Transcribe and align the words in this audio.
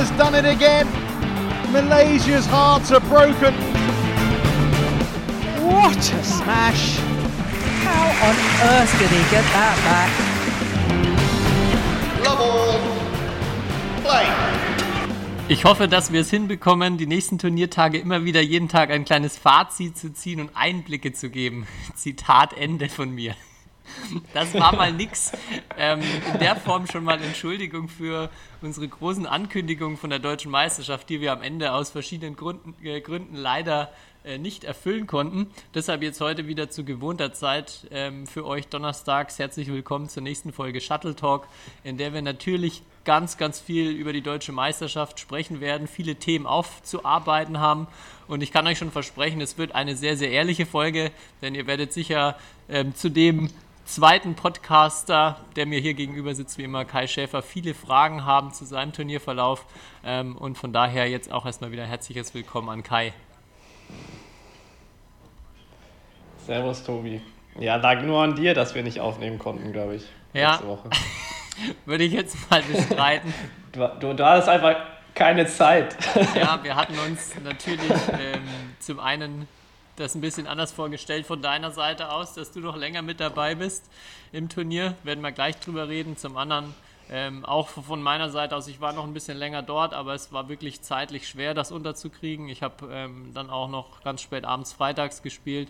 has 0.00 0.10
done 0.16 0.34
it 0.34 0.46
again. 0.46 0.86
Malaysia's 1.72 2.46
hearts 2.46 2.90
are 2.90 3.00
broken. 3.00 3.52
What 5.62 5.98
a 5.98 6.24
smash! 6.24 6.96
How 7.84 8.08
on 8.28 8.36
earth 8.72 8.92
did 8.98 9.10
he 9.10 9.22
get 9.30 9.44
that 9.52 9.76
back? 9.84 10.10
Love 12.24 12.40
all. 12.40 12.80
Play. 14.02 14.26
Ich 15.48 15.64
hoffe, 15.64 15.86
dass 15.86 16.12
wir 16.12 16.22
es 16.22 16.30
hinbekommen, 16.30 16.96
die 16.96 17.06
nächsten 17.06 17.36
Turniertage 17.38 17.98
immer 17.98 18.24
wieder 18.24 18.40
jeden 18.40 18.68
Tag 18.68 18.90
ein 18.90 19.04
kleines 19.04 19.36
Fazit 19.36 19.98
zu 19.98 20.14
ziehen 20.14 20.40
und 20.40 20.50
Einblicke 20.54 21.12
zu 21.12 21.28
geben. 21.28 21.66
Zitat 21.94 22.56
Ende 22.56 22.88
von 22.88 23.14
mir. 23.14 23.34
Das 24.34 24.54
war 24.54 24.74
mal 24.74 24.92
nix. 24.92 25.32
Ähm, 25.78 26.00
in 26.32 26.38
der 26.38 26.56
Form 26.56 26.86
schon 26.86 27.04
mal 27.04 27.20
Entschuldigung 27.22 27.88
für 27.88 28.30
unsere 28.62 28.88
großen 28.88 29.26
Ankündigungen 29.26 29.96
von 29.96 30.10
der 30.10 30.18
deutschen 30.18 30.50
Meisterschaft, 30.50 31.08
die 31.08 31.20
wir 31.20 31.32
am 31.32 31.42
Ende 31.42 31.72
aus 31.72 31.90
verschiedenen 31.90 32.36
Gründen, 32.36 32.74
äh, 32.84 33.00
Gründen 33.00 33.36
leider 33.36 33.90
äh, 34.22 34.36
nicht 34.36 34.64
erfüllen 34.64 35.06
konnten. 35.06 35.50
Deshalb 35.74 36.02
jetzt 36.02 36.20
heute 36.20 36.46
wieder 36.46 36.68
zu 36.68 36.84
gewohnter 36.84 37.32
Zeit 37.32 37.86
ähm, 37.90 38.26
für 38.26 38.44
euch 38.44 38.68
donnerstags 38.68 39.38
herzlich 39.38 39.68
willkommen 39.68 40.10
zur 40.10 40.22
nächsten 40.22 40.52
Folge 40.52 40.82
Shuttle 40.82 41.16
Talk, 41.16 41.46
in 41.84 41.96
der 41.96 42.12
wir 42.12 42.20
natürlich 42.20 42.82
ganz, 43.06 43.38
ganz 43.38 43.60
viel 43.60 43.90
über 43.90 44.12
die 44.12 44.20
deutsche 44.20 44.52
Meisterschaft 44.52 45.20
sprechen 45.20 45.62
werden, 45.62 45.88
viele 45.88 46.16
Themen 46.16 46.46
aufzuarbeiten 46.46 47.60
haben. 47.60 47.86
Und 48.28 48.42
ich 48.42 48.52
kann 48.52 48.66
euch 48.66 48.76
schon 48.76 48.90
versprechen, 48.90 49.40
es 49.40 49.56
wird 49.56 49.74
eine 49.74 49.96
sehr, 49.96 50.18
sehr 50.18 50.30
ehrliche 50.30 50.66
Folge, 50.66 51.12
denn 51.40 51.54
ihr 51.54 51.66
werdet 51.66 51.94
sicher 51.94 52.36
ähm, 52.68 52.94
zu 52.94 53.08
dem 53.08 53.48
zweiten 53.90 54.36
Podcaster, 54.36 55.36
der 55.56 55.66
mir 55.66 55.80
hier 55.80 55.94
gegenüber 55.94 56.34
sitzt, 56.34 56.58
wie 56.58 56.62
immer 56.62 56.84
Kai 56.84 57.08
Schäfer, 57.08 57.42
viele 57.42 57.74
Fragen 57.74 58.24
haben 58.24 58.52
zu 58.52 58.64
seinem 58.64 58.92
Turnierverlauf. 58.92 59.66
Ähm, 60.04 60.36
und 60.36 60.56
von 60.56 60.72
daher 60.72 61.08
jetzt 61.10 61.32
auch 61.32 61.44
erstmal 61.44 61.72
wieder 61.72 61.84
herzliches 61.84 62.32
Willkommen 62.32 62.68
an 62.68 62.84
Kai. 62.84 63.12
Servus, 66.46 66.84
Tobi. 66.84 67.20
Ja, 67.58 67.76
lag 67.76 68.02
nur 68.02 68.22
an 68.22 68.36
dir, 68.36 68.54
dass 68.54 68.76
wir 68.76 68.84
nicht 68.84 69.00
aufnehmen 69.00 69.40
konnten, 69.40 69.72
glaube 69.72 69.96
ich. 69.96 70.04
Ja. 70.34 70.60
Würde 71.84 72.04
ich 72.04 72.12
jetzt 72.12 72.50
mal 72.50 72.62
bestreiten. 72.62 73.34
Du, 73.72 73.88
du, 74.00 74.14
du 74.14 74.26
hattest 74.26 74.48
einfach 74.48 74.74
keine 75.14 75.46
Zeit. 75.46 75.96
ja, 76.34 76.58
wir 76.64 76.74
hatten 76.74 76.98
uns 77.08 77.36
natürlich 77.44 77.88
ähm, 77.88 78.42
zum 78.80 78.98
einen 78.98 79.46
das 80.00 80.14
ein 80.14 80.20
bisschen 80.20 80.46
anders 80.46 80.72
vorgestellt 80.72 81.26
von 81.26 81.42
deiner 81.42 81.70
Seite 81.70 82.10
aus, 82.10 82.34
dass 82.34 82.52
du 82.52 82.60
noch 82.60 82.76
länger 82.76 83.02
mit 83.02 83.20
dabei 83.20 83.54
bist 83.54 83.90
im 84.32 84.48
Turnier. 84.48 84.94
Werden 85.04 85.20
wir 85.20 85.32
gleich 85.32 85.58
drüber 85.60 85.88
reden. 85.88 86.16
Zum 86.16 86.36
anderen 86.36 86.74
ähm, 87.10 87.44
auch 87.44 87.68
von 87.68 88.00
meiner 88.02 88.30
Seite 88.30 88.56
aus, 88.56 88.68
ich 88.68 88.80
war 88.80 88.92
noch 88.92 89.04
ein 89.04 89.12
bisschen 89.12 89.36
länger 89.36 89.62
dort, 89.62 89.94
aber 89.94 90.14
es 90.14 90.32
war 90.32 90.48
wirklich 90.48 90.80
zeitlich 90.80 91.28
schwer, 91.28 91.54
das 91.54 91.72
unterzukriegen. 91.72 92.48
Ich 92.48 92.62
habe 92.62 92.88
ähm, 92.92 93.32
dann 93.34 93.50
auch 93.50 93.68
noch 93.68 94.02
ganz 94.02 94.22
spät 94.22 94.44
abends 94.44 94.72
freitags 94.72 95.22
gespielt 95.22 95.68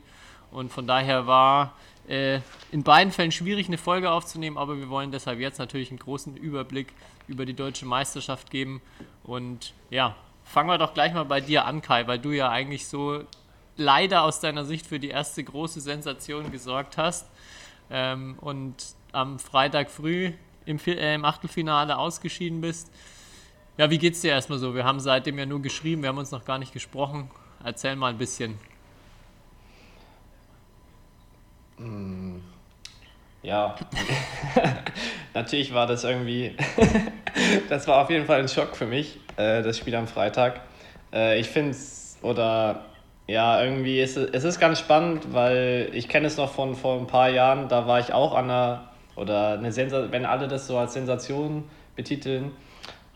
und 0.50 0.70
von 0.70 0.86
daher 0.86 1.26
war 1.26 1.72
äh, 2.08 2.40
in 2.72 2.82
beiden 2.82 3.12
Fällen 3.12 3.32
schwierig, 3.32 3.68
eine 3.68 3.78
Folge 3.78 4.10
aufzunehmen, 4.10 4.58
aber 4.58 4.76
wir 4.76 4.90
wollen 4.90 5.12
deshalb 5.12 5.38
jetzt 5.38 5.58
natürlich 5.58 5.90
einen 5.90 5.98
großen 5.98 6.36
Überblick 6.36 6.92
über 7.26 7.46
die 7.46 7.54
deutsche 7.54 7.86
Meisterschaft 7.86 8.50
geben. 8.50 8.82
Und 9.22 9.72
ja, 9.90 10.16
fangen 10.44 10.68
wir 10.68 10.78
doch 10.78 10.92
gleich 10.92 11.14
mal 11.14 11.24
bei 11.24 11.40
dir 11.40 11.64
an, 11.64 11.82
Kai, 11.82 12.06
weil 12.06 12.18
du 12.18 12.32
ja 12.32 12.50
eigentlich 12.50 12.86
so 12.86 13.22
leider 13.80 14.22
aus 14.22 14.40
deiner 14.40 14.64
Sicht 14.64 14.86
für 14.86 15.00
die 15.00 15.08
erste 15.08 15.42
große 15.42 15.80
Sensation 15.80 16.52
gesorgt 16.52 16.98
hast 16.98 17.26
ähm, 17.90 18.36
und 18.40 18.74
am 19.12 19.38
Freitag 19.38 19.90
früh 19.90 20.32
im, 20.66 20.78
äh, 20.86 21.14
im 21.14 21.24
Achtelfinale 21.24 21.98
ausgeschieden 21.98 22.60
bist. 22.60 22.92
Ja, 23.76 23.90
wie 23.90 23.98
geht's 23.98 24.20
dir 24.20 24.32
erstmal 24.32 24.58
so? 24.58 24.74
Wir 24.74 24.84
haben 24.84 25.00
seitdem 25.00 25.38
ja 25.38 25.46
nur 25.46 25.62
geschrieben, 25.62 26.02
wir 26.02 26.10
haben 26.10 26.18
uns 26.18 26.30
noch 26.30 26.44
gar 26.44 26.58
nicht 26.58 26.72
gesprochen. 26.72 27.30
Erzähl 27.64 27.96
mal 27.96 28.10
ein 28.10 28.18
bisschen. 28.18 28.58
Ja, 33.42 33.74
natürlich 35.34 35.72
war 35.72 35.86
das 35.86 36.04
irgendwie, 36.04 36.54
das 37.70 37.88
war 37.88 38.02
auf 38.02 38.10
jeden 38.10 38.26
Fall 38.26 38.40
ein 38.40 38.48
Schock 38.48 38.76
für 38.76 38.84
mich, 38.84 39.18
äh, 39.38 39.62
das 39.62 39.78
Spiel 39.78 39.94
am 39.94 40.06
Freitag. 40.06 40.60
Äh, 41.10 41.40
ich 41.40 41.48
finde 41.48 41.70
es, 41.70 42.18
oder 42.20 42.84
ja, 43.30 43.62
irgendwie 43.62 44.00
ist 44.00 44.16
es, 44.16 44.28
es 44.32 44.42
ist 44.42 44.58
ganz 44.58 44.80
spannend, 44.80 45.32
weil 45.32 45.90
ich 45.92 46.08
kenne 46.08 46.26
es 46.26 46.36
noch 46.36 46.50
von 46.50 46.74
vor 46.74 46.98
ein 46.98 47.06
paar 47.06 47.28
Jahren, 47.28 47.68
da 47.68 47.86
war 47.86 48.00
ich 48.00 48.12
auch 48.12 48.34
an 48.34 48.46
einer, 48.46 48.88
oder 49.14 49.52
eine 49.52 49.70
Sensation, 49.70 50.10
wenn 50.10 50.24
alle 50.24 50.48
das 50.48 50.66
so 50.66 50.76
als 50.76 50.94
Sensation 50.94 51.62
betiteln, 51.94 52.50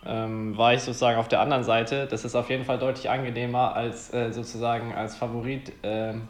ähm, 0.07 0.57
war 0.57 0.73
ich 0.73 0.83
sozusagen 0.83 1.19
auf 1.19 1.27
der 1.27 1.41
anderen 1.41 1.65
Seite. 1.65 2.07
Das 2.07 2.25
ist 2.25 2.37
auf 2.37 2.49
jeden 2.49 2.65
Fall 2.65 2.79
deutlich 2.79 3.11
angenehmer 3.11 3.75
als 3.75 4.15
äh, 4.15 4.31
sozusagen 4.31 4.95
als 4.95 5.17
Favorit 5.17 5.73
ähm, 5.83 6.29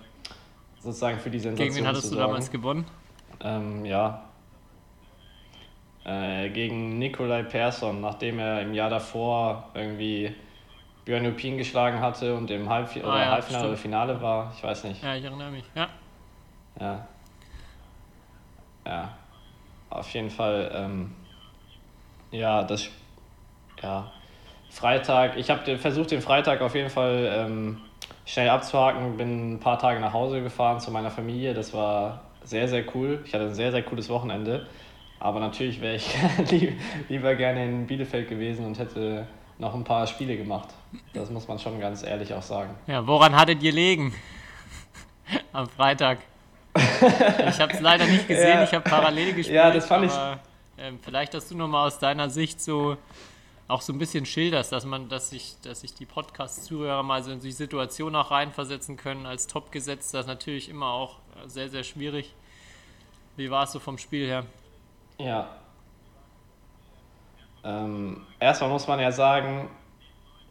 sozusagen 0.80 1.18
für 1.18 1.28
die 1.28 1.40
Sensation. 1.40 1.68
Gegen 1.68 1.84
wen 1.84 1.86
hattest 1.86 2.10
du 2.10 2.16
damals 2.16 2.50
gewonnen? 2.50 2.86
Ähm, 3.42 3.84
ja. 3.84 4.24
Äh, 6.06 6.48
gegen 6.50 6.98
Nikolai 6.98 7.42
Persson, 7.42 8.00
nachdem 8.00 8.38
er 8.38 8.62
im 8.62 8.72
Jahr 8.72 8.88
davor 8.88 9.68
irgendwie 9.74 10.34
Björn 11.04 11.24
Lupin 11.24 11.58
geschlagen 11.58 12.00
hatte 12.00 12.34
und 12.34 12.50
im 12.50 12.68
Halbfi 12.68 13.02
Ah, 13.02 13.18
ja, 13.18 13.30
Halbfinale 13.32 13.68
oder 13.68 13.76
Finale 13.76 14.22
war. 14.22 14.52
Ich 14.56 14.62
weiß 14.62 14.84
nicht. 14.84 15.02
Ja, 15.02 15.14
ich 15.14 15.24
erinnere 15.24 15.50
mich. 15.50 15.64
Ja. 15.74 15.88
Ja. 16.80 17.06
Ja. 18.86 19.08
Auf 19.90 20.10
jeden 20.12 20.30
Fall, 20.30 20.70
ähm, 20.74 21.14
ja, 22.30 22.64
das, 22.64 22.88
ja, 23.82 24.10
Freitag, 24.70 25.36
ich 25.36 25.50
habe 25.50 25.78
versucht, 25.78 26.10
den 26.10 26.20
Freitag 26.20 26.60
auf 26.62 26.74
jeden 26.74 26.90
Fall 26.90 27.30
ähm, 27.32 27.80
schnell 28.26 28.48
abzuhaken, 28.48 29.16
bin 29.16 29.54
ein 29.54 29.60
paar 29.60 29.78
Tage 29.78 30.00
nach 30.00 30.12
Hause 30.12 30.42
gefahren 30.42 30.80
zu 30.80 30.90
meiner 30.90 31.10
Familie, 31.10 31.54
das 31.54 31.72
war 31.72 32.22
sehr, 32.42 32.66
sehr 32.66 32.84
cool. 32.94 33.20
Ich 33.24 33.32
hatte 33.34 33.44
ein 33.44 33.54
sehr, 33.54 33.70
sehr 33.70 33.82
cooles 33.84 34.08
Wochenende, 34.08 34.66
aber 35.20 35.38
natürlich 35.38 35.80
wäre 35.80 35.94
ich 35.94 36.12
lieb- 36.50 36.78
lieber 37.08 37.34
gerne 37.36 37.64
in 37.64 37.86
Bielefeld 37.86 38.28
gewesen 38.28 38.66
und 38.66 38.78
hätte 38.78 39.26
noch 39.58 39.74
ein 39.74 39.84
paar 39.84 40.06
Spiele 40.06 40.36
gemacht. 40.36 40.68
Das 41.12 41.30
muss 41.30 41.46
man 41.48 41.58
schon 41.58 41.80
ganz 41.80 42.02
ehrlich 42.02 42.32
auch 42.34 42.42
sagen. 42.42 42.74
Ja, 42.86 43.06
woran 43.06 43.34
hattet 43.36 43.62
ihr 43.62 43.72
legen? 43.72 44.14
Am 45.52 45.68
Freitag. 45.68 46.18
Ich 46.76 47.60
habe 47.60 47.72
es 47.72 47.80
leider 47.80 48.04
nicht 48.06 48.26
gesehen, 48.26 48.48
Ja. 48.58 48.64
ich 48.64 48.72
habe 48.72 48.88
parallel 48.88 49.32
gespielt. 49.34 49.56
Ja, 49.56 49.70
das 49.70 49.86
fand 49.86 50.06
ich- 50.06 50.12
aber, 50.12 50.40
Ähm, 50.76 50.98
vielleicht, 51.02 51.34
dass 51.34 51.48
du 51.48 51.56
nochmal 51.56 51.86
aus 51.86 51.98
deiner 52.00 52.28
Sicht 52.30 52.60
so 52.60 52.96
auch 53.68 53.80
so 53.80 53.92
ein 53.92 53.98
bisschen 53.98 54.26
schilderst, 54.26 54.72
dass 54.72 54.84
man, 54.84 55.08
dass 55.08 55.30
sich, 55.30 55.54
dass 55.62 55.80
sich 55.82 55.94
die 55.94 56.04
Podcast-Zuhörer 56.04 57.02
mal 57.04 57.22
so 57.22 57.30
in 57.30 57.40
die 57.40 57.52
Situation 57.52 58.14
auch 58.16 58.30
reinversetzen 58.32 58.96
können. 58.96 59.24
Als 59.24 59.46
Topgesetzter 59.46 60.20
ist 60.20 60.26
natürlich 60.26 60.68
immer 60.68 60.88
auch 60.88 61.16
sehr, 61.46 61.68
sehr 61.70 61.84
schwierig. 61.84 62.34
Wie 63.36 63.50
war 63.50 63.64
es 63.64 63.72
so 63.72 63.78
vom 63.78 63.96
Spiel 63.98 64.26
her? 64.26 64.44
Ja. 65.18 65.48
Ähm, 67.64 68.22
erstmal 68.40 68.70
muss 68.70 68.86
man 68.86 69.00
ja 69.00 69.10
sagen, 69.10 69.68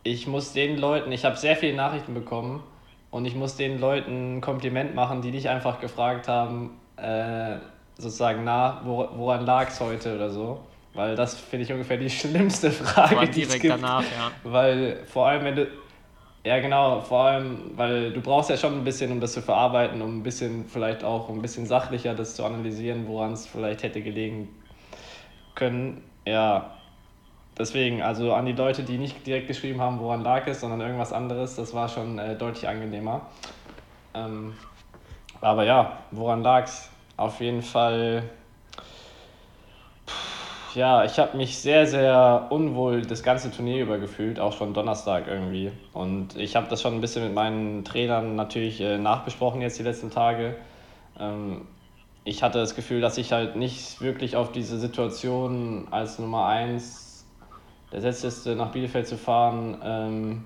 ich 0.04 0.28
muss 0.28 0.54
den 0.54 0.78
Leuten, 0.78 1.12
ich 1.12 1.26
habe 1.26 1.38
sehr 1.38 1.56
viele 1.56 1.76
Nachrichten 1.76 2.14
bekommen 2.14 2.64
und 3.12 3.26
ich 3.26 3.36
muss 3.36 3.56
den 3.56 3.80
Leuten 3.80 4.38
ein 4.38 4.42
Kompliment 4.42 4.96
machen, 4.96 5.22
die 5.22 5.32
dich 5.32 5.48
einfach 5.48 5.80
gefragt 5.80 6.28
haben, 6.28 6.72
äh, 6.98 7.58
sozusagen, 7.98 8.44
na, 8.44 8.82
wo, 8.84 9.08
woran 9.16 9.46
lag 9.46 9.70
es 9.70 9.80
heute 9.80 10.16
oder 10.16 10.30
so. 10.30 10.60
Weil 10.94 11.16
das 11.16 11.36
finde 11.36 11.66
ich 11.66 11.72
ungefähr 11.72 11.98
die 11.98 12.10
schlimmste 12.10 12.72
Frage, 12.72 13.28
die 13.30 13.44
es 13.44 13.54
gibt. 13.54 13.74
danach, 13.74 14.02
ja. 14.02 14.32
Weil 14.44 15.04
vor 15.06 15.28
allem, 15.28 15.46
wenn 15.46 15.56
du. 15.56 15.68
Ja, 16.46 16.60
genau, 16.60 17.00
vor 17.00 17.22
allem, 17.22 17.72
weil 17.78 18.12
du 18.12 18.20
brauchst 18.20 18.50
ja 18.50 18.58
schon 18.58 18.74
ein 18.74 18.84
bisschen, 18.84 19.14
um 19.14 19.22
das 19.22 19.32
zu 19.32 19.42
verarbeiten, 19.42 20.02
um 20.02 20.18
ein 20.18 20.24
bisschen 20.24 20.66
vielleicht 20.68 21.02
auch 21.02 21.30
ein 21.30 21.42
bisschen 21.42 21.66
sachlicher 21.66 22.16
das 22.16 22.36
zu 22.36 22.44
analysieren, 22.44 23.08
woran 23.08 23.32
es 23.32 23.48
vielleicht 23.48 23.82
hätte 23.84 24.02
gelegen 24.02 24.50
können. 25.56 26.04
Ja, 26.26 26.72
deswegen, 27.58 28.02
also 28.02 28.34
an 28.34 28.46
die 28.46 28.54
Leute, 28.54 28.84
die 28.84 28.98
nicht 28.98 29.26
direkt 29.26 29.48
geschrieben 29.48 29.82
haben, 29.82 30.00
woran 30.00 30.24
lag 30.24 30.48
es, 30.48 30.62
sondern 30.62 30.82
irgendwas 30.82 31.14
anderes, 31.14 31.56
das 31.56 31.74
war 31.74 31.90
schon 31.90 32.20
äh, 32.20 32.36
deutlich 32.36 32.68
angenehmer. 32.68 33.22
Ähm, 34.14 34.54
aber 35.42 35.66
ja, 35.66 36.00
woran 36.12 36.44
lag 36.44 36.66
es? 36.66 36.90
Auf 37.18 37.42
jeden 37.42 37.62
Fall 37.62 38.24
ja, 40.76 41.04
ich 41.06 41.20
habe 41.20 41.38
mich 41.38 41.58
sehr, 41.58 41.86
sehr 41.86 42.48
unwohl 42.50 43.04
das 43.04 43.22
ganze 43.22 43.52
Turnier 43.52 43.84
über 43.84 44.00
gefühlt, 44.00 44.40
auch 44.40 44.54
schon 44.54 44.74
Donnerstag 44.74 45.28
irgendwie. 45.28 45.72
Und 45.94 46.36
ich 46.36 46.56
habe 46.56 46.68
das 46.68 46.82
schon 46.82 46.96
ein 46.96 47.02
bisschen 47.02 47.24
mit 47.24 47.34
meinen 47.34 47.84
Trainern 47.86 48.36
natürlich 48.36 48.82
äh, 48.82 48.98
nachbesprochen 48.98 49.62
jetzt 49.62 49.78
die 49.78 49.84
letzten 49.84 50.10
Tage. 50.10 50.56
Ähm, 51.20 51.62
ich 52.24 52.42
hatte 52.42 52.58
das 52.58 52.76
Gefühl, 52.76 53.02
dass 53.02 53.18
ich 53.18 53.32
halt 53.32 53.56
nicht 53.56 54.02
wirklich 54.02 54.36
auf 54.36 54.52
diese 54.52 54.80
Situation 54.80 55.88
als 55.92 56.18
Nummer 56.18 56.48
1 56.48 57.03
der 57.94 58.02
Setzliste 58.02 58.56
nach 58.56 58.72
Bielefeld 58.72 59.08
zu 59.08 59.18
fahren 59.18 59.78
ähm, 59.84 60.44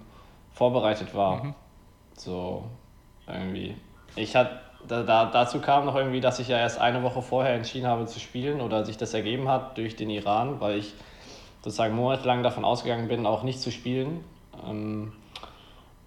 vorbereitet 0.53 1.15
war. 1.15 1.55
So 2.13 2.63
irgendwie. 3.27 3.75
Ich 4.15 4.35
hatte 4.35 4.59
da, 4.87 5.03
da, 5.03 5.25
dazu 5.25 5.59
kam 5.59 5.85
noch 5.85 5.95
irgendwie, 5.95 6.21
dass 6.21 6.39
ich 6.39 6.49
ja 6.49 6.57
erst 6.57 6.79
eine 6.79 7.03
Woche 7.03 7.21
vorher 7.21 7.55
entschieden 7.55 7.87
habe 7.87 8.05
zu 8.05 8.19
spielen 8.19 8.61
oder 8.61 8.85
sich 8.85 8.97
das 8.97 9.13
ergeben 9.13 9.49
hat 9.49 9.77
durch 9.77 9.95
den 9.95 10.09
Iran, 10.09 10.59
weil 10.59 10.77
ich 10.77 10.93
sozusagen 11.61 11.95
monatelang 11.95 12.43
davon 12.43 12.63
ausgegangen 12.63 13.07
bin, 13.07 13.25
auch 13.25 13.43
nicht 13.43 13.59
zu 13.59 13.71
spielen. 13.71 14.23
Ähm, 14.67 15.13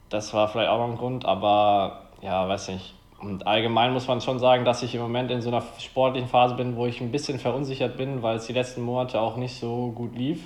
das 0.09 0.33
war 0.35 0.49
vielleicht 0.49 0.71
auch 0.71 0.79
noch 0.79 0.93
ein 0.93 0.99
Grund, 0.99 1.25
aber 1.25 2.03
ja, 2.23 2.49
weiß 2.49 2.69
nicht. 2.69 2.95
Und 3.21 3.47
allgemein 3.47 3.93
muss 3.93 4.09
man 4.09 4.21
schon 4.21 4.39
sagen, 4.39 4.65
dass 4.65 4.83
ich 4.83 4.95
im 4.95 5.03
Moment 5.03 5.31
in 5.31 5.43
so 5.43 5.51
einer 5.51 5.63
sportlichen 5.79 6.29
Phase 6.29 6.55
bin, 6.55 6.77
wo 6.77 6.87
ich 6.87 7.01
ein 7.01 7.13
bisschen 7.13 7.39
verunsichert 7.39 7.97
bin, 7.97 8.23
weil 8.23 8.37
es 8.37 8.47
die 8.47 8.55
letzten 8.55 8.81
Monate 8.81 9.21
auch 9.21 9.37
nicht 9.37 9.59
so 9.59 9.93
gut 9.93 10.17
lief, 10.17 10.43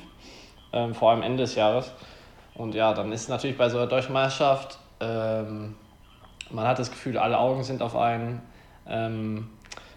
ähm, 0.75 0.95
vor 0.95 1.11
allem 1.11 1.23
Ende 1.23 1.45
des 1.45 1.55
Jahres. 1.55 1.93
Und 2.55 2.75
ja, 2.75 2.93
dann 2.93 3.13
ist 3.13 3.29
natürlich 3.29 3.57
bei 3.57 3.69
so 3.69 3.79
einer 3.79 3.87
Deutschen 3.87 4.13
Meisterschaft, 4.13 4.79
ähm, 5.01 5.75
man 6.51 6.67
hat 6.67 6.79
das 6.79 6.91
Gefühl, 6.91 7.19
alle 7.19 7.39
Augen 7.39 7.63
sind 7.65 7.83
auf 7.83 7.97
einen 7.97 8.43
ähm, 8.87 9.51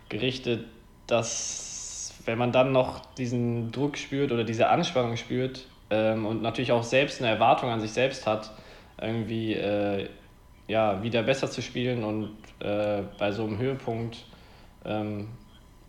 gerichtet, 0.09 0.65
dass 1.07 2.13
wenn 2.25 2.38
man 2.38 2.51
dann 2.51 2.71
noch 2.71 3.01
diesen 3.18 3.71
Druck 3.71 3.97
spürt 3.97 4.31
oder 4.31 4.44
diese 4.44 4.69
Anspannung 4.69 5.18
spürt 5.18 5.65
ähm, 5.89 6.25
und 6.25 6.41
natürlich 6.41 6.71
auch 6.71 6.83
selbst 6.83 7.21
eine 7.21 7.31
Erwartung 7.31 7.69
an 7.69 7.80
sich 7.80 7.91
selbst 7.91 8.25
hat, 8.25 8.51
irgendwie 9.00 9.53
äh, 9.53 10.09
ja, 10.68 11.01
wieder 11.03 11.23
besser 11.23 11.50
zu 11.50 11.62
spielen 11.62 12.03
und 12.03 12.35
äh, 12.59 13.03
bei 13.18 13.31
so 13.31 13.44
einem 13.44 13.57
Höhepunkt 13.57 14.25
ähm, 14.85 15.30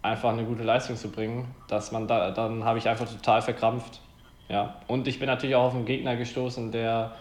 einfach 0.02 0.32
eine 0.32 0.44
gute 0.44 0.62
Leistung 0.62 0.96
zu 0.96 1.10
bringen, 1.10 1.54
dass 1.66 1.90
man 1.90 2.06
da, 2.06 2.30
dann 2.30 2.64
habe 2.64 2.78
ich 2.78 2.88
einfach 2.88 3.08
total 3.08 3.42
verkrampft. 3.42 4.00
Ja. 4.48 4.76
Und 4.86 5.06
ich 5.08 5.18
bin 5.18 5.26
natürlich 5.26 5.56
auch 5.56 5.64
auf 5.64 5.74
einen 5.74 5.84
Gegner 5.84 6.16
gestoßen, 6.16 6.72
der 6.72 7.12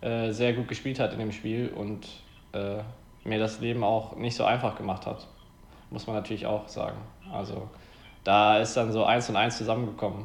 äh, 0.00 0.30
sehr 0.30 0.52
gut 0.52 0.68
gespielt 0.68 1.00
hat 1.00 1.12
in 1.12 1.18
dem 1.18 1.32
Spiel 1.32 1.68
und 1.68 2.06
äh, 2.52 2.78
mir 3.24 3.38
das 3.38 3.60
Leben 3.60 3.82
auch 3.84 4.16
nicht 4.16 4.36
so 4.36 4.44
einfach 4.44 4.76
gemacht 4.76 5.06
hat. 5.06 5.26
Muss 5.90 6.06
man 6.06 6.16
natürlich 6.16 6.46
auch 6.46 6.68
sagen. 6.68 6.98
Also 7.32 7.68
da 8.24 8.58
ist 8.58 8.76
dann 8.76 8.92
so 8.92 9.04
eins 9.04 9.28
und 9.28 9.36
eins 9.36 9.58
zusammengekommen. 9.58 10.24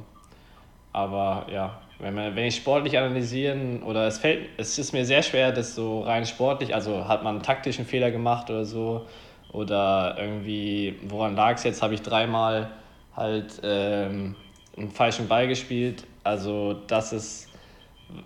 Aber 0.92 1.48
ja, 1.52 1.82
wenn, 2.00 2.14
man, 2.14 2.36
wenn 2.36 2.46
ich 2.46 2.56
sportlich 2.56 2.98
analysieren 2.98 3.82
oder 3.82 4.08
es 4.08 4.20
fällt, 4.20 4.50
es 4.58 4.78
ist 4.78 4.94
mir 4.94 5.06
sehr 5.06 5.24
schwer, 5.24 5.52
das 5.52 5.74
so 5.74 6.02
rein 6.02 6.26
sportlich, 6.26 6.76
also 6.76 7.08
hat 7.08 7.24
man 7.24 7.36
einen 7.36 7.44
taktischen 7.44 7.86
Fehler 7.86 8.12
gemacht 8.12 8.50
oder 8.50 8.66
so 8.66 9.08
oder 9.52 10.16
irgendwie, 10.20 11.00
woran 11.08 11.36
lag 11.36 11.56
es 11.56 11.64
jetzt, 11.64 11.82
habe 11.82 11.94
ich 11.94 12.02
dreimal 12.02 12.70
halt 13.16 13.60
ähm, 13.64 14.36
einen 14.78 14.92
falschen 14.92 15.28
Ball 15.28 15.48
gespielt. 15.48 16.06
Also 16.24 16.74
das 16.88 17.14
ist, 17.14 17.50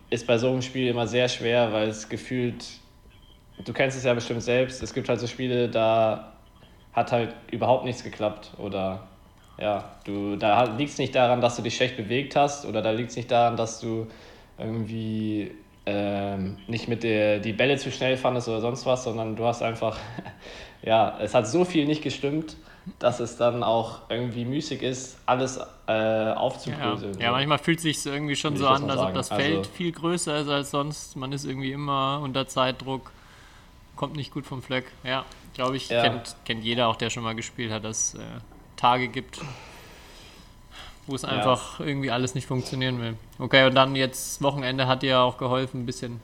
ist 0.10 0.28
bei 0.28 0.38
so 0.38 0.50
einem 0.50 0.62
Spiel 0.62 0.88
immer 0.88 1.08
sehr 1.08 1.28
schwer, 1.28 1.72
weil 1.74 1.90
es 1.90 2.08
gefühlt, 2.08 2.66
du 3.64 3.74
kennst 3.74 3.98
es 3.98 4.04
ja 4.04 4.14
bestimmt 4.14 4.44
selbst, 4.44 4.82
es 4.84 4.94
gibt 4.94 5.10
halt 5.10 5.20
so 5.20 5.28
Spiele, 5.28 5.70
da 5.70 6.34
hat 6.94 7.12
halt 7.12 7.36
überhaupt 7.52 7.86
nichts 7.86 8.04
geklappt 8.04 8.52
oder 8.58 9.08
ja, 9.60 9.96
du, 10.04 10.36
da 10.36 10.64
liegt 10.64 10.92
es 10.92 10.98
nicht 10.98 11.16
daran, 11.16 11.42
dass 11.42 11.56
du 11.56 11.62
dich 11.62 11.76
schlecht 11.76 11.98
bewegt 11.98 12.36
hast 12.36 12.66
oder 12.66 12.82
da 12.82 12.92
liegt 12.92 13.10
es 13.10 13.16
nicht 13.16 13.32
daran, 13.32 13.58
dass 13.58 13.80
du 13.80 14.08
irgendwie 14.58 15.52
ähm, 15.86 16.58
nicht 16.68 16.88
mit 16.88 17.04
der 17.04 17.40
die 17.40 17.54
Bälle 17.54 17.78
zu 17.78 17.92
schnell 17.92 18.18
fandest 18.18 18.50
oder 18.50 18.62
sonst 18.62 18.86
was, 18.86 19.04
sondern 19.04 19.36
du 19.36 19.46
hast 19.46 19.64
einfach, 19.64 19.98
ja, 20.82 21.18
es 21.20 21.34
hat 21.34 21.48
so 21.48 21.66
viel 21.66 21.86
nicht 21.86 22.04
gestimmt, 22.04 22.56
dass 23.00 23.20
es 23.20 23.38
dann 23.38 23.64
auch 23.64 24.02
irgendwie 24.10 24.46
müßig 24.46 24.82
ist, 24.82 25.18
alles 25.26 25.60
äh, 25.88 26.32
aufzubröseln. 26.32 27.16
Ja. 27.16 27.26
ja, 27.26 27.32
manchmal 27.32 27.58
fühlt 27.58 27.78
es 27.80 27.84
sich 27.84 28.06
irgendwie 28.06 28.36
schon 28.36 28.58
so 28.58 28.68
an, 28.68 28.90
als 28.90 29.00
ob 29.00 29.14
das 29.14 29.30
Feld 29.30 29.58
also, 29.58 29.70
viel 29.72 29.92
größer 29.92 30.40
ist 30.40 30.48
als 30.48 30.72
sonst. 30.72 31.16
Man 31.16 31.32
ist 31.32 31.46
irgendwie 31.46 31.72
immer 31.72 32.22
unter 32.24 32.48
Zeitdruck, 32.48 33.12
kommt 33.96 34.16
nicht 34.16 34.34
gut 34.34 34.46
vom 34.46 34.62
Fleck. 34.62 34.86
Ja, 35.04 35.26
glaube 35.54 35.78
ich, 35.78 35.90
ja. 35.90 36.02
kennt, 36.02 36.36
kennt 36.46 36.64
jeder 36.64 36.88
auch, 36.88 36.96
der 36.96 37.10
schon 37.10 37.24
mal 37.24 37.36
gespielt 37.36 37.72
hat, 37.72 37.84
dass 37.84 38.14
äh, 38.16 38.20
Tage 38.78 39.10
gibt, 39.10 39.40
wo 41.08 41.16
es 41.16 41.26
einfach 41.26 41.80
ja. 41.80 41.86
irgendwie 41.86 42.12
alles 42.12 42.36
nicht 42.36 42.48
funktionieren 42.48 43.02
will. 43.02 43.18
Okay, 43.40 43.66
und 43.66 43.76
dann 43.76 43.96
jetzt 43.96 44.42
Wochenende 44.42 44.88
hat 44.88 45.04
dir 45.04 45.20
auch 45.20 45.38
geholfen, 45.38 45.82
ein 45.82 45.86
bisschen 45.86 46.22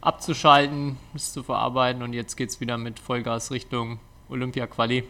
abzuschalten, 0.00 0.96
es 1.14 1.32
zu 1.32 1.42
verarbeiten 1.42 2.02
und 2.02 2.12
jetzt 2.12 2.36
geht 2.36 2.50
es 2.50 2.60
wieder 2.60 2.78
mit 2.78 2.98
Vollgas 2.98 3.50
Richtung 3.50 3.98
Olympia-Quali. 4.28 5.04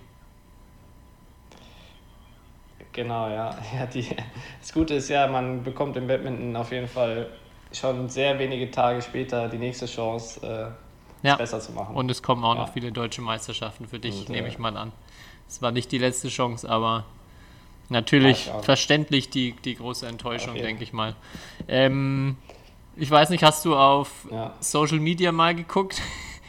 Genau, 2.93 3.29
ja. 3.29 3.57
ja 3.75 3.87
die, 3.87 4.07
das 4.61 4.73
Gute 4.73 4.95
ist 4.95 5.09
ja, 5.09 5.27
man 5.27 5.63
bekommt 5.63 5.97
im 5.97 6.07
Badminton 6.07 6.57
auf 6.57 6.73
jeden 6.73 6.89
Fall 6.89 7.29
schon 7.73 8.09
sehr 8.09 8.39
wenige 8.39 8.71
Tage 8.71 9.01
später 9.01 9.49
die 9.49 9.59
nächste 9.59 9.87
Chance, 9.87 10.75
äh, 11.23 11.27
ja. 11.27 11.37
besser 11.37 11.61
zu 11.61 11.73
machen. 11.73 11.95
Und 11.95 12.11
es 12.11 12.23
kommen 12.23 12.45
auch 12.45 12.55
ja. 12.55 12.63
noch 12.63 12.73
viele 12.73 12.91
deutsche 12.91 13.23
Meisterschaften 13.23 13.87
für 13.87 13.99
dich, 13.99 14.21
und, 14.21 14.31
nehme 14.31 14.49
äh, 14.49 14.51
ich 14.51 14.59
mal 14.59 14.77
an. 14.77 14.93
Es 15.49 15.63
war 15.63 15.71
nicht 15.71 15.93
die 15.93 15.99
letzte 15.99 16.29
Chance, 16.29 16.69
aber 16.69 17.05
natürlich 17.89 18.51
verständlich 18.63 19.31
die, 19.31 19.53
die 19.65 19.75
große 19.77 20.07
Enttäuschung, 20.07 20.55
denke 20.55 20.83
ich 20.83 20.93
mal. 20.93 21.15
Ähm, 21.69 22.37
ich 23.01 23.11
weiß 23.11 23.31
nicht, 23.31 23.43
hast 23.43 23.65
du 23.65 23.75
auf 23.75 24.29
ja. 24.31 24.53
Social 24.61 25.01
Media 25.01 25.33
mal 25.33 25.55
geguckt? 25.55 26.03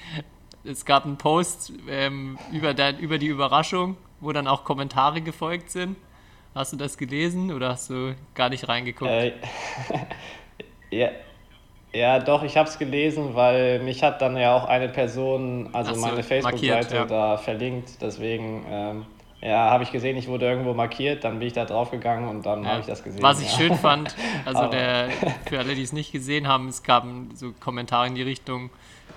es 0.65 0.85
gab 0.85 1.05
einen 1.05 1.17
Post 1.17 1.71
ähm, 1.87 2.37
über, 2.51 2.73
der, 2.73 2.99
über 2.99 3.17
die 3.17 3.27
Überraschung, 3.27 3.95
wo 4.19 4.33
dann 4.33 4.47
auch 4.47 4.65
Kommentare 4.65 5.21
gefolgt 5.21 5.71
sind. 5.71 5.95
Hast 6.53 6.73
du 6.73 6.77
das 6.77 6.97
gelesen 6.97 7.53
oder 7.53 7.69
hast 7.69 7.89
du 7.89 8.15
gar 8.35 8.49
nicht 8.49 8.67
reingeguckt? 8.67 9.09
Äh, 9.09 9.33
ja, 10.91 11.09
ja, 11.93 12.19
doch, 12.19 12.43
ich 12.43 12.57
habe 12.57 12.67
es 12.67 12.77
gelesen, 12.77 13.35
weil 13.35 13.79
mich 13.79 14.03
hat 14.03 14.21
dann 14.21 14.35
ja 14.35 14.55
auch 14.55 14.65
eine 14.65 14.89
Person, 14.89 15.69
also 15.73 15.93
so, 15.93 16.01
meine 16.01 16.23
Facebook-Seite 16.23 16.95
ja. 16.95 17.05
da 17.05 17.37
verlinkt. 17.37 18.01
Deswegen 18.01 18.65
ähm, 18.69 19.05
ja, 19.41 19.71
habe 19.71 19.83
ich 19.83 19.91
gesehen, 19.91 20.17
ich 20.17 20.27
wurde 20.27 20.47
irgendwo 20.47 20.73
markiert, 20.73 21.23
dann 21.23 21.39
bin 21.39 21.47
ich 21.47 21.53
da 21.53 21.65
drauf 21.65 21.89
gegangen 21.89 22.27
und 22.27 22.45
dann 22.45 22.63
ja. 22.63 22.69
habe 22.69 22.81
ich 22.81 22.85
das 22.85 23.03
gesehen. 23.03 23.23
Was 23.23 23.41
ich 23.41 23.51
ja. 23.51 23.57
schön 23.57 23.75
fand, 23.75 24.15
also 24.45 24.67
der, 24.67 25.09
für 25.47 25.59
alle, 25.59 25.73
die 25.73 25.81
es 25.81 25.93
nicht 25.93 26.11
gesehen 26.11 26.47
haben, 26.47 26.67
es 26.67 26.83
gab 26.83 27.05
so 27.33 27.51
Kommentare 27.59 28.07
in 28.07 28.15
die 28.15 28.21
Richtung, 28.21 28.69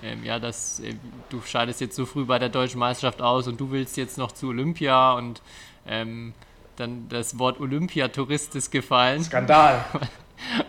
ähm, 0.03 0.23
ja, 0.23 0.39
dass 0.39 0.79
äh, 0.79 0.95
du 1.29 1.41
scheidest 1.41 1.79
jetzt 1.79 1.95
so 1.95 2.05
früh 2.05 2.25
bei 2.25 2.39
der 2.39 2.49
deutschen 2.49 2.79
Meisterschaft 2.79 3.21
aus 3.21 3.47
und 3.47 3.59
du 3.59 3.71
willst 3.71 3.97
jetzt 3.97 4.17
noch 4.17 4.31
zu 4.31 4.47
Olympia 4.49 5.13
und 5.13 5.41
ähm, 5.87 6.33
dann 6.75 7.07
das 7.09 7.37
Wort 7.39 7.59
Olympiatourist 7.59 8.55
ist 8.55 8.71
gefallen. 8.71 9.23
Skandal. 9.23 9.85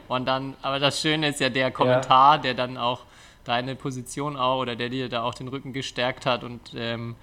Und 0.07 0.27
dann, 0.27 0.55
aber 0.63 0.79
das 0.79 1.01
Schöne 1.01 1.31
ist 1.31 1.41
ja 1.41 1.49
der 1.49 1.73
Kommentar, 1.73 2.37
ja. 2.37 2.43
der 2.43 2.55
dann 2.55 2.77
auch 2.79 3.01
deine 3.43 3.75
Position 3.75 4.37
auch 4.37 4.61
oder 4.61 4.77
der 4.77 4.89
dir 4.89 5.09
da 5.09 5.25
auch 5.25 5.35
den 5.35 5.49
Rücken 5.49 5.73
gestärkt 5.73 6.27
hat 6.27 6.45
und 6.45 6.61
ähm, 6.77 7.17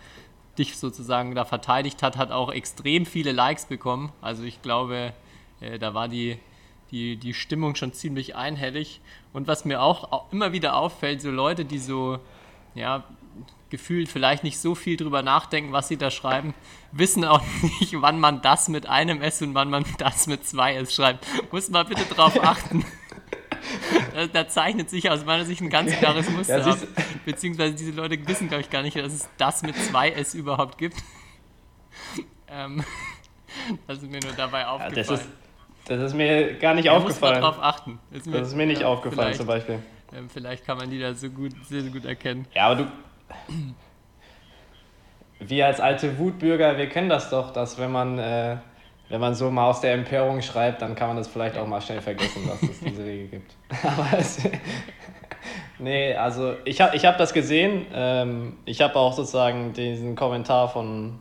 dich 0.58 0.78
sozusagen 0.78 1.36
da 1.36 1.46
verteidigt 1.46 2.04
hat, 2.04 2.18
hat 2.18 2.32
auch 2.32 2.52
extrem 2.52 3.06
viele 3.06 3.32
Likes 3.32 3.66
bekommen. 3.66 4.12
Also 4.22 4.44
ich 4.44 4.62
glaube, 4.62 5.14
äh, 5.60 5.80
da 5.80 5.94
war 5.94 6.08
die, 6.08 6.38
die, 6.92 7.18
die 7.18 7.34
Stimmung 7.34 7.76
schon 7.76 7.94
ziemlich 7.94 8.36
einhellig. 8.36 9.02
Und 9.34 9.48
was 9.48 9.66
mir 9.66 9.82
auch 9.82 10.32
immer 10.32 10.52
wieder 10.52 10.76
auffällt, 10.76 11.22
so 11.22 11.32
Leute, 11.32 11.66
die 11.66 11.80
so, 11.80 12.20
ja, 12.76 13.04
gefühlt 13.70 14.08
vielleicht 14.08 14.44
nicht 14.44 14.60
so 14.60 14.76
viel 14.76 14.98
drüber 14.98 15.24
nachdenken, 15.24 15.72
was 15.72 15.88
sie 15.88 15.98
da 15.98 16.12
schreiben, 16.12 16.54
wissen 16.92 17.26
auch 17.26 17.42
nicht, 17.80 18.00
wann 18.00 18.20
man 18.20 18.44
das 18.44 18.70
mit 18.70 18.86
einem 18.86 19.22
S 19.24 19.42
und 19.42 19.56
wann 19.56 19.72
man 19.72 19.84
das 19.98 20.28
mit 20.28 20.46
zwei 20.46 20.76
S 20.76 20.94
schreibt. 20.94 21.26
Muss 21.52 21.70
mal 21.70 21.84
bitte 21.84 22.06
drauf 22.06 22.40
achten. 22.44 22.86
da, 24.34 24.48
zeichnet 24.48 24.90
sich 24.90 25.10
aus 25.10 25.26
meiner 25.26 25.46
Sicht 25.46 25.62
ein 25.62 25.70
ganz 25.70 25.92
klares 25.94 26.30
Muster 26.30 26.60
ja, 26.60 26.66
ab. 26.66 26.78
Beziehungsweise 27.26 27.76
diese 27.76 27.92
Leute 27.92 28.28
wissen, 28.28 28.48
glaube 28.48 28.62
ich, 28.62 28.70
gar 28.70 28.82
nicht, 28.82 28.98
dass 28.98 29.14
es 29.14 29.30
das 29.38 29.62
mit 29.64 29.76
zwei 29.76 30.12
S 30.12 30.34
überhaupt 30.34 30.78
gibt. 30.78 30.98
ähm, 32.50 32.84
das 33.88 33.98
ist 34.00 34.12
mir 34.12 34.20
nur 34.22 34.34
dabei 34.34 34.68
aufgefallen. 34.68 34.96
Ja, 34.96 35.04
das, 35.04 35.22
ist, 35.22 35.30
das, 35.86 36.02
ist, 36.02 36.14
mir 36.14 36.56
gar 36.56 36.74
nicht 36.74 36.88
da 36.88 36.94
aufgefallen. 36.94 37.42
Muss 37.42 37.42
man 37.42 37.54
drauf 37.54 37.64
achten. 37.64 38.00
Das 38.12 38.22
ist 38.22 38.28
mir, 38.28 38.40
das 38.40 38.48
ist 38.50 38.56
mir 38.56 38.66
nicht 38.66 38.82
ja, 38.82 38.88
aufgefallen 38.88 39.34
zum 39.34 39.48
Beispiel. 39.48 39.80
Ähm, 40.16 40.30
vielleicht 40.30 40.66
kann 40.66 40.78
man 40.78 40.90
die 40.90 41.00
da 41.00 41.14
so 41.14 41.30
gut, 41.30 41.52
sehr, 41.68 41.82
sehr 41.82 41.92
gut 41.92 42.06
erkennen. 42.06 42.46
Ja, 42.54 42.68
aber 42.68 42.84
du, 42.84 42.92
wir 45.40 45.66
als 45.66 45.80
alte 45.80 46.18
Wutbürger, 46.18 46.78
wir 46.78 46.88
kennen 46.88 47.10
das 47.10 47.30
doch, 47.30 47.52
dass 47.52 47.78
wenn 47.78 47.92
man, 47.92 48.20
äh, 48.20 48.58
wenn 49.14 49.22
man 49.22 49.36
so 49.36 49.52
mal 49.52 49.70
aus 49.70 49.80
der 49.80 49.94
Empörung 49.94 50.42
schreibt, 50.42 50.82
dann 50.82 50.96
kann 50.96 51.10
man 51.10 51.18
das 51.18 51.28
vielleicht 51.28 51.56
auch 51.56 51.68
mal 51.68 51.80
schnell 51.80 52.02
vergessen, 52.02 52.48
dass 52.48 52.68
es 52.68 52.80
diese 52.80 53.06
Regel 53.06 53.28
gibt. 53.28 53.54
Aber 53.84 54.18
es, 54.18 54.40
nee, 55.78 56.16
also 56.16 56.56
ich 56.66 56.82
habe 56.82 56.96
ich 56.96 57.06
hab 57.06 57.20
das 57.20 57.32
gesehen. 57.32 57.86
Ähm, 57.94 58.58
ich 58.66 58.82
habe 58.82 58.96
auch 58.96 59.14
sozusagen 59.14 59.72
diesen 59.74 60.16
Kommentar 60.16 60.68
von 60.68 61.20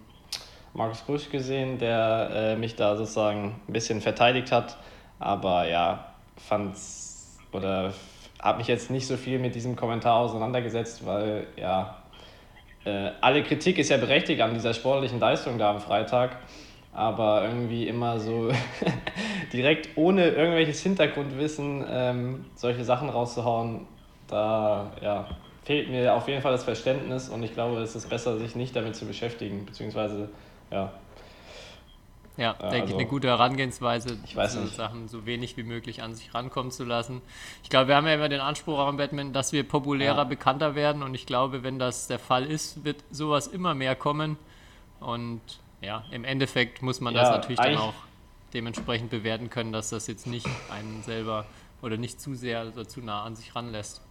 Markus 0.72 1.02
Busch 1.02 1.28
gesehen, 1.28 1.76
der 1.76 2.30
äh, 2.32 2.56
mich 2.56 2.76
da 2.76 2.96
sozusagen 2.96 3.60
ein 3.68 3.72
bisschen 3.74 4.00
verteidigt 4.00 4.52
hat. 4.52 4.78
Aber 5.18 5.68
ja, 5.68 6.14
fand's 6.38 7.36
oder 7.52 7.92
habe 8.40 8.56
mich 8.56 8.68
jetzt 8.68 8.90
nicht 8.90 9.06
so 9.06 9.18
viel 9.18 9.38
mit 9.38 9.54
diesem 9.54 9.76
Kommentar 9.76 10.16
auseinandergesetzt, 10.16 11.04
weil 11.04 11.46
ja, 11.56 11.98
äh, 12.86 13.10
alle 13.20 13.42
Kritik 13.42 13.76
ist 13.76 13.90
ja 13.90 13.98
berechtigt 13.98 14.40
an 14.40 14.54
dieser 14.54 14.72
sportlichen 14.72 15.20
Leistung 15.20 15.58
da 15.58 15.72
am 15.72 15.80
Freitag, 15.80 16.38
aber 16.92 17.44
irgendwie 17.44 17.88
immer 17.88 18.20
so 18.20 18.50
direkt 19.52 19.90
ohne 19.96 20.28
irgendwelches 20.28 20.82
Hintergrundwissen 20.82 21.84
ähm, 21.88 22.44
solche 22.54 22.84
Sachen 22.84 23.08
rauszuhauen, 23.08 23.86
da 24.28 24.92
ja, 25.02 25.28
fehlt 25.64 25.90
mir 25.90 26.14
auf 26.14 26.28
jeden 26.28 26.42
Fall 26.42 26.52
das 26.52 26.64
Verständnis 26.64 27.28
und 27.28 27.42
ich 27.42 27.54
glaube, 27.54 27.80
es 27.80 27.94
ist 27.96 28.08
besser, 28.08 28.38
sich 28.38 28.56
nicht 28.56 28.76
damit 28.76 28.96
zu 28.96 29.06
beschäftigen, 29.06 29.64
beziehungsweise 29.66 30.30
ja, 30.70 30.92
Ja, 32.36 32.56
Ja, 32.58 32.70
denke 32.70 32.88
ich, 32.90 32.94
also, 32.94 32.96
eine 32.98 33.06
gute 33.06 33.28
Herangehensweise, 33.28 34.18
ich 34.24 34.34
nicht. 34.54 34.74
Sachen 34.74 35.06
so 35.08 35.26
wenig 35.26 35.56
wie 35.58 35.64
möglich 35.64 36.02
an 36.02 36.14
sich 36.14 36.32
rankommen 36.34 36.70
zu 36.72 36.84
lassen. 36.84 37.20
Ich 37.62 37.68
glaube, 37.68 37.88
wir 37.88 37.96
haben 37.96 38.06
ja 38.06 38.14
immer 38.14 38.30
den 38.30 38.40
Anspruch 38.40 38.78
auch 38.78 38.88
im 38.88 38.96
Badminton, 38.96 39.34
dass 39.34 39.52
wir 39.52 39.68
populärer, 39.68 40.24
Ja. 40.24 40.24
bekannter 40.24 40.74
werden 40.74 41.02
und 41.02 41.14
ich 41.14 41.26
glaube, 41.26 41.62
wenn 41.62 41.78
das 41.78 42.06
der 42.06 42.18
Fall 42.18 42.46
ist, 42.46 42.84
wird 42.84 43.04
sowas 43.10 43.46
immer 43.48 43.74
mehr 43.74 43.94
kommen 43.96 44.38
und 45.00 45.61
ja, 45.82 46.06
im 46.10 46.24
Endeffekt 46.24 46.82
muss 46.82 47.00
man 47.00 47.14
das 47.14 47.30
Ja, 47.30 47.30
natürlich 47.30 47.60
dann 47.60 47.76
auch 47.76 48.06
dementsprechend 48.54 49.10
bewerten 49.10 49.50
können, 49.50 49.72
dass 49.72 49.90
das 49.90 50.06
jetzt 50.06 50.26
nicht 50.26 50.68
einen 50.68 51.02
selber 51.02 51.50
oder 51.82 51.96
nicht 51.96 52.20
zu 52.20 52.34
sehr 52.34 52.68
oder 52.68 52.86
zu 52.88 53.00
nah 53.00 53.24
an 53.24 53.36
sich 53.36 53.54
ranlässt. 53.56 54.02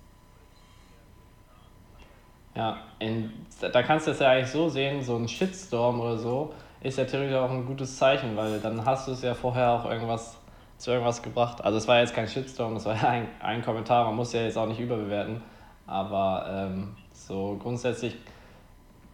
Ja, 2.56 2.82
in, 3.00 3.46
da 3.62 3.82
kannst 3.84 4.08
du 4.08 4.12
es 4.12 4.20
ja 4.20 4.30
eigentlich 4.32 4.52
so 4.52 4.68
sehen, 4.70 5.02
so 5.02 5.16
ein 5.16 5.28
Shitstorm 5.28 6.02
oder 6.02 6.18
so 6.18 6.54
ist 6.82 6.98
ja 6.98 7.06
theoretisch 7.06 7.36
auch 7.36 7.52
ein 7.52 7.66
gutes 7.66 7.96
Zeichen, 7.98 8.36
weil 8.36 8.60
dann 8.60 8.84
hast 8.86 9.08
du 9.08 9.12
es 9.14 9.22
ja 9.22 9.36
vorher 9.36 9.72
auch 9.72 9.86
irgendwas 9.86 10.38
zu 10.78 10.92
irgendwas 10.92 11.22
gebracht. 11.22 11.64
Also 11.64 11.78
es 11.78 11.88
war 11.88 12.00
jetzt 12.00 12.14
kein 12.16 12.28
Shitstorm, 12.28 12.76
es 12.76 12.86
war 12.86 12.96
ja 12.96 13.10
ein, 13.10 13.28
ein 13.40 13.62
Kommentar, 13.62 14.06
man 14.06 14.16
muss 14.16 14.34
ja 14.34 14.42
jetzt 14.42 14.58
auch 14.58 14.68
nicht 14.68 14.80
überbewerten, 14.80 15.42
aber 15.86 16.48
ähm, 16.50 16.98
so 17.14 17.58
grundsätzlich, 17.62 18.18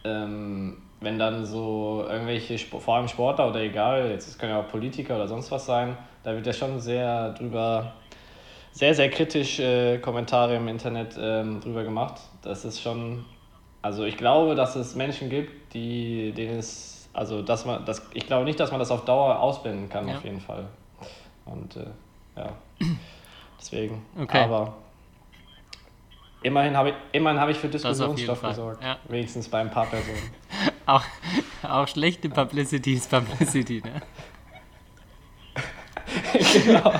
ähm, 0.04 0.87
wenn 1.00 1.18
dann 1.18 1.44
so 1.44 2.04
irgendwelche, 2.08 2.58
vor 2.58 2.94
allem 2.96 3.08
Sportler 3.08 3.48
oder 3.48 3.60
egal, 3.60 4.10
jetzt 4.10 4.28
es 4.28 4.38
können 4.38 4.52
ja 4.52 4.60
auch 4.60 4.68
Politiker 4.68 5.16
oder 5.16 5.28
sonst 5.28 5.50
was 5.50 5.66
sein, 5.66 5.96
da 6.24 6.34
wird 6.34 6.46
ja 6.46 6.52
schon 6.52 6.80
sehr 6.80 7.30
drüber 7.34 7.92
sehr, 8.72 8.94
sehr 8.94 9.10
kritisch 9.10 9.58
äh, 9.58 9.98
Kommentare 9.98 10.54
im 10.56 10.68
Internet 10.68 11.16
ähm, 11.20 11.60
drüber 11.60 11.82
gemacht. 11.82 12.20
Das 12.42 12.64
ist 12.64 12.80
schon, 12.80 13.24
also 13.82 14.04
ich 14.04 14.16
glaube, 14.16 14.54
dass 14.54 14.76
es 14.76 14.94
Menschen 14.94 15.30
gibt, 15.30 15.74
die, 15.74 16.32
denen 16.32 16.58
es, 16.60 17.08
also 17.12 17.42
dass 17.42 17.64
man, 17.64 17.84
das, 17.84 18.02
ich 18.14 18.26
glaube 18.26 18.44
nicht, 18.44 18.60
dass 18.60 18.70
man 18.70 18.78
das 18.78 18.92
auf 18.92 19.04
Dauer 19.04 19.40
ausblenden 19.40 19.88
kann, 19.88 20.06
Ja. 20.06 20.16
auf 20.16 20.24
jeden 20.24 20.40
Fall. 20.40 20.66
Und 21.44 21.76
äh, 21.76 21.86
ja, 22.36 22.52
deswegen. 23.58 24.04
Okay. 24.20 24.42
Aber 24.44 24.74
immerhin 26.42 26.76
habe 26.76 26.90
ich, 26.90 26.94
immerhin 27.10 27.40
habe 27.40 27.50
ich 27.50 27.58
für 27.58 27.68
Diskussionsstoff 27.68 28.42
gesorgt. 28.42 28.84
ja. 28.84 28.96
Wenigstens 29.08 29.48
bei 29.48 29.58
ein 29.60 29.70
paar 29.70 29.86
Personen. 29.86 30.18
Auch, 30.88 31.04
auch 31.62 31.86
schlechte 31.86 32.30
Publicity 32.30 32.94
ist 32.94 33.10
Publicity, 33.10 33.82
ne? 33.84 34.00
genau. 36.64 36.94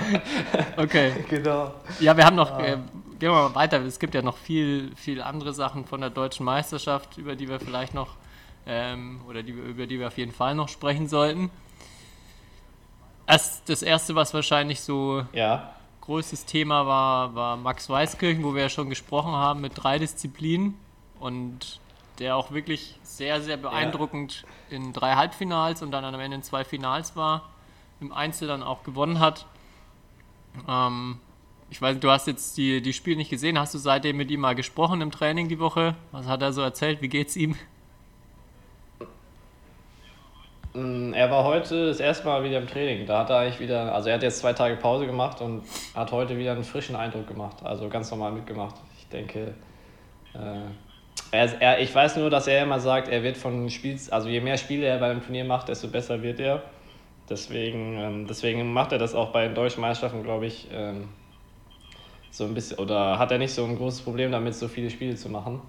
Okay. 0.76 1.12
genau. 1.26 1.72
Ja, 1.98 2.14
wir 2.14 2.26
haben 2.26 2.36
noch, 2.36 2.58
äh, 2.58 2.76
gehen 3.18 3.30
wir 3.32 3.48
mal 3.48 3.54
weiter. 3.54 3.80
Es 3.80 3.98
gibt 3.98 4.14
ja 4.14 4.20
noch 4.20 4.36
viel, 4.36 4.94
viel 4.94 5.22
andere 5.22 5.54
Sachen 5.54 5.86
von 5.86 6.02
der 6.02 6.10
deutschen 6.10 6.44
Meisterschaft, 6.44 7.16
über 7.16 7.34
die 7.34 7.48
wir 7.48 7.60
vielleicht 7.60 7.94
noch, 7.94 8.16
ähm, 8.66 9.22
oder 9.26 9.42
die, 9.42 9.52
über 9.52 9.86
die 9.86 9.98
wir 9.98 10.08
auf 10.08 10.18
jeden 10.18 10.32
Fall 10.32 10.54
noch 10.54 10.68
sprechen 10.68 11.08
sollten. 11.08 11.50
Erst 13.26 13.70
das 13.70 13.80
erste, 13.82 14.14
was 14.14 14.34
wahrscheinlich 14.34 14.82
so 14.82 15.24
Ja. 15.32 15.72
größtes 16.02 16.44
Thema 16.44 16.86
war, 16.86 17.34
war 17.34 17.56
Max 17.56 17.88
Weißkirchen, 17.88 18.44
wo 18.44 18.54
wir 18.54 18.64
ja 18.64 18.68
schon 18.68 18.90
gesprochen 18.90 19.32
haben 19.32 19.62
mit 19.62 19.72
drei 19.76 19.98
Disziplinen 19.98 20.74
und 21.20 21.80
der 22.18 22.36
auch 22.36 22.50
wirklich 22.52 22.98
sehr, 23.02 23.40
sehr 23.40 23.56
beeindruckend 23.56 24.44
in 24.70 24.92
drei 24.92 25.14
Halbfinals 25.14 25.82
und 25.82 25.90
dann 25.90 26.04
am 26.04 26.18
Ende 26.20 26.36
in 26.36 26.42
zwei 26.42 26.64
Finals 26.64 27.16
war, 27.16 27.50
im 28.00 28.12
Einzel 28.12 28.48
dann 28.48 28.62
auch 28.62 28.82
gewonnen 28.82 29.20
hat. 29.20 29.46
Ähm, 30.68 31.20
ich 31.70 31.80
weiß, 31.82 31.98
du 32.00 32.10
hast 32.10 32.26
jetzt 32.26 32.56
die, 32.56 32.80
die 32.80 32.92
Spiele 32.92 33.16
nicht 33.16 33.30
gesehen. 33.30 33.58
Hast 33.58 33.74
du 33.74 33.78
seitdem 33.78 34.16
mit 34.16 34.30
ihm 34.30 34.40
mal 34.40 34.54
gesprochen 34.54 35.00
im 35.00 35.10
Training 35.10 35.48
die 35.48 35.58
Woche? 35.58 35.94
Was 36.12 36.26
hat 36.26 36.42
er 36.42 36.52
so 36.52 36.62
erzählt? 36.62 37.02
Wie 37.02 37.08
geht's 37.08 37.36
ihm? 37.36 37.56
Mm, 40.74 41.12
Er 41.14 41.30
war 41.30 41.44
heute 41.44 41.88
das 41.88 42.00
erste 42.00 42.26
Mal 42.26 42.42
wieder 42.44 42.58
im 42.58 42.66
Training. 42.66 43.06
Da 43.06 43.20
hat 43.20 43.30
er 43.30 43.38
eigentlich 43.38 43.60
wieder, 43.60 43.94
also 43.94 44.08
er 44.08 44.16
hat 44.16 44.22
jetzt 44.22 44.38
zwei 44.40 44.52
Tage 44.52 44.76
Pause 44.76 45.06
gemacht 45.06 45.40
und 45.40 45.62
hat 45.94 46.12
heute 46.12 46.38
wieder 46.38 46.52
einen 46.52 46.64
frischen 46.64 46.96
Eindruck 46.96 47.26
gemacht. 47.26 47.58
Also 47.64 47.88
ganz 47.88 48.10
normal 48.10 48.32
mitgemacht. 48.32 48.76
Ich 48.98 49.06
denke, 49.08 49.54
äh, 50.34 50.60
er, 51.30 51.60
er, 51.60 51.80
ich 51.80 51.94
weiß 51.94 52.16
nur, 52.16 52.30
dass 52.30 52.46
er 52.46 52.62
immer 52.62 52.80
sagt, 52.80 53.08
er 53.08 53.22
wird 53.22 53.36
von 53.36 53.68
Spiels, 53.70 54.10
also 54.10 54.28
je 54.28 54.40
mehr 54.40 54.56
Spiele 54.56 54.86
er 54.86 54.98
bei 54.98 55.10
einem 55.10 55.22
Turnier 55.22 55.44
macht, 55.44 55.68
desto 55.68 55.88
besser 55.88 56.22
wird 56.22 56.40
er. 56.40 56.62
Deswegen, 57.28 57.98
ähm, 57.98 58.26
deswegen 58.26 58.72
macht 58.72 58.92
er 58.92 58.98
das 58.98 59.14
auch 59.14 59.30
bei 59.30 59.44
den 59.44 59.54
deutschen 59.54 59.82
Meisterschaften, 59.82 60.22
glaube 60.22 60.46
ich, 60.46 60.66
ähm, 60.72 61.08
so 62.30 62.44
ein 62.44 62.54
bisschen, 62.54 62.78
oder 62.78 63.18
hat 63.18 63.30
er 63.32 63.38
nicht 63.38 63.52
so 63.52 63.64
ein 63.64 63.76
großes 63.76 64.00
Problem 64.02 64.32
damit, 64.32 64.54
so 64.54 64.68
viele 64.68 64.90
Spiele 64.90 65.14
zu 65.14 65.28
machen. 65.28 65.60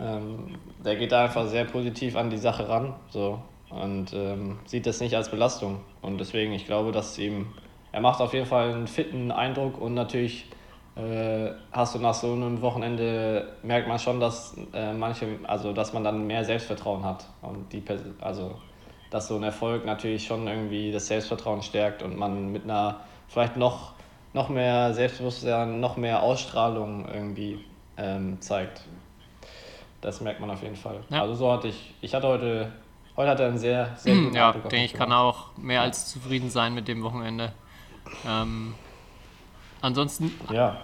Ähm, 0.00 0.58
der 0.84 0.96
geht 0.96 1.12
da 1.12 1.24
einfach 1.24 1.46
sehr 1.46 1.64
positiv 1.64 2.16
an 2.16 2.30
die 2.30 2.38
Sache 2.38 2.68
ran 2.68 2.94
so, 3.10 3.40
und 3.68 4.12
ähm, 4.14 4.58
sieht 4.64 4.86
das 4.86 5.00
nicht 5.00 5.14
als 5.14 5.30
Belastung. 5.30 5.80
Und 6.02 6.18
deswegen, 6.18 6.52
ich 6.52 6.66
glaube, 6.66 6.90
dass 6.90 7.18
ihm, 7.18 7.46
er 7.92 8.00
macht 8.00 8.20
auf 8.20 8.32
jeden 8.34 8.46
Fall 8.46 8.72
einen 8.72 8.88
fitten 8.88 9.30
Eindruck 9.30 9.80
und 9.80 9.94
natürlich 9.94 10.46
äh, 10.96 11.50
hast 11.72 11.94
du 11.94 11.98
nach 11.98 12.14
so 12.14 12.32
einem 12.32 12.60
Wochenende, 12.62 13.52
merkt 13.62 13.88
man 13.88 13.98
schon, 13.98 14.20
dass 14.20 14.56
äh, 14.72 14.92
manche, 14.92 15.38
also 15.44 15.72
dass 15.72 15.92
man 15.92 16.04
dann 16.04 16.26
mehr 16.26 16.44
Selbstvertrauen 16.44 17.04
hat. 17.04 17.26
Und 17.42 17.72
die, 17.72 17.80
Pers- 17.80 18.02
also 18.20 18.56
dass 19.10 19.28
so 19.28 19.36
ein 19.36 19.42
Erfolg 19.42 19.84
natürlich 19.84 20.24
schon 20.24 20.46
irgendwie 20.46 20.92
das 20.92 21.06
Selbstvertrauen 21.08 21.62
stärkt 21.62 22.02
und 22.02 22.16
man 22.16 22.52
mit 22.52 22.64
einer 22.64 23.00
vielleicht 23.28 23.56
noch, 23.56 23.92
noch 24.32 24.48
mehr 24.48 24.94
Selbstbewusstsein, 24.94 25.80
noch 25.80 25.96
mehr 25.96 26.22
Ausstrahlung 26.22 27.08
irgendwie 27.12 27.58
ähm, 27.96 28.40
zeigt. 28.40 28.82
Das 30.00 30.20
merkt 30.20 30.40
man 30.40 30.50
auf 30.50 30.62
jeden 30.62 30.76
Fall. 30.76 31.00
Ja. 31.10 31.22
Also 31.22 31.34
so 31.34 31.52
hatte 31.52 31.68
ich, 31.68 31.94
ich 32.00 32.14
hatte 32.14 32.28
heute, 32.28 32.72
heute 33.16 33.30
hatte 33.30 33.46
einen 33.46 33.58
sehr, 33.58 33.90
sehr 33.96 34.16
guten 34.16 34.34
Ja, 34.34 34.52
denke 34.52 34.84
ich, 34.84 34.94
kann 34.94 35.12
auch 35.12 35.56
mehr 35.56 35.82
als 35.82 36.06
zufrieden 36.10 36.50
sein 36.50 36.72
mit 36.74 36.88
dem 36.88 37.02
Wochenende. 37.02 37.52
Ähm, 38.26 38.74
ansonsten, 39.82 40.32
Ja. 40.52 40.76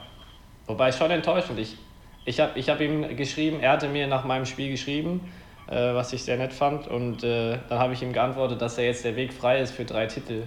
Wobei 0.66 0.90
schon 0.90 1.10
enttäuschend. 1.12 1.60
Ich, 1.60 1.76
ich 2.24 2.40
habe 2.40 2.58
ich 2.58 2.68
hab 2.68 2.80
ihm 2.80 3.16
geschrieben, 3.16 3.60
er 3.60 3.70
hatte 3.72 3.88
mir 3.88 4.08
nach 4.08 4.24
meinem 4.24 4.46
Spiel 4.46 4.68
geschrieben, 4.70 5.32
äh, 5.68 5.94
was 5.94 6.12
ich 6.12 6.24
sehr 6.24 6.36
nett 6.38 6.52
fand. 6.52 6.88
Und 6.88 7.22
äh, 7.22 7.58
dann 7.68 7.78
habe 7.78 7.92
ich 7.92 8.02
ihm 8.02 8.12
geantwortet, 8.12 8.60
dass 8.60 8.76
er 8.78 8.86
jetzt 8.86 9.04
der 9.04 9.14
Weg 9.14 9.32
frei 9.32 9.60
ist 9.60 9.72
für 9.72 9.84
drei 9.84 10.06
Titel. 10.06 10.42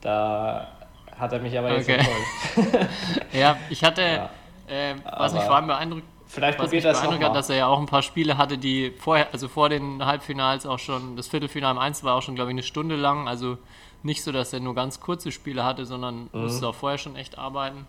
Da 0.00 0.66
hat 1.14 1.32
er 1.34 1.40
mich 1.40 1.58
aber 1.58 1.72
jetzt 1.74 1.88
Okay. 1.90 1.98
enttäuscht. 1.98 2.88
ja, 3.34 3.56
ich 3.68 3.84
hatte, 3.84 4.00
Ja. 4.02 4.30
äh, 4.68 4.94
was 5.18 5.34
mich 5.34 5.42
vor 5.42 5.56
allem 5.56 5.66
beeindruckt, 5.66 6.04
Vielleicht 6.26 6.58
was 6.58 6.70
mich 6.70 6.80
probiert 6.80 6.84
er 6.84 6.90
es 6.92 7.00
beeindruckt 7.00 7.24
hat, 7.24 7.36
dass 7.36 7.50
er 7.50 7.56
ja 7.56 7.66
auch 7.66 7.80
ein 7.80 7.86
paar 7.86 8.02
Spiele 8.02 8.38
hatte, 8.38 8.56
die 8.56 8.92
vorher, 8.98 9.26
also 9.32 9.48
vor 9.48 9.68
den 9.68 10.06
Halbfinals 10.06 10.64
auch 10.64 10.78
schon, 10.78 11.16
das 11.16 11.28
Viertelfinale 11.28 11.72
im 11.72 11.78
Einzel 11.78 12.04
war 12.04 12.14
auch 12.14 12.22
schon, 12.22 12.34
glaube 12.36 12.50
ich, 12.50 12.54
eine 12.54 12.62
Stunde 12.62 12.96
lang. 12.96 13.28
Also 13.28 13.58
nicht 14.02 14.22
so, 14.22 14.32
dass 14.32 14.52
er 14.52 14.60
nur 14.60 14.74
ganz 14.74 15.00
kurze 15.00 15.30
Spiele 15.32 15.64
hatte, 15.64 15.84
sondern 15.86 16.28
Mhm. 16.32 16.40
musste 16.42 16.66
auch 16.68 16.74
vorher 16.74 16.98
schon 16.98 17.16
echt 17.16 17.38
arbeiten. 17.38 17.86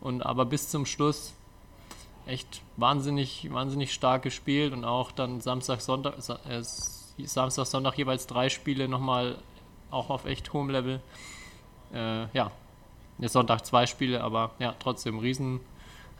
Und 0.00 0.24
aber 0.24 0.44
bis 0.44 0.68
zum 0.68 0.86
Schluss 0.86 1.34
echt 2.26 2.62
wahnsinnig, 2.76 3.52
wahnsinnig 3.52 3.92
stark 3.92 4.22
gespielt 4.22 4.72
und 4.72 4.84
auch 4.84 5.12
dann 5.12 5.40
Samstag, 5.40 5.80
Sonntag, 5.80 6.14
äh, 6.48 6.62
Samstag, 7.24 7.66
Sonntag 7.66 7.98
jeweils 7.98 8.26
drei 8.26 8.48
Spiele 8.48 8.88
nochmal 8.88 9.36
auch 9.90 10.08
auf 10.10 10.24
echt 10.24 10.52
hohem 10.52 10.70
Level. 10.70 11.00
Äh, 11.92 12.26
ja, 12.32 12.50
jetzt 13.18 13.32
Sonntag 13.32 13.64
zwei 13.66 13.86
Spiele, 13.86 14.22
aber 14.22 14.52
ja, 14.58 14.74
trotzdem 14.78 15.18
riesen, 15.18 15.60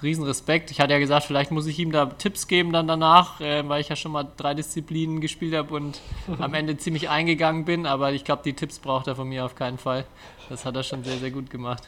riesen 0.03 0.25
Respekt. 0.25 0.71
Ich 0.71 0.81
hatte 0.81 0.93
ja 0.93 0.99
gesagt, 0.99 1.25
vielleicht 1.27 1.51
muss 1.51 1.67
ich 1.67 1.79
ihm 1.79 1.93
da 1.93 2.07
Tipps 2.07 2.47
geben 2.49 2.73
dann 2.73 2.87
danach, 2.89 3.41
äh, 3.41 3.69
weil 3.69 3.81
ich 3.81 3.89
ja 3.89 3.97
schon 3.97 4.13
mal 4.13 4.27
drei 4.37 4.55
Disziplinen 4.55 5.21
gespielt 5.21 5.55
habe 5.55 5.75
und 5.75 6.01
am 6.39 6.55
Ende 6.55 6.77
ziemlich 6.77 7.09
eingegangen 7.09 7.65
bin, 7.65 7.87
aber 7.87 8.13
ich 8.13 8.25
glaube, 8.25 8.43
die 8.45 8.55
Tipps 8.55 8.79
braucht 8.79 9.07
er 9.07 9.17
von 9.17 9.29
mir 9.29 9.45
auf 9.45 9.55
keinen 9.55 9.79
Fall. 9.79 10.05
Das 10.49 10.65
hat 10.65 10.77
er 10.77 10.83
schon 10.83 11.05
sehr, 11.05 11.19
sehr 11.19 11.31
gut 11.31 11.51
gemacht. 11.51 11.85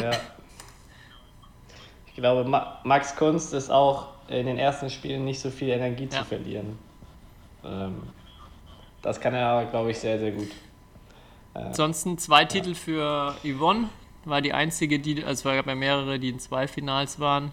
Ja. 0.00 0.10
Ich 2.06 2.16
glaube, 2.16 2.46
Ma 2.46 2.80
Max 2.84 3.14
Kunst 3.16 3.54
ist 3.54 3.70
auch 3.70 4.08
in 4.28 4.44
den 4.44 4.58
ersten 4.58 4.90
Spielen 4.90 5.24
nicht 5.24 5.40
so 5.40 5.48
viel 5.48 5.68
Energie 5.70 6.08
Ja. 6.10 6.18
zu 6.18 6.24
verlieren. 6.26 6.76
Ähm, 7.64 8.02
das 9.00 9.20
kann 9.20 9.32
er, 9.32 9.64
glaube 9.66 9.92
ich, 9.92 9.98
sehr, 9.98 10.18
sehr 10.18 10.32
gut. 10.32 10.48
Ansonsten 11.54 12.18
zwei 12.18 12.44
Titel 12.44 12.74
für 12.74 13.34
Yvonne, 13.42 13.88
war 14.30 14.40
die 14.40 14.52
einzige, 14.52 14.98
die, 14.98 15.22
also 15.24 15.48
es 15.48 15.56
gab 15.56 15.66
ja 15.66 15.74
mehrere, 15.74 16.18
die 16.18 16.30
in 16.30 16.38
zwei 16.38 16.66
Finals 16.68 17.20
waren. 17.20 17.52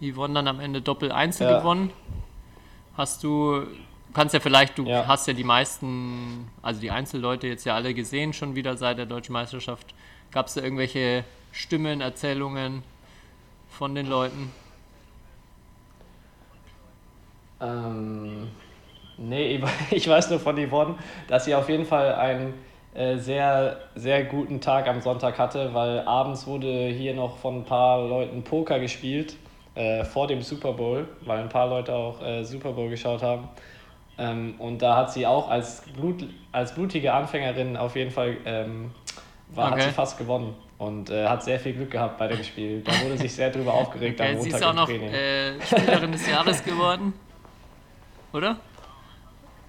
Yvonne 0.00 0.34
dann 0.34 0.48
am 0.48 0.60
Ende 0.60 0.82
Doppel-Einzel 0.82 1.48
Ja. 1.48 1.58
gewonnen. 1.58 1.90
Hast 2.96 3.22
du, 3.22 3.66
kannst 4.12 4.34
ja 4.34 4.40
vielleicht, 4.40 4.76
du 4.78 4.84
Ja. 4.86 5.06
hast 5.06 5.26
ja 5.28 5.34
die 5.34 5.44
meisten, 5.44 6.48
also 6.62 6.80
die 6.80 6.90
Einzelleute 6.90 7.46
jetzt 7.46 7.64
ja 7.64 7.74
alle 7.74 7.94
gesehen, 7.94 8.32
schon 8.32 8.54
wieder 8.56 8.76
seit 8.76 8.98
der 8.98 9.06
deutschen 9.06 9.32
Meisterschaft. 9.32 9.94
Gab 10.32 10.46
es 10.48 10.54
da 10.54 10.62
irgendwelche 10.62 11.24
Stimmen, 11.52 12.00
Erzählungen 12.00 12.82
von 13.70 13.94
den 13.94 14.06
Leuten? 14.06 14.50
Ähm, 17.60 18.48
nee, 19.16 19.62
ich 19.90 20.08
weiß 20.08 20.30
nur 20.30 20.40
von 20.40 20.56
Yvonne, 20.56 20.96
dass 21.28 21.44
sie 21.44 21.54
auf 21.54 21.68
jeden 21.68 21.86
Fall 21.86 22.14
einen 22.14 22.54
äh, 22.94 23.16
sehr, 23.16 23.76
sehr 23.94 24.24
guten 24.24 24.60
Tag 24.60 24.86
am 24.88 25.00
Sonntag 25.00 25.38
hatte, 25.38 25.74
weil 25.74 26.00
abends 26.00 26.46
wurde 26.46 26.88
hier 26.88 27.14
noch 27.14 27.36
von 27.38 27.58
ein 27.58 27.64
paar 27.64 28.06
Leuten 28.06 28.42
Poker 28.42 28.78
gespielt 28.78 29.36
äh, 29.74 30.04
vor 30.04 30.26
dem 30.26 30.42
Super 30.42 30.72
Bowl, 30.72 31.08
weil 31.22 31.40
ein 31.40 31.48
paar 31.48 31.66
Leute 31.68 31.92
auch 31.94 32.22
äh, 32.22 32.44
Super 32.44 32.72
Bowl 32.72 32.88
geschaut 32.88 33.22
haben. 33.22 33.48
Ähm, 34.16 34.54
und 34.58 34.80
da 34.80 34.96
hat 34.96 35.12
sie 35.12 35.26
auch 35.26 35.50
als, 35.50 35.82
Blut, 35.96 36.24
als 36.52 36.72
blutige 36.74 37.12
Anfängerin 37.12 37.76
auf 37.76 37.96
jeden 37.96 38.12
Fall 38.12 38.36
ähm, 38.44 38.92
war, 39.48 39.66
hat 39.66 39.72
Okay. 39.74 39.82
sie 39.88 39.90
fast 39.90 40.16
gewonnen 40.18 40.54
und 40.78 41.10
äh, 41.10 41.26
hat 41.26 41.42
sehr 41.42 41.58
viel 41.58 41.72
Glück 41.72 41.90
gehabt 41.90 42.18
bei 42.18 42.28
dem 42.28 42.42
Spiel. 42.44 42.80
Da 42.82 42.92
wurde 43.00 43.18
sich 43.18 43.34
sehr 43.34 43.50
drüber 43.50 43.74
aufgeregt 43.74 44.20
am 44.20 44.26
Okay, 44.28 44.36
sie 44.36 44.50
Montag 44.50 44.60
ist 44.60 44.66
auch 44.66 44.74
noch 44.74 44.88
äh, 44.88 45.60
Spielerin 45.60 46.12
des 46.12 46.28
Jahres 46.28 46.64
geworden. 46.64 47.12
Oder? 48.32 48.56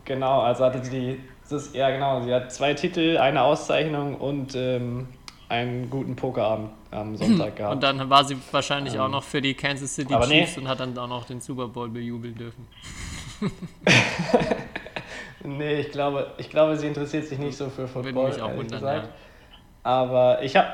Genau, 0.05 0.41
also 0.41 0.65
hatte 0.65 0.83
sie, 0.83 1.19
das 1.49 1.67
ist, 1.67 1.75
ja 1.75 1.89
genau, 1.89 2.21
sie 2.21 2.33
hat 2.33 2.51
zwei 2.51 2.73
Titel, 2.73 3.17
eine 3.17 3.41
Auszeichnung 3.41 4.15
und 4.15 4.55
ähm, 4.55 5.07
einen 5.49 5.89
guten 5.89 6.15
Pokerabend 6.15 6.71
am 6.91 7.15
Sonntag 7.15 7.55
gehabt. 7.55 7.75
Und 7.75 7.83
dann 7.83 8.09
war 8.09 8.23
sie 8.23 8.37
wahrscheinlich 8.51 8.99
auch 8.99 9.05
Ähm, 9.05 9.11
noch 9.11 9.23
für 9.23 9.41
die 9.41 9.53
Kansas 9.53 9.95
City 9.95 10.13
aber 10.13 10.27
nee. 10.27 10.41
Chiefs 10.41 10.57
und 10.57 10.67
hat 10.67 10.79
dann 10.79 10.97
auch 10.97 11.07
noch 11.07 11.25
den 11.25 11.41
Super 11.41 11.67
Bowl 11.67 11.89
bejubeln 11.89 12.35
dürfen. 12.35 12.67
Nee, 15.47 15.81
ich 15.81 15.91
glaube, 15.91 16.31
ich 16.37 16.49
glaube, 16.49 16.75
sie 16.75 16.87
interessiert 16.87 17.27
sich 17.27 17.37
nicht 17.37 17.55
so 17.55 17.69
für 17.69 17.87
Football. 17.87 18.15
Würde 18.15 18.29
mich 18.29 18.41
auch 18.41 18.55
wundern, 18.55 18.83
ja. 18.83 19.03
Aber 19.83 20.41
ich 20.41 20.55
habe 20.55 20.69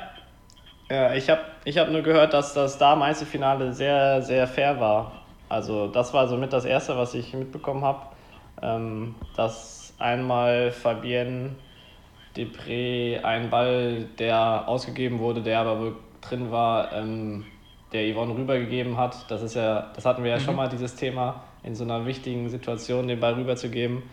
ja, 0.89 1.13
ich 1.13 1.29
hab, 1.29 1.39
ich 1.63 1.77
hab 1.77 1.89
nur 1.89 2.01
gehört, 2.01 2.33
dass 2.33 2.53
das 2.53 2.77
Damen-Einzelfinale 2.77 3.73
sehr, 3.73 4.21
sehr 4.21 4.45
fair 4.45 4.79
war. 4.79 5.13
Also 5.47 5.87
das 5.87 6.13
war 6.13 6.27
somit 6.27 6.51
das 6.51 6.65
Erste, 6.65 6.97
was 6.97 7.13
ich 7.13 7.33
mitbekommen 7.33 7.83
habe, 7.83 8.07
ähm, 8.61 9.15
dass 9.35 9.80
einmal 10.01 10.72
Fabienne 10.72 11.55
Depré 12.36 13.22
einen 13.24 13.50
Ball, 13.50 14.05
der 14.17 14.67
ausgegeben 14.67 15.20
wurde, 15.20 15.41
der 15.41 15.60
aber 15.60 15.79
wohl 15.79 15.96
drin 16.22 16.51
war, 16.51 16.93
ähm, 16.93 17.46
der 17.91 18.13
Yvonne 18.13 18.36
rübergegeben 18.36 18.98
hat. 18.98 19.29
Das 19.29 19.41
ist 19.41 19.55
ja, 19.55 19.91
das 19.93 20.05
hatten 20.05 20.24
wir 20.24 20.31
ja 20.31 20.39
schon 20.39 20.55
mal 20.55 20.70
dieses 20.70 20.96
Thema, 20.96 21.43
in 21.63 21.75
so 21.75 21.84
einer 21.84 22.05
wichtigen 22.05 22.50
Situation 22.50 23.08
den 23.08 23.20
Ball 23.20 23.34
rüberzugeben. 23.34 24.03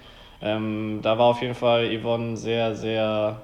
Ähm, 0.40 1.00
da 1.02 1.18
war 1.18 1.26
auf 1.26 1.42
jeden 1.42 1.54
Fall 1.54 1.88
Yvonne 1.96 2.36
sehr, 2.36 2.74
sehr, 2.74 3.40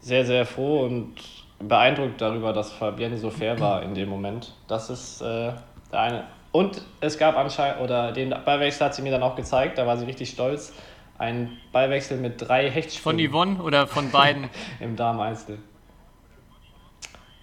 sehr, 0.00 0.24
sehr 0.24 0.46
froh 0.46 0.84
und 0.84 1.14
beeindruckt 1.58 2.20
darüber, 2.20 2.52
dass 2.52 2.72
Fabienne 2.72 3.16
so 3.16 3.30
fair 3.30 3.58
war 3.60 3.82
in 3.82 3.94
dem 3.94 4.08
Moment. 4.08 4.54
Das 4.68 4.90
ist 4.90 5.20
äh, 5.20 5.52
der 5.90 6.00
eine. 6.00 6.24
Und 6.52 6.82
es 7.00 7.16
gab 7.16 7.36
anscheinend, 7.36 7.80
oder 7.80 8.12
den 8.12 8.34
Ballwechsel 8.44 8.86
hat 8.86 8.94
sie 8.94 9.02
mir 9.02 9.10
dann 9.10 9.22
auch 9.22 9.36
gezeigt, 9.36 9.78
da 9.78 9.86
war 9.86 9.96
sie 9.96 10.04
richtig 10.04 10.30
stolz. 10.30 10.74
Ein 11.22 11.56
Ballwechsel 11.70 12.18
mit 12.18 12.40
drei 12.40 12.64
Von 12.64 12.72
Hechtsprüngen 12.72 13.30
Yvonne 13.30 13.62
oder 13.62 13.86
von 13.86 14.10
beiden? 14.10 14.50
im 14.80 14.96
Damen-Einzel. 14.96 15.60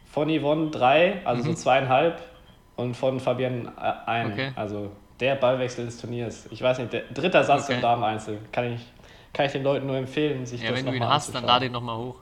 Von 0.06 0.30
Yvonne 0.30 0.70
drei, 0.70 1.26
also 1.26 1.44
so 1.44 1.54
zweieinhalb, 1.54 2.22
und 2.76 2.98
von 2.98 3.22
Fabienne 3.22 3.72
äh, 3.78 4.10
ein. 4.10 4.28
Mhm. 4.28 4.34
Okay. 4.34 4.52
Also 4.58 4.92
der 5.22 5.36
Ballwechsel 5.36 5.86
des 5.86 5.98
Turniers. 5.98 6.48
Ich 6.52 6.62
weiß 6.62 6.80
nicht, 6.80 6.92
der 6.92 7.04
dritter 7.14 7.42
Satz 7.46 7.66
Okay. 7.66 7.76
im 7.76 7.82
Damen-Einzel. 7.82 8.40
Kann 8.52 8.74
ich, 8.74 8.86
kann 9.32 9.46
ich 9.46 9.54
den 9.54 9.64
Leuten 9.64 9.88
nur 9.88 9.96
empfehlen, 9.96 10.46
sich 10.46 10.62
ja, 10.62 10.72
das 10.72 10.80
wenn 10.80 10.86
du 10.86 10.94
ihn 10.98 11.08
hast, 11.08 11.34
dann 11.34 11.46
lade 11.46 11.68
ihn 11.68 11.72
nochmal 11.72 11.96
hoch. 11.96 12.16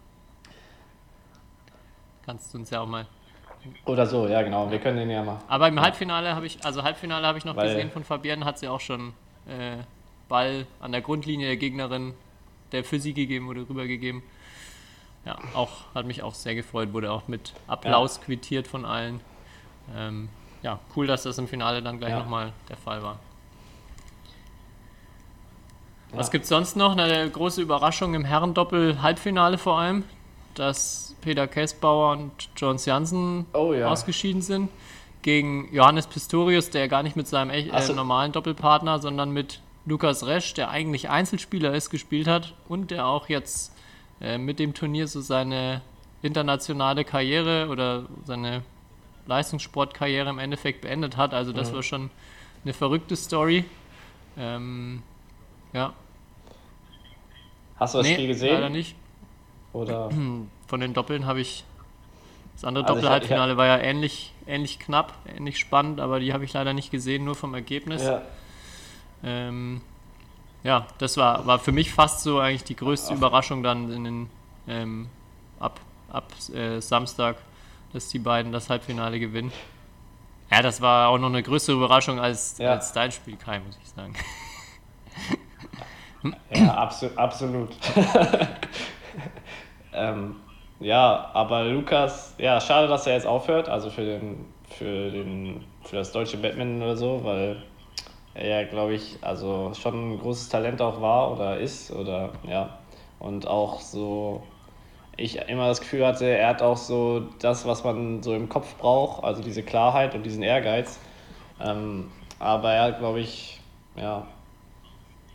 Kannst 2.24 2.54
du 2.54 2.60
uns 2.60 2.70
ja 2.70 2.82
auch 2.82 2.88
mal. 2.88 3.08
Oder 3.86 4.06
so, 4.06 4.28
ja 4.28 4.44
genau. 4.44 4.70
Wir 4.70 4.78
können 4.78 4.98
den 4.98 5.10
ja 5.10 5.24
mal. 5.24 5.40
Aber 5.48 5.68
im 5.68 5.82
Halbfinale 5.82 6.36
habe 6.36 6.46
ich, 6.46 6.64
also 6.64 6.84
Halbfinale 6.84 7.26
habe 7.26 7.40
ich 7.40 7.46
noch 7.46 7.56
Weil- 7.56 7.70
gesehen 7.74 7.90
von 7.90 8.04
Fabienne, 8.04 8.46
hat 8.46 8.60
sie 8.60 8.68
auch 8.68 8.80
schon 8.80 9.14
äh, 9.48 9.78
Ball 10.28 10.66
an 10.80 10.92
der 10.92 11.02
Grundlinie 11.02 11.48
der 11.48 11.58
Gegnerin, 11.58 12.14
der 12.72 12.84
für 12.84 13.00
sie 13.00 13.14
gegeben 13.14 13.48
wurde, 13.48 13.62
rübergegeben. 13.70 14.22
Ja, 15.26 15.38
auch, 15.54 15.70
hat 15.94 16.06
mich 16.06 16.24
auch 16.24 16.34
sehr 16.34 16.56
gefreut, 16.56 16.94
wurde 16.94 17.12
auch 17.12 17.28
mit 17.28 17.54
Applaus 17.68 18.22
quittiert 18.22 18.68
von 18.68 18.86
allen. 18.86 19.20
Ähm, 19.96 20.30
ja, 20.64 20.80
cool, 20.96 21.08
dass 21.08 21.24
das 21.24 21.38
im 21.38 21.48
Finale 21.48 21.82
dann 21.82 21.98
gleich 22.00 22.12
Ja. 22.12 22.20
nochmal 22.20 22.54
der 22.70 22.78
Fall 22.78 23.04
war. 23.04 23.20
Ja. 26.12 26.18
Was 26.20 26.32
gibt 26.32 26.44
es 26.44 26.50
sonst 26.50 26.76
noch? 26.78 26.96
Eine 26.96 27.30
große 27.30 27.62
Überraschung 27.62 28.14
im 28.14 28.24
Herrendoppel-Halbfinale 28.24 29.58
vor 29.58 29.80
allem, 29.80 30.04
dass 30.56 31.16
Peter 31.22 31.48
Kessbauer 31.48 32.12
und 32.14 32.32
Jones 32.56 32.86
Jansen 32.86 33.46
Oh 33.54 33.74
ja. 33.74 33.88
ausgeschieden 33.88 34.42
sind. 34.42 34.70
Gegen 35.22 35.74
Johannes 35.74 36.08
Pistorius, 36.08 36.70
der 36.70 36.88
gar 36.88 37.04
nicht 37.04 37.18
mit 37.18 37.28
seinem 37.28 37.50
echt, 37.50 37.70
äh, 37.70 37.94
normalen 37.94 38.32
Doppelpartner, 38.32 39.00
sondern 39.00 39.32
mit 39.32 39.60
Lukas 39.88 40.26
Resch, 40.26 40.54
der 40.54 40.70
eigentlich 40.70 41.10
Einzelspieler 41.10 41.74
ist, 41.74 41.90
gespielt 41.90 42.28
hat 42.28 42.54
und 42.68 42.92
der 42.92 43.08
auch 43.08 43.30
jetzt 43.30 43.74
äh, 44.20 44.38
mit 44.38 44.60
dem 44.60 44.74
Turnier 44.74 45.08
so 45.08 45.22
seine 45.22 45.82
internationale 46.22 47.06
Karriere 47.06 47.70
oder 47.70 48.06
seine 48.26 48.64
Leistungssportkarriere 49.28 50.30
im 50.30 50.40
Endeffekt 50.40 50.82
beendet 50.82 51.16
hat. 51.16 51.34
Also 51.34 51.54
das 51.54 51.72
Mhm. 51.72 51.76
war 51.76 51.84
schon 51.84 52.10
eine 52.66 52.74
verrückte 52.74 53.16
Story. 53.16 53.64
Ähm, 54.38 55.02
ja, 55.74 55.94
Hast 57.78 57.94
du 57.94 58.00
das 58.00 58.08
nee, 58.08 58.14
Spiel 58.14 58.26
leider 58.28 58.34
gesehen? 58.34 58.72
nicht. 58.72 58.96
Oder? 59.72 60.10
Von 60.68 60.80
den 60.80 60.94
Doppeln 60.94 61.26
habe 61.26 61.40
ich. 61.40 61.64
Das 62.56 62.66
andere 62.66 62.84
Also 62.86 62.96
Doppelhalbfinale 62.96 63.56
war 63.56 63.68
ja 63.68 63.78
ähnlich, 63.78 64.34
ähnlich 64.48 64.80
knapp, 64.80 65.14
ähnlich 65.38 65.60
spannend, 65.60 66.00
aber 66.00 66.20
die 66.20 66.34
habe 66.34 66.44
ich 66.44 66.54
leider 66.54 66.74
nicht 66.74 66.90
gesehen, 66.90 67.24
nur 67.24 67.36
vom 67.36 67.54
Ergebnis. 67.54 68.02
Ja. 68.02 68.24
Ähm, 69.24 69.82
ja, 70.64 70.86
das 70.98 71.18
war, 71.18 71.46
war 71.46 71.60
für 71.60 71.72
mich 71.72 71.92
fast 71.94 72.22
so 72.22 72.40
eigentlich 72.40 72.64
die 72.64 72.76
größte. 72.76 73.14
Überraschung 73.14 73.64
dann 73.64 73.92
in 73.92 74.04
den, 74.04 74.30
ähm, 74.68 75.08
ab, 75.60 75.80
ab 76.12 76.32
äh, 76.54 76.80
Samstag, 76.82 77.38
dass 77.94 78.10
die 78.10 78.20
beiden 78.20 78.52
das 78.52 78.70
Halbfinale 78.70 79.20
gewinnen. 79.20 79.52
Ja, 80.52 80.62
das 80.62 80.82
war 80.82 81.10
auch 81.10 81.18
noch 81.18 81.28
eine 81.28 81.44
größere 81.44 81.76
Überraschung 81.76 82.20
als, 82.20 82.58
Ja. 82.58 82.72
als 82.72 82.94
dein 82.94 83.12
Spiel, 83.12 83.36
Kai, 83.38 83.60
muss 83.60 83.78
ich 83.82 83.90
sagen. 83.90 84.14
Ja, 86.54 86.74
abso 86.74 87.08
absolut. 87.16 87.70
ähm, 89.94 90.36
ja, 90.80 91.30
aber 91.34 91.64
Lukas, 91.66 92.34
ja, 92.38 92.60
schade, 92.60 92.88
dass 92.88 93.08
er 93.08 93.14
jetzt 93.14 93.28
aufhört, 93.28 93.70
also 93.70 93.90
für 93.90 94.04
den, 94.04 94.46
für 94.70 95.12
den, 95.12 95.64
für 95.84 95.98
das 95.98 96.12
deutsche 96.12 96.38
Badminton 96.38 96.82
oder 96.82 96.98
so, 96.98 97.24
weil 97.24 97.64
ja, 98.42 98.64
glaube 98.64 98.94
ich, 98.94 99.18
also 99.22 99.74
schon 99.74 100.14
ein 100.14 100.20
großes 100.20 100.50
Talent 100.50 100.82
auch 100.82 101.02
war 101.02 101.32
oder 101.32 101.58
ist 101.60 101.92
oder 101.92 102.32
ja. 102.48 102.78
Und 103.20 103.48
auch 103.48 103.80
so, 103.80 104.44
ich 105.16 105.38
immer 105.48 105.68
das 105.68 105.80
Gefühl 105.82 106.06
hatte, 106.06 106.26
er 106.26 106.50
hat 106.50 106.62
auch 106.62 106.78
so 106.78 107.22
das, 107.40 107.66
was 107.66 107.84
man 107.84 108.22
so 108.22 108.36
im 108.36 108.50
Kopf 108.50 108.76
braucht, 108.78 109.24
also 109.24 109.42
diese 109.42 109.64
Klarheit 109.64 110.14
und 110.14 110.24
diesen 110.24 110.44
Ehrgeiz. 110.44 111.00
Ähm, 111.60 112.12
aber 112.40 112.74
er 112.74 112.84
hat, 112.84 113.00
glaube 113.00 113.20
ich, 113.20 113.60
ja, 113.96 114.28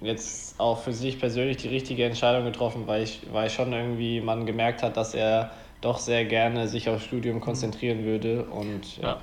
jetzt 0.01 0.59
auch 0.61 0.79
für 0.79 0.93
sich 0.93 1.19
persönlich 1.19 1.57
die 1.59 1.69
richtige 1.69 2.05
Entscheidung 2.05 2.45
getroffen, 2.45 2.87
weil 2.87 3.03
ich, 3.03 3.21
weil 3.33 3.51
schon 3.51 3.73
irgendwie 3.73 4.21
man 4.21 4.47
gemerkt 4.47 4.83
hat, 4.83 4.97
dass 4.97 5.15
er 5.15 5.51
doch 5.81 5.99
sehr 5.99 6.25
gerne 6.25 6.69
sich 6.69 6.89
aufs 6.89 7.05
Studium 7.05 7.41
konzentrieren 7.41 8.05
würde 8.05 8.45
und 8.45 8.97
ja, 8.99 9.03
Ja. 9.09 9.21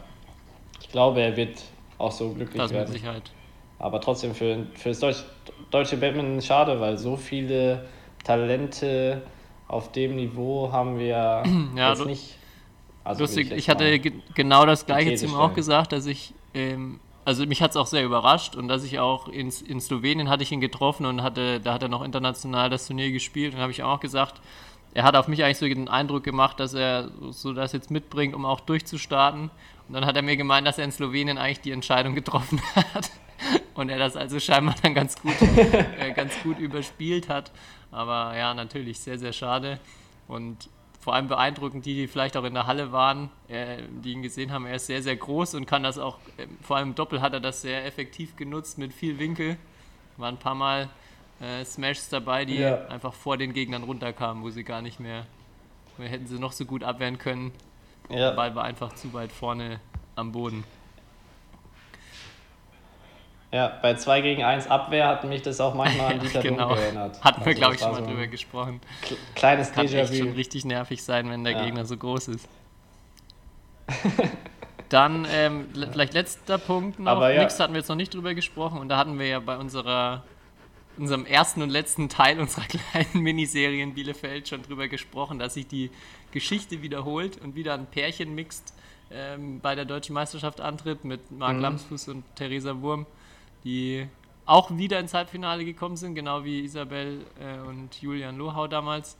ich 0.81 0.89
glaube, 0.89 1.21
er 1.21 1.37
wird 1.37 1.61
auch 1.97 2.11
so 2.11 2.33
glücklich 2.33 2.61
Das 2.61 2.71
mit 2.71 2.79
werden. 2.79 2.91
Sicherheit. 2.93 3.31
Aber 3.79 4.01
trotzdem 4.01 4.35
für, 4.35 4.67
für 4.75 4.89
das 4.89 4.99
Deutsch, 4.99 5.23
deutsche 5.71 5.97
Badminton 5.97 6.41
schade, 6.41 6.79
weil 6.79 6.97
so 6.97 7.15
viele 7.15 7.85
Talente 8.23 9.21
auf 9.67 9.91
dem 9.93 10.17
Niveau 10.17 10.71
haben 10.71 10.99
wir 10.99 11.43
Ja, 11.75 11.89
jetzt 11.89 12.05
nicht. 12.05 12.35
Also 13.05 13.21
Lustig, 13.21 13.51
ich 13.51 13.69
hatte 13.69 13.99
genau 14.35 14.65
das 14.65 14.85
gleiche 14.85 15.15
zu 15.15 15.25
ihm 15.25 15.33
auch 15.33 15.53
gesagt, 15.53 15.93
dass 15.93 16.05
ich, 16.05 16.33
ähm, 16.53 16.99
also 17.25 17.45
mich 17.45 17.61
hat 17.61 17.71
es 17.71 17.77
auch 17.77 17.87
sehr 17.87 18.03
überrascht 18.03 18.55
und 18.55 18.67
dass 18.67 18.83
ich 18.83 18.99
auch 18.99 19.29
in, 19.29 19.51
in 19.65 19.79
Slowenien 19.79 20.29
hatte 20.29 20.43
ich 20.43 20.51
ihn 20.51 20.59
getroffen 20.59 21.05
und 21.05 21.23
hatte, 21.23 21.59
da 21.59 21.73
hat 21.73 21.81
er 21.81 21.89
noch 21.89 22.03
international 22.03 22.69
das 22.69 22.85
Turnier 22.85 23.11
gespielt 23.11 23.55
und 23.55 23.61
habe 23.61 23.71
ich 23.71 23.81
auch 23.81 23.99
gesagt, 23.99 24.41
er 24.93 25.03
hat 25.03 25.15
auf 25.15 25.27
mich 25.27 25.43
eigentlich 25.43 25.57
so 25.57 25.65
den 25.65 25.87
Eindruck 25.87 26.23
gemacht, 26.23 26.59
dass 26.59 26.73
er 26.73 27.09
so 27.31 27.53
das 27.53 27.71
jetzt 27.71 27.89
mitbringt, 27.89 28.35
um 28.35 28.45
auch 28.45 28.59
durchzustarten. 28.59 29.49
Und 29.87 29.93
dann 29.93 30.05
hat 30.05 30.15
er 30.15 30.21
mir 30.21 30.35
gemeint, 30.35 30.67
dass 30.67 30.77
er 30.77 30.85
in 30.85 30.91
Slowenien 30.91 31.37
eigentlich 31.37 31.61
die 31.61 31.71
Entscheidung 31.71 32.15
getroffen 32.15 32.61
hat 32.75 33.09
und 33.75 33.89
er 33.89 33.97
das 33.97 34.15
also 34.15 34.39
scheinbar 34.39 34.75
dann 34.81 34.93
ganz 34.93 35.19
gut, 35.21 35.35
äh, 35.99 36.11
ganz 36.13 36.33
gut 36.43 36.59
überspielt 36.59 37.29
hat. 37.29 37.51
Aber 37.91 38.35
ja, 38.37 38.53
natürlich 38.53 38.99
sehr, 38.99 39.17
sehr 39.17 39.33
schade. 39.33 39.79
Und 40.27 40.69
vor 40.99 41.15
allem 41.15 41.27
beeindruckend 41.27 41.85
die, 41.85 41.95
die 41.95 42.07
vielleicht 42.07 42.35
auch 42.37 42.43
in 42.43 42.53
der 42.53 42.67
Halle 42.67 42.91
waren, 42.91 43.29
äh, 43.47 43.77
die 44.03 44.11
ihn 44.11 44.21
gesehen 44.21 44.51
haben. 44.51 44.65
Er 44.65 44.75
ist 44.75 44.85
sehr, 44.87 45.01
sehr 45.01 45.15
groß 45.15 45.55
und 45.55 45.65
kann 45.65 45.81
das 45.83 45.97
auch, 45.97 46.17
äh, 46.37 46.45
vor 46.61 46.77
allem 46.77 46.89
im 46.89 46.95
Doppel 46.95 47.21
hat 47.21 47.33
er 47.33 47.39
das 47.39 47.61
sehr 47.61 47.85
effektiv 47.85 48.35
genutzt 48.35 48.77
mit 48.77 48.93
viel 48.93 49.17
Winkel. 49.17 49.57
Waren 50.17 50.35
ein 50.35 50.39
paar 50.39 50.55
Mal 50.55 50.89
äh, 51.41 51.63
Smashs 51.63 52.09
dabei, 52.09 52.43
die 52.43 52.57
Ja. 52.57 52.85
einfach 52.87 53.13
vor 53.13 53.37
den 53.37 53.53
Gegnern 53.53 53.83
runterkamen, 53.83 54.43
wo 54.43 54.49
sie 54.49 54.65
gar 54.65 54.81
nicht 54.81 54.99
mehr, 54.99 55.25
hätten 55.97 56.27
sie 56.27 56.37
noch 56.37 56.51
so 56.51 56.65
gut 56.65 56.83
abwehren 56.83 57.17
können. 57.17 57.53
Der 58.09 58.19
Ja, 58.19 58.31
Ball 58.31 58.53
war 58.55 58.65
einfach 58.65 58.93
zu 58.93 59.13
weit 59.13 59.31
vorne 59.31 59.79
am 60.15 60.31
Boden. 60.33 60.63
Ja, 63.51 63.79
bei 63.81 63.95
2 63.95 64.21
gegen 64.21 64.43
1 64.43 64.67
Abwehr 64.67 65.07
hat 65.07 65.23
mich 65.23 65.41
das 65.41 65.59
auch 65.59 65.73
manchmal 65.73 66.13
an 66.13 66.19
Dieter 66.21 66.41
genau. 66.41 66.67
Dunke 66.69 66.83
erinnert. 66.83 67.23
Hatten 67.23 67.41
wir, 67.41 67.47
Also 67.47 67.59
glaube 67.59 67.73
das 67.73 67.81
ich, 67.81 67.87
schon 67.87 67.91
mal 67.95 68.03
so 68.03 68.09
drüber 68.09 68.27
gesprochen. 68.27 68.81
kle- 69.03 69.17
Kleines 69.35 69.71
Kann 69.71 69.85
echt 69.87 70.15
schon 70.15 70.31
richtig 70.33 70.65
nervig 70.65 71.03
sein, 71.03 71.29
wenn 71.29 71.43
der 71.43 71.53
Ja. 71.53 71.63
Gegner 71.65 71.85
so 71.85 71.97
groß 71.97 72.27
ist. 72.29 72.47
Dann 74.89 75.27
ähm, 75.31 75.67
le- 75.73 75.87
vielleicht 75.91 76.13
letzter 76.13 76.57
Punkt 76.57 76.99
noch. 76.99 77.11
Aber 77.11 77.31
ja. 77.33 77.41
Nix 77.43 77.59
hatten 77.59 77.73
wir 77.73 77.79
jetzt 77.79 77.89
noch 77.89 77.95
nicht 77.95 78.13
drüber 78.13 78.33
gesprochen 78.33 78.79
und 78.79 78.89
da 78.89 78.97
hatten 78.97 79.19
wir 79.19 79.27
ja 79.27 79.39
bei 79.39 79.57
unserer 79.57 80.23
unserem 80.97 81.25
ersten 81.25 81.61
und 81.61 81.69
letzten 81.69 82.09
Teil 82.09 82.39
unserer 82.41 82.65
kleinen 82.91 83.23
Miniserie 83.23 83.81
in 83.81 83.93
Bielefeld 83.93 84.49
schon 84.49 84.63
drüber 84.63 84.89
gesprochen, 84.89 85.39
dass 85.39 85.53
sich 85.53 85.65
die 85.67 85.91
Geschichte 86.31 86.81
wiederholt 86.81 87.37
und 87.41 87.55
wieder 87.55 87.73
ein 87.73 87.85
Pärchen 87.85 88.35
mixt 88.35 88.73
ähm, 89.09 89.61
bei 89.61 89.75
der 89.75 89.85
deutschen 89.85 90.13
Meisterschaft 90.13 90.59
antritt 90.59 91.05
mit 91.05 91.31
Marc 91.31 91.55
Mhm. 91.55 91.61
Lamsfuß 91.61 92.09
und 92.09 92.23
Theresa 92.35 92.81
Wurm, 92.81 93.05
die 93.63 94.07
auch 94.45 94.71
wieder 94.77 94.99
ins 94.99 95.13
Halbfinale 95.13 95.63
gekommen 95.65 95.95
sind, 95.95 96.15
genau 96.15 96.43
wie 96.43 96.61
Isabel 96.63 97.25
äh, 97.39 97.59
und 97.59 98.01
Julian 98.01 98.37
Lohau 98.37 98.67
damals. 98.67 99.17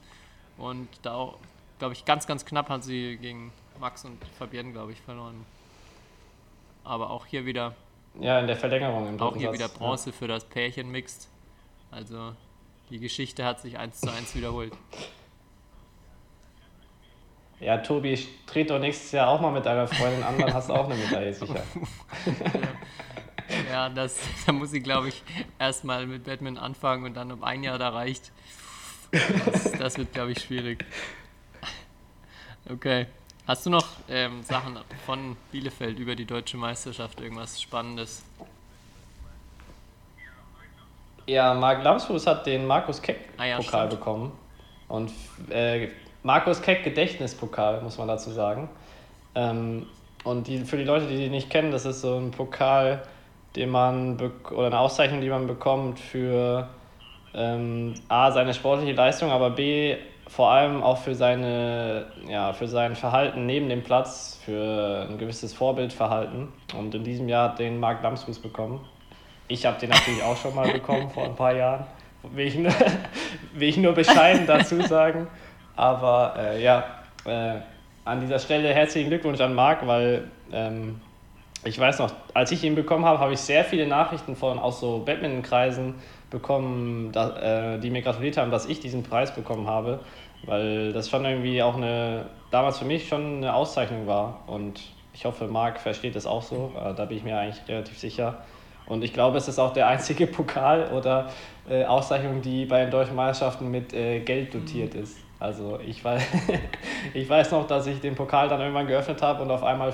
Und 0.58 0.88
da 1.02 1.14
auch, 1.14 1.38
glaube 1.78 1.94
ich, 1.94 2.04
ganz, 2.04 2.26
ganz 2.26 2.44
knapp 2.44 2.68
hat 2.68 2.84
sie 2.84 3.16
gegen 3.16 3.52
Max 3.78 4.04
und 4.04 4.18
Fabienne, 4.38 4.72
glaube 4.72 4.92
ich, 4.92 5.00
verloren. 5.00 5.46
Aber 6.84 7.10
auch 7.10 7.26
hier 7.26 7.46
wieder 7.46 7.74
Ja, 8.18 8.40
in 8.40 8.46
der 8.46 8.56
Verlängerung 8.56 9.08
im 9.08 9.20
auch 9.20 9.36
hier 9.36 9.48
Satz. 9.48 9.54
wieder 9.54 9.68
Bronze 9.68 10.12
für 10.12 10.26
das 10.28 10.44
Pärchen 10.44 10.90
mixt. 10.90 11.28
Also 11.90 12.34
die 12.90 12.98
Geschichte 12.98 13.44
hat 13.44 13.60
sich 13.60 13.78
eins 13.78 14.00
zu 14.00 14.10
eins 14.10 14.34
wiederholt. 14.34 14.72
Ja. 17.60 17.66
ja, 17.66 17.78
Tobi, 17.78 18.18
dreht 18.46 18.70
doch 18.70 18.78
nächstes 18.78 19.12
Jahr 19.12 19.28
auch 19.28 19.40
mal 19.40 19.52
mit 19.52 19.64
deiner 19.66 19.86
Freundin 19.86 20.22
an, 20.22 20.38
dann 20.38 20.52
hast 20.52 20.68
du 20.70 20.74
auch 20.74 20.86
eine 20.86 20.96
Medaille 20.96 21.32
sicher. 21.34 21.62
Ja, 22.46 23.09
das, 23.88 24.18
da 24.46 24.52
muss 24.52 24.72
ich, 24.72 24.82
glaube 24.82 25.08
ich, 25.08 25.22
erstmal 25.58 26.06
mit 26.06 26.24
Batman 26.24 26.58
anfangen 26.58 27.04
und 27.04 27.14
dann 27.14 27.32
um 27.32 27.44
ein 27.44 27.62
Jahr 27.62 27.78
da 27.78 27.90
reicht. 27.90 28.32
Das, 29.10 29.72
das 29.72 29.98
wird, 29.98 30.12
glaube 30.12 30.32
ich, 30.32 30.40
schwierig. 30.40 30.84
Okay. 32.70 33.06
Hast 33.46 33.66
du 33.66 33.70
noch 33.70 33.86
ähm, 34.08 34.42
Sachen 34.44 34.78
von 35.04 35.36
Bielefeld 35.50 35.98
über 35.98 36.14
die 36.14 36.24
deutsche 36.24 36.56
Meisterschaft, 36.56 37.20
irgendwas 37.20 37.60
Spannendes? 37.60 38.22
Ja, 41.26 41.54
Marc 41.54 41.82
Lamsfuß 41.82 42.26
hat 42.26 42.46
den 42.46 42.66
Markus 42.66 43.02
Ah 43.36 43.44
ja, 43.44 43.56
Keck-Pokal 43.56 43.88
bekommen. 43.88 44.32
Und 44.88 45.12
äh, 45.50 45.88
Markus 46.22 46.60
Keck 46.60 46.84
Gedächtnispokal, 46.84 47.80
muss 47.82 47.98
man 47.98 48.08
dazu 48.08 48.30
sagen. 48.30 48.68
Ähm, 49.34 49.86
und 50.24 50.46
die, 50.46 50.58
für 50.64 50.76
die 50.76 50.84
Leute, 50.84 51.06
die 51.06 51.16
den 51.16 51.30
nicht 51.30 51.50
kennen, 51.50 51.70
das 51.70 51.86
ist 51.86 52.02
so 52.02 52.18
ein 52.18 52.30
Pokal, 52.30 53.02
den 53.56 53.70
man 53.70 54.18
oder 54.50 54.66
eine 54.66 54.78
Auszeichnung, 54.78 55.20
die 55.20 55.28
man 55.28 55.46
bekommt 55.46 55.98
für 55.98 56.68
ähm, 57.34 57.94
A, 58.08 58.30
seine 58.30 58.54
sportliche 58.54 58.92
Leistung, 58.92 59.30
aber 59.30 59.50
B, 59.50 59.96
vor 60.28 60.50
allem 60.50 60.82
auch 60.82 60.98
für, 60.98 61.14
seine, 61.14 62.06
ja, 62.28 62.52
für 62.52 62.68
sein 62.68 62.94
Verhalten 62.94 63.46
neben 63.46 63.68
dem 63.68 63.82
Platz, 63.82 64.40
für 64.44 65.08
ein 65.10 65.18
gewisses 65.18 65.52
Vorbildverhalten. 65.52 66.48
Und 66.78 66.94
in 66.94 67.02
diesem 67.02 67.28
Jahr 67.28 67.50
hat 67.50 67.58
den 67.58 67.80
Marc 67.80 68.02
Lamsfuß 68.02 68.38
bekommen. 68.38 68.80
Ich 69.48 69.66
habe 69.66 69.80
den 69.80 69.90
natürlich 69.90 70.22
auch 70.22 70.36
schon 70.36 70.54
mal 70.54 70.68
bekommen 70.72 71.10
vor 71.10 71.24
ein 71.24 71.34
paar 71.34 71.52
Jahren. 71.52 71.84
Will 72.22 72.46
ich 72.46 72.54
nur, 72.54 72.72
will 73.54 73.68
ich 73.68 73.76
nur 73.76 73.92
bescheiden 73.92 74.46
dazu 74.46 74.80
sagen. 74.82 75.26
Aber 75.74 76.34
äh, 76.38 76.62
ja, 76.62 76.84
äh, 77.24 77.56
an 78.04 78.20
dieser 78.20 78.38
Stelle 78.38 78.72
herzlichen 78.72 79.08
Glückwunsch 79.08 79.40
an 79.40 79.54
Marc, 79.54 79.84
weil 79.86 80.30
ähm, 80.52 81.00
ich 81.64 81.78
weiß 81.78 81.98
noch, 81.98 82.10
als 82.32 82.52
ich 82.52 82.64
ihn 82.64 82.74
bekommen 82.74 83.04
habe, 83.04 83.18
habe 83.18 83.32
ich 83.34 83.40
sehr 83.40 83.64
viele 83.64 83.86
Nachrichten 83.86 84.34
von 84.34 84.58
aus 84.58 84.80
so 84.80 85.02
Badminton-Kreisen 85.04 85.94
bekommen, 86.30 87.12
da, 87.12 87.74
äh, 87.74 87.78
die 87.80 87.90
mir 87.90 88.02
gratuliert 88.02 88.36
haben, 88.36 88.50
dass 88.50 88.66
ich 88.66 88.80
diesen 88.80 89.02
Preis 89.02 89.34
bekommen 89.34 89.66
habe, 89.66 90.00
weil 90.44 90.92
das 90.92 91.10
schon 91.10 91.24
irgendwie 91.24 91.62
auch 91.62 91.76
eine, 91.76 92.26
damals 92.50 92.78
für 92.78 92.84
mich 92.84 93.08
schon 93.08 93.38
eine 93.38 93.54
Auszeichnung 93.54 94.06
war 94.06 94.44
und 94.46 94.80
ich 95.12 95.24
hoffe, 95.24 95.48
Marc 95.48 95.80
versteht 95.80 96.16
das 96.16 96.26
auch 96.26 96.42
so, 96.42 96.72
äh, 96.76 96.94
da 96.94 97.04
bin 97.04 97.18
ich 97.18 97.24
mir 97.24 97.38
eigentlich 97.38 97.60
relativ 97.68 97.98
sicher. 97.98 98.38
Und 98.86 99.04
ich 99.04 99.12
glaube, 99.12 99.38
es 99.38 99.46
ist 99.46 99.58
auch 99.58 99.72
der 99.72 99.86
einzige 99.86 100.26
Pokal 100.28 100.90
oder 100.92 101.30
äh, 101.68 101.84
Auszeichnung, 101.84 102.40
die 102.42 102.64
bei 102.64 102.80
den 102.82 102.90
deutschen 102.90 103.16
Meisterschaften 103.16 103.70
mit 103.70 103.92
äh, 103.92 104.20
Geld 104.20 104.54
dotiert 104.54 104.94
ist. 104.94 105.18
Also 105.38 105.78
ich 105.86 106.04
weiß, 106.04 106.22
ich 107.14 107.28
weiß 107.28 107.50
noch, 107.52 107.66
dass 107.66 107.86
ich 107.86 108.00
den 108.00 108.14
Pokal 108.14 108.48
dann 108.48 108.60
irgendwann 108.60 108.86
geöffnet 108.86 109.20
habe 109.22 109.42
und 109.42 109.50
auf 109.50 109.62
einmal 109.62 109.92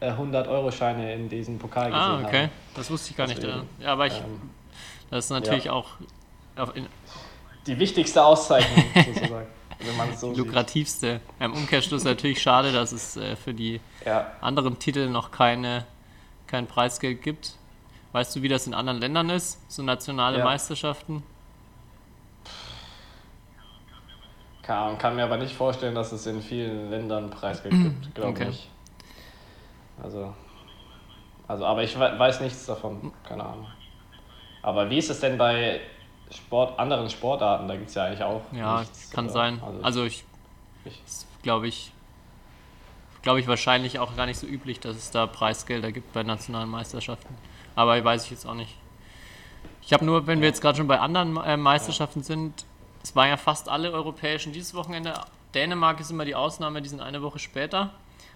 500-Euro-Scheine 0.00 1.14
in 1.14 1.28
diesem 1.28 1.58
Pokal 1.58 1.86
gesehen 1.90 2.00
Ah, 2.00 2.16
habe. 2.18 2.26
okay. 2.26 2.48
Das 2.74 2.90
wusste 2.90 3.10
ich 3.10 3.16
gar 3.16 3.26
nicht. 3.26 3.42
Deswegen, 3.42 3.68
Ja, 3.78 3.92
aber 3.92 4.06
ich, 4.06 4.14
Ähm, 4.14 4.50
das 5.10 5.26
ist 5.26 5.30
natürlich 5.30 5.64
ja. 5.64 5.72
auch 5.72 5.88
die 7.66 7.78
wichtigste 7.78 8.24
Auszeichnung 8.24 8.84
sozusagen, 8.94 9.46
wenn 9.78 9.96
man 9.96 10.08
es 10.10 10.20
so 10.20 10.28
sieht. 10.30 10.38
lukrativste. 10.38 11.20
Im 11.38 11.52
Umkehrschluss 11.52 12.04
natürlich 12.04 12.40
schade, 12.40 12.72
dass 12.72 12.92
es 12.92 13.16
äh, 13.16 13.36
für 13.36 13.52
die 13.52 13.80
Ja. 14.06 14.30
anderen 14.40 14.78
Titel 14.78 15.08
noch 15.08 15.30
keine, 15.30 15.84
kein 16.46 16.66
Preisgeld 16.66 17.22
gibt. 17.22 17.56
Weißt 18.12 18.34
du, 18.34 18.42
wie 18.42 18.48
das 18.48 18.66
in 18.66 18.74
anderen 18.74 18.98
Ländern 19.00 19.30
ist? 19.30 19.58
So 19.70 19.82
nationale 19.82 20.38
Ja. 20.38 20.44
Meisterschaften? 20.44 21.22
Kann, 24.62 24.98
kann 24.98 25.16
mir 25.16 25.24
aber 25.24 25.36
nicht 25.36 25.54
vorstellen, 25.54 25.94
dass 25.94 26.12
es 26.12 26.26
in 26.26 26.42
vielen 26.42 26.90
Ländern 26.90 27.30
Preisgeld 27.30 27.74
gibt, 27.82 28.14
glaube 28.14 28.30
Okay. 28.30 28.48
ich. 28.50 28.68
Also, 30.02 30.34
also, 31.48 31.64
aber 31.66 31.82
ich 31.82 31.98
we- 31.98 32.18
weiß 32.18 32.40
nichts 32.40 32.66
davon, 32.66 33.12
keine 33.26 33.44
Ahnung. 33.44 33.66
Aber 34.62 34.88
wie 34.90 34.98
ist 34.98 35.10
es 35.10 35.20
denn 35.20 35.36
bei 35.38 35.80
Sport, 36.30 36.78
anderen 36.78 37.10
Sportarten? 37.10 37.66
Da 37.68 37.76
gibt 37.76 37.88
es 37.88 37.94
ja 37.94 38.04
eigentlich 38.04 38.22
auch 38.22 38.42
Ja, 38.52 38.80
nichts. 38.80 39.10
kann 39.10 39.24
oder? 39.26 39.32
sein. 39.32 39.60
Also, 39.64 39.82
Also 39.82 40.04
ich, 40.04 40.24
ich- 40.84 41.00
glaube 41.42 41.66
ich, 41.68 41.92
glaube 43.22 43.40
ich 43.40 43.46
wahrscheinlich 43.48 43.98
auch 43.98 44.16
gar 44.16 44.26
nicht 44.26 44.38
so 44.38 44.46
üblich, 44.46 44.80
dass 44.80 44.96
es 44.96 45.10
da 45.10 45.26
Preisgelder 45.26 45.92
gibt 45.92 46.12
bei 46.12 46.22
nationalen 46.22 46.68
Meisterschaften. 46.68 47.34
Aber 47.74 48.02
weiß 48.02 48.24
ich 48.24 48.30
jetzt 48.30 48.46
auch 48.46 48.54
nicht. 48.54 48.76
Ich 49.82 49.92
habe 49.92 50.04
nur, 50.04 50.26
wenn 50.26 50.40
wir 50.40 50.48
jetzt 50.48 50.60
gerade 50.60 50.76
schon 50.78 50.86
bei 50.86 51.00
anderen 51.00 51.36
äh, 51.38 51.56
Meisterschaften 51.56 52.22
sind, 52.22 52.64
es 53.02 53.16
waren 53.16 53.28
ja 53.28 53.36
fast 53.36 53.68
alle 53.68 53.90
europäischen 53.92 54.52
dieses 54.52 54.74
Wochenende. 54.74 55.14
Dänemark 55.54 55.98
ist 56.00 56.10
immer 56.10 56.24
die 56.24 56.34
Ausnahme, 56.34 56.80
die 56.82 56.88
sind 56.88 57.00
eine 57.00 57.22
Woche 57.22 57.38
später. 57.38 57.90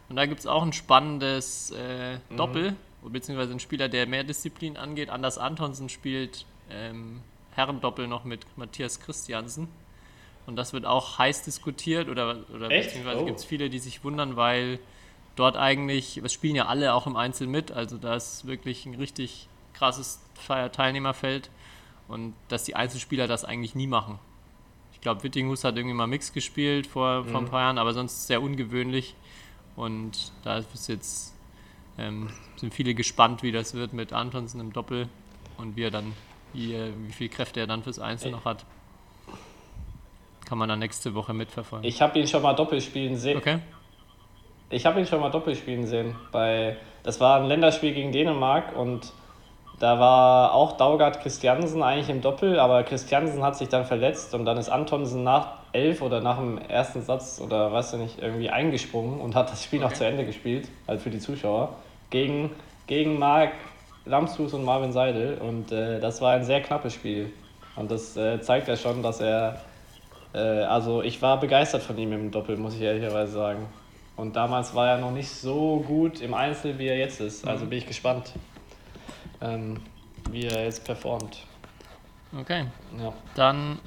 Und 0.09 0.17
da 0.17 0.27
gibt 0.27 0.40
es 0.40 0.47
auch 0.47 0.62
ein 0.62 0.73
spannendes 0.73 1.71
äh, 1.71 2.19
Doppel, 2.37 2.77
beziehungsweise 3.03 3.53
ein 3.53 3.61
Spieler, 3.61 3.88
der 3.88 4.07
mehr 4.07 4.25
Disziplin 4.25 4.77
angeht. 4.77 5.11
Anders 5.11 5.38
Antonsen 5.38 5.88
spielt 5.88 6.47
ähm, 6.71 7.21
Herrendoppel 7.55 8.07
noch 8.07 8.25
mit 8.25 8.47
Matthias 8.57 9.01
Christiansen. 9.01 9.69
Und 10.47 10.57
das 10.57 10.73
wird 10.75 10.85
auch 10.85 11.19
heiß 11.19 11.43
diskutiert 11.43 12.09
oder, 12.09 12.38
oder 12.55 12.71
Echt? 12.71 12.88
beziehungsweise 12.88 13.21
Oh. 13.23 13.25
gibt 13.25 13.38
es 13.38 13.45
viele, 13.45 13.71
die 13.71 13.79
sich 13.79 14.05
wundern, 14.05 14.37
weil 14.37 14.79
dort 15.37 15.57
eigentlich, 15.57 16.19
es 16.19 16.33
spielen 16.33 16.55
ja 16.55 16.67
alle 16.67 16.93
auch 16.95 17.07
im 17.07 17.17
Einzel 17.17 17.47
mit, 17.47 17.73
also 17.73 17.97
da 17.97 18.14
ist 18.14 18.47
wirklich 18.47 18.85
ein 18.85 18.95
richtig 18.95 19.49
krasses 19.73 20.21
Teilnehmerfeld 20.73 21.51
und 22.09 22.35
dass 22.49 22.64
die 22.64 22.77
Einzelspieler 22.77 23.27
das 23.27 23.45
eigentlich 23.45 23.75
nie 23.75 23.87
machen. 23.87 24.19
Ich 24.93 25.01
glaube, 25.01 25.23
Wittinghus 25.23 25.64
hat 25.64 25.77
irgendwie 25.77 25.95
mal 25.95 26.07
Mix 26.07 26.33
gespielt 26.33 26.87
vor, 26.87 27.25
vor 27.25 27.40
ein 27.40 27.47
paar 27.47 27.62
Jahren, 27.62 27.79
aber 27.79 27.93
sonst 27.95 28.27
sehr 28.27 28.40
ungewöhnlich. 28.43 29.14
Und 29.76 30.32
da 30.44 30.58
ist 30.58 30.88
jetzt, 30.88 31.34
ähm, 31.98 32.30
sind 32.56 32.72
viele 32.74 32.94
gespannt, 32.94 33.42
wie 33.42 33.52
das 33.52 33.74
wird 33.74 33.92
mit 33.92 34.12
Antonsen 34.12 34.60
im 34.60 34.72
Doppel 34.72 35.08
und 35.58 35.76
wie 35.76 35.84
er 35.84 35.90
dann, 35.90 36.12
wie, 36.52 36.74
äh, 36.74 36.92
wie 37.06 37.12
viel 37.12 37.28
Kräfte 37.28 37.60
er 37.60 37.66
dann 37.66 37.82
fürs 37.82 37.98
Einzel 37.98 38.30
noch 38.30 38.44
hat. 38.44 38.64
Kann 40.44 40.58
man 40.58 40.68
dann 40.68 40.78
nächste 40.78 41.14
Woche 41.14 41.32
mitverfolgen. 41.32 41.88
Ich 41.88 42.02
habe 42.02 42.18
ihn 42.18 42.26
schon 42.26 42.42
mal 42.42 42.52
doppelt 42.52 42.82
spielen 42.82 43.16
sehen. 43.16 43.38
Okay. 43.38 43.58
Ich 44.70 44.87
habe 44.87 45.00
ihn 45.00 45.06
schon 45.06 45.20
mal 45.20 45.30
doppelt 45.30 45.56
spielen 45.56 45.87
sehen. 45.87 46.14
Bei, 46.32 46.76
das 47.02 47.20
war 47.20 47.40
ein 47.40 47.46
Länderspiel 47.46 47.94
gegen 47.94 48.12
Dänemark 48.12 48.76
und 48.76 49.12
da 49.80 49.98
war 49.98 50.54
auch 50.54 50.76
Daugard 50.76 51.20
Christiansen 51.20 51.82
eigentlich 51.82 52.08
im 52.08 52.20
Doppel, 52.20 52.58
aber 52.58 52.82
Christiansen 52.84 53.42
hat 53.42 53.56
sich 53.56 53.68
dann 53.68 53.84
verletzt 53.84 54.34
und 54.34 54.44
dann 54.44 54.56
ist 54.56 54.68
Antonsen 54.68 55.24
nach 55.24 55.58
elf 55.72 56.00
oder 56.02 56.20
nach 56.20 56.38
dem 56.38 56.58
ersten 56.58 57.02
Satz 57.02 57.40
oder 57.44 57.72
weißt 57.72 57.94
du 57.94 57.96
nicht, 57.98 58.20
irgendwie 58.22 58.50
eingesprungen 58.50 59.20
und 59.20 59.34
hat 59.34 59.50
das 59.50 59.64
Spiel 59.64 59.80
noch 59.80 59.88
Okay. 59.88 59.96
zu 59.96 60.06
Ende 60.06 60.24
gespielt, 60.24 60.68
halt 60.87 61.00
für 61.00 61.10
die 61.10 61.18
Zuschauer, 61.18 61.70
gegen, 62.10 62.50
gegen 62.87 63.18
Marc 63.18 63.52
Lamsfuß 64.06 64.54
und 64.54 64.64
Marvin 64.64 64.92
Seidel 64.92 65.38
und 65.38 65.72
äh, 65.72 65.98
das 65.98 66.20
war 66.20 66.32
ein 66.32 66.44
sehr 66.44 66.60
knappes 66.60 66.92
Spiel. 66.94 67.32
Und 67.74 67.90
das 67.90 68.16
äh, 68.16 68.40
zeigt 68.40 68.68
ja 68.68 68.76
schon, 68.76 69.02
dass 69.02 69.20
er 69.20 69.60
äh, 70.34 70.38
also 70.38 71.02
ich 71.02 71.22
war 71.22 71.40
begeistert 71.40 71.82
von 71.82 71.96
ihm 71.98 72.12
im 72.12 72.30
Doppel, 72.30 72.56
muss 72.56 72.74
ich 72.74 72.82
ehrlicherweise 72.82 73.32
sagen. 73.32 73.66
Und 74.16 74.37
damals 74.37 74.74
war 74.74 74.88
er 74.88 74.98
noch 74.98 75.10
nicht 75.10 75.30
so 75.30 75.82
gut 75.87 76.20
im 76.20 76.34
Einzel, 76.34 76.78
wie 76.78 76.87
er 76.87 76.96
jetzt 76.98 77.20
ist. 77.20 77.48
Also 77.48 77.66
bin 77.66 77.78
ich 77.78 77.87
gespannt, 77.87 78.32
ähm, 79.44 79.80
wie 80.30 80.46
er 80.46 80.64
jetzt 80.64 80.85
performt. 80.85 81.44
Okay. 82.38 82.66
Ja. 82.98 83.12
Dann 83.35 83.78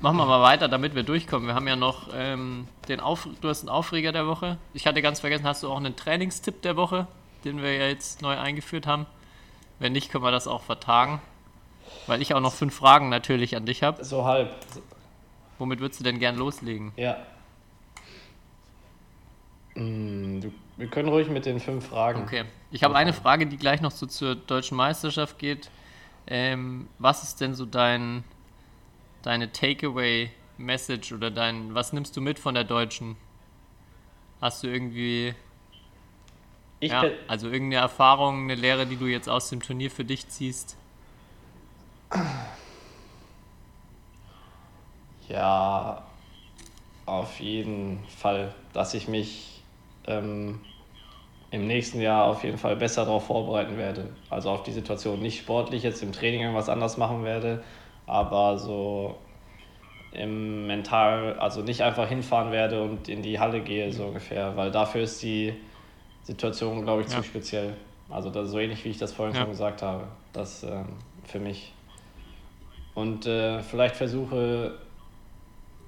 machen 0.00 0.16
wir 0.16 0.26
mal 0.26 0.42
weiter, 0.42 0.68
damit 0.68 0.94
wir 0.94 1.02
durchkommen. 1.02 1.48
Wir 1.48 1.54
haben 1.54 1.66
ja 1.66 1.76
noch 1.76 2.08
ähm, 2.14 2.68
den 2.88 3.00
Auf 3.00 3.26
du 3.40 3.48
hast 3.48 3.62
einen 3.62 3.70
Aufreger 3.70 4.12
der 4.12 4.26
Woche. 4.26 4.58
Ich 4.74 4.86
hatte 4.86 5.02
ganz 5.02 5.20
vergessen, 5.20 5.44
hast 5.44 5.62
du 5.62 5.70
auch 5.70 5.76
einen 5.76 5.96
Trainingstipp 5.96 6.62
der 6.62 6.76
Woche, 6.76 7.06
den 7.44 7.62
wir 7.62 7.74
ja 7.74 7.86
jetzt 7.86 8.22
neu 8.22 8.38
eingeführt 8.38 8.86
haben? 8.86 9.06
Wenn 9.78 9.92
nicht, 9.92 10.10
können 10.10 10.22
wir 10.22 10.30
das 10.30 10.46
auch 10.46 10.62
vertagen. 10.62 11.20
Weil 12.06 12.22
ich 12.22 12.34
auch 12.34 12.40
noch 12.40 12.52
fünf 12.52 12.74
Fragen 12.74 13.08
natürlich 13.08 13.56
an 13.56 13.66
dich 13.66 13.82
habe. 13.82 14.04
So 14.04 14.24
halb. 14.24 14.50
Womit 15.58 15.80
würdest 15.80 16.00
du 16.00 16.04
denn 16.04 16.18
gern 16.18 16.36
loslegen? 16.36 16.92
Ja. 16.96 17.16
Du, 19.74 20.52
wir 20.76 20.86
können 20.86 21.08
ruhig 21.08 21.28
mit 21.28 21.46
den 21.46 21.58
fünf 21.58 21.88
Fragen. 21.88 22.22
Okay. 22.22 22.44
Ich 22.70 22.84
habe 22.84 22.94
eine 22.94 23.12
Frage, 23.12 23.46
die 23.46 23.56
gleich 23.56 23.80
noch 23.80 23.90
so 23.90 24.06
zur 24.06 24.36
deutschen 24.36 24.76
Meisterschaft 24.76 25.38
geht. 25.38 25.70
Ähm, 26.26 26.88
was 26.98 27.22
ist 27.22 27.40
denn 27.40 27.54
so 27.54 27.66
dein, 27.66 28.24
deine 29.22 29.50
Takeaway-Message 29.52 31.12
oder 31.12 31.30
dein, 31.30 31.74
was 31.74 31.92
nimmst 31.92 32.16
du 32.16 32.20
mit 32.20 32.38
von 32.38 32.54
der 32.54 32.64
Deutschen? 32.64 33.16
Hast 34.40 34.62
du 34.62 34.68
irgendwie, 34.68 35.34
ja, 36.80 37.04
also 37.28 37.48
irgendeine 37.48 37.82
Erfahrung, 37.82 38.44
eine 38.44 38.54
Lehre, 38.54 38.86
die 38.86 38.96
du 38.96 39.06
jetzt 39.06 39.28
aus 39.28 39.48
dem 39.48 39.60
Turnier 39.60 39.90
für 39.90 40.04
dich 40.04 40.28
ziehst? 40.28 40.76
Ja, 45.28 46.04
auf 47.06 47.40
jeden 47.40 48.04
Fall, 48.06 48.54
dass 48.72 48.94
ich 48.94 49.08
mich 49.08 49.53
ähm, 50.06 50.60
im 51.50 51.66
nächsten 51.66 52.00
Jahr 52.00 52.24
auf 52.26 52.42
jeden 52.44 52.58
Fall 52.58 52.76
besser 52.76 53.04
darauf 53.04 53.26
vorbereiten 53.26 53.76
werde. 53.78 54.08
Also 54.28 54.50
auf 54.50 54.62
die 54.64 54.72
Situation 54.72 55.20
nicht 55.20 55.38
sportlich 55.40 55.82
jetzt 55.82 56.02
im 56.02 56.12
Training 56.12 56.40
irgendwas 56.40 56.68
anders 56.68 56.96
machen 56.96 57.24
werde, 57.24 57.62
aber 58.06 58.58
so 58.58 59.16
im 60.10 60.66
Mental, 60.66 61.38
also 61.38 61.62
nicht 61.62 61.82
einfach 61.82 62.08
hinfahren 62.08 62.52
werde 62.52 62.82
und 62.82 63.08
in 63.08 63.22
die 63.22 63.38
Halle 63.38 63.60
gehe, 63.60 63.92
so 63.92 64.06
ungefähr, 64.06 64.56
weil 64.56 64.70
dafür 64.70 65.02
ist 65.02 65.22
die 65.22 65.54
Situation, 66.22 66.82
glaube 66.82 67.02
ich, 67.02 67.08
Ja. 67.08 67.16
zu 67.16 67.22
speziell. 67.22 67.76
Also 68.08 68.30
das, 68.30 68.50
so 68.50 68.58
ähnlich 68.58 68.84
wie 68.84 68.90
ich 68.90 68.98
das 68.98 69.12
vorhin 69.12 69.34
Ja. 69.34 69.42
schon 69.42 69.50
gesagt 69.50 69.82
habe, 69.82 70.08
das 70.32 70.62
ähm, 70.62 70.96
für 71.24 71.38
mich. 71.40 71.72
Und 72.94 73.26
äh, 73.26 73.60
vielleicht 73.62 73.96
versuche 73.96 74.78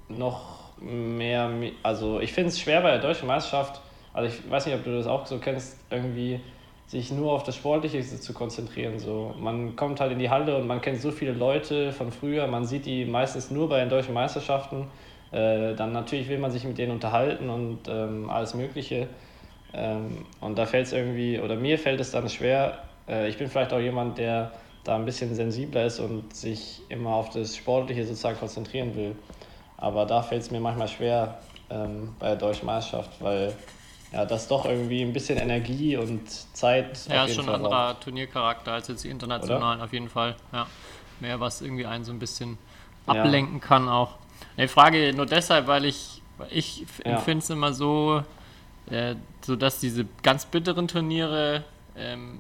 noch 0.09 0.76
mehr, 0.79 1.50
also 1.83 2.20
ich 2.20 2.33
finde 2.33 2.48
es 2.48 2.61
schwer 2.61 2.81
bei 2.81 2.90
der 2.90 3.00
deutschen 3.00 3.29
Meisterschaft, 3.29 3.81
also 4.16 4.35
ich 4.35 4.50
weiß 4.50 4.66
nicht, 4.66 4.74
ob 4.74 4.85
du 4.85 4.96
das 4.96 5.07
auch 5.07 5.26
so 5.26 5.38
kennst, 5.38 5.79
irgendwie 5.90 6.40
sich 6.87 7.11
nur 7.11 7.33
auf 7.33 7.42
das 7.42 7.57
Sportliche 7.57 8.00
zu 8.00 8.33
konzentrieren. 8.33 8.98
So. 8.98 9.35
Man 9.38 9.76
kommt 9.76 10.00
halt 10.00 10.12
in 10.12 10.18
die 10.18 10.31
Halle 10.31 10.57
und 10.57 10.66
man 10.66 10.81
kennt 10.81 11.00
so 11.00 11.11
viele 11.11 11.33
Leute 11.33 11.92
von 11.92 12.11
früher, 12.11 12.46
man 12.46 12.64
sieht 12.64 12.87
die 12.87 13.05
meistens 13.05 13.50
nur 13.50 13.68
bei 13.68 13.81
den 13.81 13.88
deutschen 13.88 14.14
Meisterschaften. 14.14 14.87
Äh, 15.33 15.74
dann 15.74 15.92
natürlich 15.92 16.29
will 16.29 16.38
man 16.38 16.50
sich 16.50 16.64
mit 16.64 16.79
denen 16.79 16.92
unterhalten 16.92 17.50
und 17.50 17.81
ähm, 17.88 18.31
alles 18.31 18.55
Mögliche. 18.55 19.09
Ähm, 19.74 20.24
und 20.40 20.57
da 20.57 20.64
fällt 20.64 20.87
es 20.87 20.92
irgendwie, 20.92 21.40
oder 21.40 21.57
mir 21.57 21.79
fällt 21.79 22.00
es 22.00 22.12
dann 22.12 22.29
schwer, 22.29 22.79
äh, 23.09 23.29
ich 23.29 23.37
bin 23.37 23.48
vielleicht 23.48 23.72
auch 23.72 23.81
jemand, 23.81 24.18
der 24.18 24.52
da 24.85 24.94
ein 24.94 25.05
bisschen 25.05 25.35
sensibler 25.35 25.87
ist 25.87 25.98
und 25.98 26.35
sich 26.35 26.83
immer 26.88 27.14
auf 27.14 27.31
das 27.31 27.57
Sportliche 27.57 28.05
sozusagen 28.05 28.38
konzentrieren 28.38 28.94
will. 28.94 29.16
Aber 29.76 30.07
da 30.07 30.22
fällt 30.22 30.42
es 30.42 30.50
mir 30.52 30.61
manchmal 30.61 30.88
schwer 30.88 31.38
ähm, 31.68 32.14
bei 32.20 32.29
der 32.29 32.37
deutschen 32.37 32.66
Meisterschaft, 32.66 33.11
weil 33.20 33.52
ja, 34.16 34.24
das 34.24 34.48
doch 34.48 34.64
irgendwie 34.64 35.02
ein 35.02 35.12
bisschen 35.12 35.37
Energie 35.37 35.96
und 35.96 36.22
Zeit 36.57 37.07
Ja, 37.09 37.24
auf 37.24 37.29
ist 37.29 37.37
schon 37.37 37.44
ein 37.44 37.48
Fall 37.48 37.55
anderer 37.57 37.92
braucht. 37.92 38.05
Turniercharakter 38.05 38.72
als 38.72 38.88
jetzt 38.88 39.05
die 39.05 39.11
internationalen, 39.11 39.83
auf 39.83 39.92
jeden 39.92 40.09
Fall. 40.09 40.37
Ja. 40.52 40.66
Mehr, 41.20 41.38
was 41.38 41.61
irgendwie 41.61 41.85
einen 41.85 42.05
so 42.05 42.12
ein 42.12 42.18
bisschen 42.18 42.57
Ja. 43.07 43.12
ablenken 43.12 43.61
kann 43.61 43.88
auch. 43.88 44.14
Ich 44.57 44.70
frage 44.70 45.12
nur 45.14 45.26
deshalb, 45.26 45.66
weil 45.66 45.85
ich, 45.85 46.22
ich 46.50 46.81
Ja. 47.05 47.12
empfinde 47.16 47.42
es 47.44 47.50
immer 47.50 47.74
so, 47.74 48.22
äh, 48.90 49.16
so 49.42 49.55
dass 49.55 49.81
diese 49.81 50.07
ganz 50.22 50.46
bitteren 50.46 50.88
Turniere 50.88 51.64
ähm, 51.94 52.38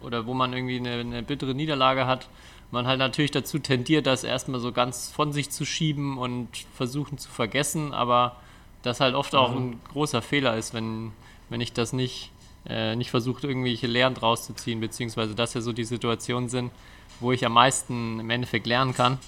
oder 0.00 0.26
wo 0.26 0.34
man 0.34 0.52
irgendwie 0.52 0.76
eine, 0.76 0.92
eine 1.00 1.22
bittere 1.24 1.54
Niederlage 1.54 2.06
hat, 2.06 2.28
man 2.70 2.86
halt 2.86 2.98
natürlich 3.00 3.32
dazu 3.32 3.58
tendiert, 3.58 4.06
das 4.06 4.22
erstmal 4.22 4.60
so 4.60 4.70
ganz 4.70 5.10
von 5.10 5.32
sich 5.32 5.50
zu 5.50 5.64
schieben 5.64 6.18
und 6.18 6.48
versuchen 6.74 7.18
zu 7.18 7.28
vergessen, 7.30 7.92
aber 7.92 8.36
das 8.82 9.00
halt 9.00 9.14
oft 9.14 9.34
auch 9.34 9.52
ein 9.52 9.80
großer 9.92 10.22
Fehler 10.22 10.56
ist, 10.56 10.74
wenn, 10.74 11.12
wenn 11.48 11.60
ich 11.60 11.72
das 11.72 11.92
nicht, 11.92 12.30
äh, 12.68 12.96
nicht 12.96 13.10
versuche, 13.10 13.46
irgendwelche 13.46 13.86
Lehren 13.86 14.14
draus 14.14 14.46
zu 14.46 14.54
ziehen, 14.54 14.80
beziehungsweise 14.80 15.34
das 15.34 15.54
ja 15.54 15.60
so 15.60 15.72
die 15.72 15.84
Situationen 15.84 16.48
sind, 16.48 16.72
wo 17.20 17.32
ich 17.32 17.44
am 17.44 17.52
meisten 17.52 18.20
im 18.20 18.30
Endeffekt 18.30 18.66
lernen 18.66 18.94
kann. 18.94 19.18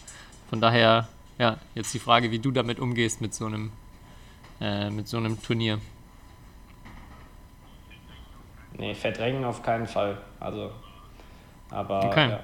Von 0.51 0.61
daher, 0.61 1.09
ja, 1.39 1.59
jetzt 1.75 1.93
die 1.95 1.99
Frage, 1.99 2.31
wie 2.31 2.39
du 2.39 2.51
damit 2.51 2.81
umgehst 2.81 3.21
mit 3.21 3.35
so 3.35 3.47
einem, 3.47 3.73
äh, 4.61 4.91
mit 4.91 5.09
so 5.09 5.17
einem 5.17 5.41
Turnier. 5.43 5.81
Nee, 8.79 8.95
verdrängen 8.95 9.45
auf 9.45 9.63
keinen 9.63 9.87
Fall. 9.87 10.19
Also, 10.41 10.71
aber 11.71 12.01
Okay. 12.05 12.31
ja. 12.31 12.41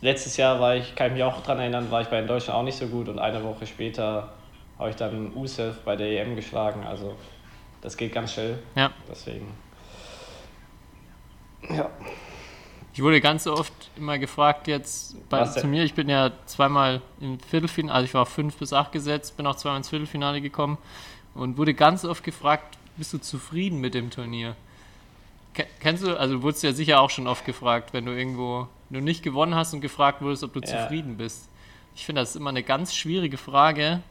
letztes 0.00 0.36
Jahr 0.36 0.60
war 0.60 0.76
ich, 0.76 0.94
kann 0.94 1.08
ich 1.08 1.12
mich 1.14 1.22
auch 1.22 1.42
dran 1.42 1.58
erinnern, 1.58 1.90
war 1.90 2.00
ich 2.02 2.08
bei 2.08 2.18
den 2.18 2.28
Deutschen 2.28 2.54
auch 2.54 2.62
nicht 2.62 2.76
so 2.78 2.86
gut 2.88 3.08
und 3.08 3.18
eine 3.18 3.42
Woche 3.44 3.66
später 3.66 4.32
habe 4.78 4.90
ich 4.90 4.96
dann 4.96 5.32
Usev 5.34 5.78
bei 5.84 5.96
der 5.96 6.08
EM 6.22 6.36
geschlagen. 6.36 6.84
Also 6.84 7.16
das 7.80 7.96
geht 7.96 8.12
ganz 8.12 8.32
schnell. 8.32 8.58
Ja, 8.74 8.90
Deswegen. 9.08 9.46
Ja. 11.70 11.90
ich 12.92 13.02
wurde 13.02 13.20
ganz 13.22 13.44
so 13.44 13.54
oft 13.54 13.72
immer 13.96 14.18
gefragt 14.18 14.68
jetzt 14.68 15.16
bei, 15.30 15.44
zu 15.44 15.66
mir, 15.66 15.82
ich 15.84 15.94
bin 15.94 16.08
ja 16.10 16.30
zweimal 16.46 17.00
im 17.20 17.40
Viertelfinale, 17.40 17.94
also 17.94 18.04
ich 18.04 18.14
war 18.14 18.22
auf 18.22 18.28
5 18.28 18.56
bis 18.56 18.72
8 18.74 18.92
gesetzt, 18.92 19.36
bin 19.38 19.46
auch 19.46 19.56
zweimal 19.56 19.78
ins 19.78 19.88
Viertelfinale 19.88 20.40
gekommen 20.42 20.76
und 21.34 21.56
wurde 21.56 21.72
ganz 21.72 22.04
oft 22.04 22.22
gefragt, 22.22 22.76
bist 22.98 23.12
du 23.14 23.18
zufrieden 23.18 23.80
mit 23.80 23.94
dem 23.94 24.10
Turnier? 24.10 24.56
Ke- 25.54 25.66
Kennst 25.80 26.04
du, 26.04 26.18
also 26.18 26.34
du 26.34 26.42
wurdest 26.42 26.62
ja 26.64 26.72
sicher 26.72 27.00
auch 27.00 27.10
schon 27.10 27.26
oft 27.26 27.44
gefragt, 27.46 27.92
wenn 27.94 28.04
du 28.04 28.12
irgendwo 28.12 28.68
wenn 28.90 29.00
du 29.00 29.04
nicht 29.06 29.22
gewonnen 29.22 29.54
hast 29.54 29.72
und 29.72 29.80
gefragt 29.80 30.20
wurdest, 30.20 30.44
ob 30.44 30.52
du 30.52 30.60
Ja. 30.60 30.66
zufrieden 30.66 31.16
bist. 31.16 31.48
Ich 31.96 32.04
finde, 32.04 32.20
das 32.20 32.30
ist 32.30 32.36
immer 32.36 32.50
eine 32.50 32.62
ganz 32.62 32.94
schwierige 32.94 33.38
Frage, 33.38 34.02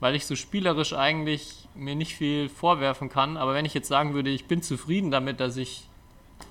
weil 0.00 0.14
ich 0.14 0.26
so 0.26 0.36
spielerisch 0.36 0.92
eigentlich 0.92 1.68
mir 1.74 1.94
nicht 1.94 2.14
viel 2.14 2.48
vorwerfen 2.48 3.08
kann. 3.08 3.36
Aber 3.36 3.54
wenn 3.54 3.64
ich 3.64 3.74
jetzt 3.74 3.88
sagen 3.88 4.14
würde, 4.14 4.30
ich 4.30 4.46
bin 4.46 4.62
zufrieden 4.62 5.10
damit, 5.10 5.40
dass 5.40 5.56
ich 5.56 5.84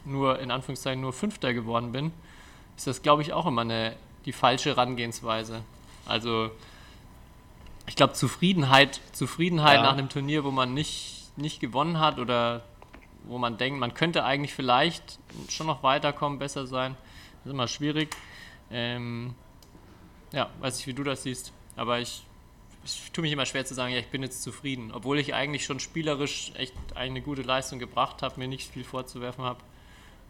nur 0.05 0.39
in 0.39 0.51
Anführungszeichen 0.51 1.01
nur 1.01 1.13
Fünfter 1.13 1.53
geworden 1.53 1.91
bin, 1.91 2.11
ist 2.75 2.87
das, 2.87 3.01
glaube 3.01 3.21
ich, 3.21 3.33
auch 3.33 3.45
immer 3.45 3.61
eine, 3.61 3.95
die 4.25 4.33
falsche 4.33 4.69
Herangehensweise. 4.71 5.61
Also 6.05 6.51
ich 7.85 7.95
glaube, 7.95 8.13
Zufriedenheit, 8.13 9.01
Zufriedenheit 9.11 9.77
Ja. 9.77 9.83
nach 9.83 9.93
einem 9.93 10.09
Turnier, 10.09 10.43
wo 10.43 10.51
man 10.51 10.73
nicht, 10.73 11.31
nicht 11.35 11.59
gewonnen 11.59 11.99
hat 11.99 12.19
oder 12.19 12.63
wo 13.25 13.37
man 13.37 13.57
denkt, 13.57 13.79
man 13.79 13.93
könnte 13.93 14.23
eigentlich 14.23 14.53
vielleicht 14.53 15.19
schon 15.49 15.67
noch 15.67 15.83
weiterkommen, 15.83 16.39
besser 16.39 16.67
sein, 16.67 16.95
ist 17.45 17.51
immer 17.51 17.67
schwierig. 17.67 18.15
Ähm, 18.71 19.35
ja, 20.31 20.49
weiß 20.59 20.77
nicht, 20.77 20.87
wie 20.87 20.93
du 20.93 21.03
das 21.03 21.23
siehst, 21.23 21.53
aber 21.75 21.99
ich, 21.99 22.23
ich 22.85 23.11
tue 23.11 23.21
mich 23.21 23.31
immer 23.31 23.45
schwer 23.45 23.65
zu 23.65 23.73
sagen, 23.73 23.93
ja, 23.93 23.99
ich 23.99 24.09
bin 24.09 24.21
jetzt 24.23 24.43
zufrieden, 24.43 24.91
obwohl 24.91 25.19
ich 25.19 25.33
eigentlich 25.33 25.65
schon 25.65 25.79
spielerisch 25.79 26.51
echt 26.55 26.73
eine 26.95 27.21
gute 27.21 27.41
Leistung 27.41 27.79
gebracht 27.79 28.21
habe, 28.21 28.39
mir 28.39 28.47
nicht 28.47 28.69
viel 28.69 28.83
vorzuwerfen 28.83 29.43
habe. 29.43 29.59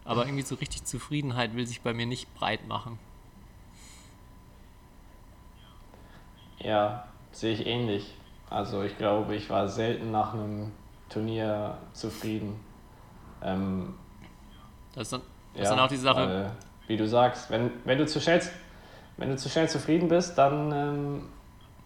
Aber 0.05 0.25
irgendwie 0.25 0.43
so 0.43 0.55
richtig 0.55 0.83
Zufriedenheit 0.83 1.55
will 1.55 1.65
sich 1.65 1.81
bei 1.81 1.93
mir 1.93 2.05
nicht 2.05 2.33
breit 2.35 2.67
machen. 2.67 2.99
Ja, 6.59 7.07
sehe 7.31 7.53
ich 7.53 7.65
ähnlich. 7.65 8.13
Also 8.49 8.83
ich 8.83 8.97
glaube, 8.97 9.35
ich 9.35 9.49
war 9.49 9.67
selten 9.67 10.11
nach 10.11 10.33
einem 10.33 10.71
Turnier 11.09 11.77
zufrieden. 11.93 12.59
Ähm, 13.41 13.95
Das 14.93 15.03
ist 15.03 15.13
dann, 15.13 15.21
das 15.53 15.63
ja, 15.63 15.69
dann 15.69 15.79
auch 15.79 15.87
die 15.87 15.97
Sache. 15.97 16.27
Weil, 16.27 16.51
wie 16.87 16.97
du 16.97 17.07
sagst, 17.07 17.49
wenn, 17.49 17.71
wenn, 17.85 17.97
du 17.97 18.05
zu 18.05 18.19
schnell, 18.19 18.41
wenn 19.17 19.29
du 19.29 19.37
zu 19.37 19.49
schnell 19.49 19.69
zufrieden 19.69 20.09
bist, 20.09 20.37
dann 20.37 20.71
ähm, 20.71 21.29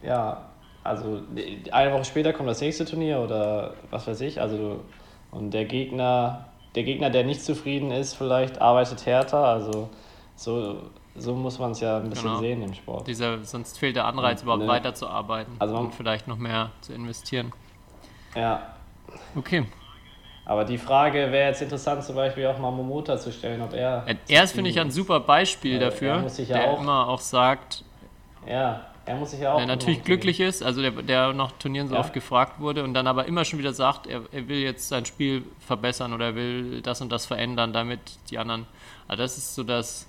ja, 0.01 0.46
also 0.87 1.21
eine 1.71 1.93
Woche 1.93 2.05
später 2.05 2.33
kommt 2.33 2.49
das 2.49 2.61
nächste 2.61 2.85
Turnier 2.85 3.19
oder 3.19 3.73
was 3.91 4.07
weiß 4.07 4.21
ich. 4.21 4.39
Also 4.41 4.79
und 5.31 5.51
der 5.51 5.65
Gegner, 5.65 6.45
der 6.75 6.83
Gegner, 6.83 7.09
der 7.09 7.23
nicht 7.23 7.43
zufrieden 7.43 7.91
ist, 7.91 8.13
vielleicht 8.15 8.61
arbeitet 8.61 9.05
härter. 9.05 9.43
Also 9.45 9.89
so, 10.35 10.81
so 11.15 11.35
muss 11.35 11.59
man 11.59 11.71
es 11.71 11.79
ja 11.81 11.97
ein 11.97 12.09
bisschen 12.09 12.27
Genau. 12.29 12.39
sehen 12.39 12.61
im 12.63 12.73
Sport. 12.73 13.07
Dieser, 13.07 13.43
sonst 13.43 13.77
fehlt 13.79 13.95
der 13.95 14.05
Anreiz, 14.05 14.43
überhaupt 14.43 14.63
ne, 14.63 14.67
weiterzuarbeiten 14.69 15.55
also 15.59 15.73
man- 15.73 15.85
und 15.85 15.93
vielleicht 15.95 16.27
noch 16.27 16.37
mehr 16.37 16.71
zu 16.81 16.93
investieren. 16.93 17.51
Ja, 18.35 18.73
Okay. 19.35 19.65
aber 20.45 20.63
die 20.65 20.77
Frage 20.77 21.31
wäre 21.31 21.49
jetzt 21.49 21.61
interessant, 21.61 22.03
zum 22.03 22.15
Beispiel 22.15 22.45
auch 22.47 22.57
mal 22.59 22.71
Momota 22.71 23.17
zu 23.17 23.31
stellen, 23.31 23.61
ob 23.61 23.73
er. 23.73 24.05
Er 24.27 24.43
ist, 24.43 24.51
finde 24.53 24.69
ich, 24.69 24.79
ein 24.79 24.91
super 24.91 25.19
Beispiel 25.19 25.73
er 25.81 25.89
dafür, 25.89 26.23
ja 26.37 26.43
der 26.57 26.67
auch- 26.71 26.79
immer 26.81 27.07
auch 27.07 27.19
sagt, 27.21 27.83
Ja, 28.47 28.81
er 29.07 29.15
muss 29.15 29.31
sich 29.31 29.39
ja 29.39 29.53
auch. 29.53 29.57
der 29.57 29.65
natürlich 29.67 30.03
glücklich 30.03 30.39
ist, 30.39 30.61
also 30.61 30.81
der, 30.81 30.91
der 30.91 31.33
nach 31.33 31.53
Turnieren 31.53 31.87
so 31.87 31.95
Ja. 31.95 32.01
oft 32.01 32.13
gefragt 32.13 32.59
wurde 32.59 32.83
und 32.83 32.93
dann 32.93 33.07
aber 33.07 33.25
immer 33.25 33.45
schon 33.45 33.57
wieder 33.59 33.73
sagt, 33.73 34.05
er, 34.05 34.21
er 34.31 34.47
will 34.47 34.59
jetzt 34.59 34.89
sein 34.89 35.05
Spiel 35.05 35.43
verbessern 35.59 36.13
oder 36.13 36.25
er 36.27 36.35
will 36.35 36.81
das 36.81 37.01
und 37.01 37.09
das 37.11 37.25
verändern, 37.25 37.73
damit 37.73 37.99
die 38.29 38.37
anderen. 38.37 38.67
Also 39.07 39.23
das 39.23 39.37
ist 39.37 39.55
so 39.55 39.63
das, 39.63 40.07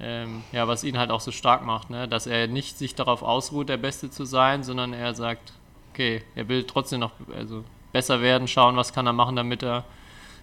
ähm, 0.00 0.42
ja, 0.52 0.66
was 0.66 0.84
ihn 0.84 0.98
halt 0.98 1.10
auch 1.10 1.20
so 1.20 1.30
stark 1.30 1.64
macht, 1.64 1.90
ne? 1.90 2.08
dass 2.08 2.26
er 2.26 2.46
nicht 2.48 2.78
sich 2.78 2.94
darauf 2.94 3.22
ausruht, 3.22 3.68
der 3.68 3.76
Beste 3.76 4.10
zu 4.10 4.24
sein, 4.24 4.64
sondern 4.64 4.92
er 4.92 5.14
sagt, 5.14 5.52
okay, 5.92 6.22
er 6.34 6.48
will 6.48 6.64
trotzdem 6.64 7.00
noch 7.00 7.12
also 7.36 7.62
besser 7.92 8.20
werden, 8.22 8.48
schauen, 8.48 8.76
was 8.76 8.92
kann 8.92 9.06
er 9.06 9.12
machen, 9.12 9.36
damit 9.36 9.62
er 9.62 9.84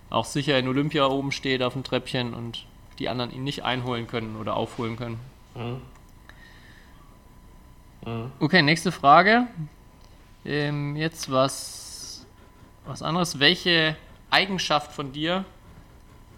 auch 0.10 0.26
sicher 0.26 0.58
in 0.60 0.68
Olympia 0.68 1.08
oben 1.08 1.32
steht 1.32 1.64
auf 1.64 1.74
dem 1.74 1.84
Treppchen 1.84 2.34
und 2.34 2.66
die 3.00 3.10
anderen 3.10 3.32
ihn 3.32 3.44
nicht 3.44 3.64
einholen 3.64 4.08
können 4.08 4.36
oder 4.40 4.56
aufholen 4.56 4.96
können. 4.98 5.20
Mhm. 5.56 5.82
Mhm. 8.06 8.32
Okay, 8.40 8.62
nächste 8.62 8.92
Frage. 8.92 9.48
Ähm, 10.46 10.96
jetzt 10.96 11.32
was, 11.32 12.26
was 12.86 13.02
anderes. 13.02 13.40
Welche 13.40 13.96
Eigenschaft 14.30 14.92
von 14.92 15.12
dir 15.12 15.46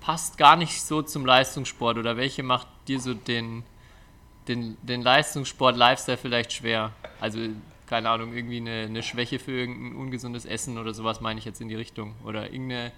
passt 0.01 0.37
gar 0.37 0.57
nicht 0.57 0.81
so 0.81 1.01
zum 1.01 1.25
Leistungssport 1.25 1.97
oder 1.97 2.17
welche 2.17 2.43
macht 2.43 2.67
dir 2.87 2.99
so 2.99 3.13
den, 3.13 3.63
den, 4.49 4.77
den 4.81 5.01
Leistungssport-Lifestyle 5.01 6.17
vielleicht 6.17 6.51
schwer. 6.51 6.91
Also, 7.21 7.39
keine 7.87 8.09
Ahnung, 8.09 8.33
irgendwie 8.33 8.57
eine, 8.57 8.87
eine 8.87 9.03
Schwäche 9.03 9.39
für 9.39 9.51
irgendein 9.51 9.95
ungesundes 9.95 10.45
Essen 10.45 10.77
oder 10.77 10.93
sowas 10.93 11.21
meine 11.21 11.39
ich 11.39 11.45
jetzt 11.45 11.61
in 11.61 11.69
die 11.69 11.75
Richtung. 11.75 12.15
Oder 12.25 12.51
irgendeine, 12.51 12.91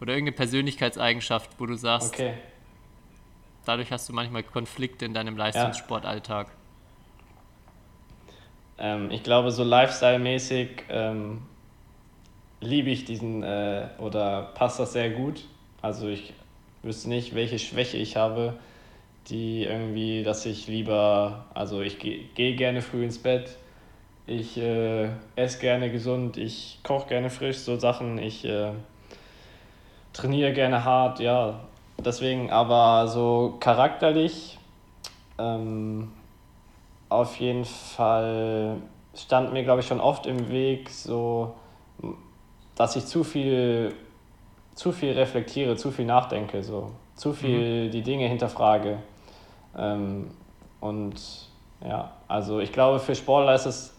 oder 0.00 0.12
irgendeine 0.12 0.36
Persönlichkeitseigenschaft, 0.36 1.50
wo 1.58 1.66
du 1.66 1.74
sagst, 1.74 2.14
Okay. 2.14 2.34
dadurch 3.64 3.90
hast 3.90 4.08
du 4.08 4.12
manchmal 4.12 4.44
Konflikte 4.44 5.04
in 5.04 5.14
deinem 5.14 5.36
Leistungssportalltag. 5.36 6.48
Ähm, 8.78 9.10
ich 9.10 9.22
glaube, 9.22 9.50
so 9.50 9.62
Lifestyle-mäßig 9.64 10.84
ähm, 10.88 11.42
liebe 12.60 12.90
ich 12.90 13.04
diesen 13.04 13.42
äh, 13.42 13.86
oder 13.98 14.50
passt 14.54 14.80
das 14.80 14.92
sehr 14.92 15.10
gut. 15.10 15.44
Also 15.82 16.08
ich 16.08 16.32
wüsste 16.82 17.08
nicht, 17.08 17.34
welche 17.34 17.58
Schwäche 17.58 17.96
ich 17.96 18.16
habe, 18.16 18.54
die 19.28 19.64
irgendwie, 19.64 20.22
dass 20.22 20.44
ich 20.46 20.66
lieber, 20.66 21.44
also 21.54 21.80
ich 21.80 21.98
gehe 21.98 22.24
geh 22.34 22.54
gerne 22.54 22.82
früh 22.82 23.04
ins 23.04 23.18
Bett, 23.18 23.56
ich 24.26 24.56
äh, 24.56 25.08
esse 25.36 25.58
gerne 25.60 25.90
gesund, 25.90 26.36
ich 26.36 26.78
koche 26.82 27.08
gerne 27.08 27.30
frisch, 27.30 27.58
so 27.58 27.78
Sachen, 27.78 28.18
ich 28.18 28.44
äh, 28.44 28.72
trainiere 30.12 30.52
gerne 30.52 30.84
hart, 30.84 31.20
ja. 31.20 31.60
Deswegen, 31.98 32.50
aber 32.50 33.08
so 33.08 33.56
charakterlich, 33.60 34.58
ähm, 35.38 36.10
auf 37.14 37.36
jeden 37.36 37.64
Fall 37.64 38.76
stand 39.14 39.52
mir, 39.52 39.62
glaube 39.62 39.80
ich, 39.80 39.86
schon 39.86 40.00
oft 40.00 40.26
im 40.26 40.50
Weg, 40.50 40.90
so, 40.90 41.54
dass 42.74 42.96
ich 42.96 43.06
zu 43.06 43.24
viel, 43.24 43.94
zu 44.74 44.92
viel 44.92 45.12
reflektiere, 45.12 45.76
zu 45.76 45.90
viel 45.90 46.04
nachdenke, 46.04 46.62
so, 46.62 46.90
zu 47.14 47.32
viel 47.32 47.90
die 47.90 48.02
Dinge 48.02 48.26
hinterfrage. 48.26 48.98
Ähm, 49.76 50.30
und 50.80 51.14
ja, 51.86 52.12
also 52.28 52.60
ich 52.60 52.72
glaube, 52.72 52.98
für 52.98 53.14
Sportler 53.14 53.54
ist 53.54 53.66
es 53.66 53.94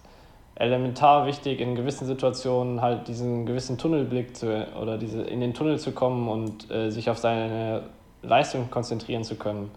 elementar 0.56 1.26
wichtig, 1.26 1.60
in 1.60 1.76
gewissen 1.76 2.06
Situationen 2.06 2.82
halt 2.82 3.08
diesen 3.08 3.46
gewissen 3.46 3.78
Tunnelblick 3.78 4.36
zu, 4.36 4.68
oder 4.82 4.98
diese, 4.98 5.22
in 5.22 5.42
den 5.42 5.54
Tunnel 5.54 5.80
zu 5.80 5.92
kommen 5.92 6.28
und 6.30 6.72
äh, 6.72 6.90
sich 6.90 7.10
auf 7.10 7.18
seine 7.18 7.84
Leistung 8.22 8.70
konzentrieren 8.72 9.24
zu 9.24 9.36
können. 9.36 9.72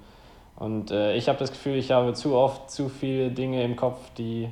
Und 0.59 0.90
äh, 0.90 1.14
ich 1.14 1.29
habe 1.29 1.38
das 1.38 1.53
Gefühl, 1.53 1.77
ich 1.77 1.92
habe 1.92 2.14
zu 2.14 2.35
oft 2.35 2.68
zu 2.71 2.88
viele 2.88 3.31
Dinge 3.31 3.62
im 3.62 3.77
Kopf, 3.77 4.01
die, 4.18 4.49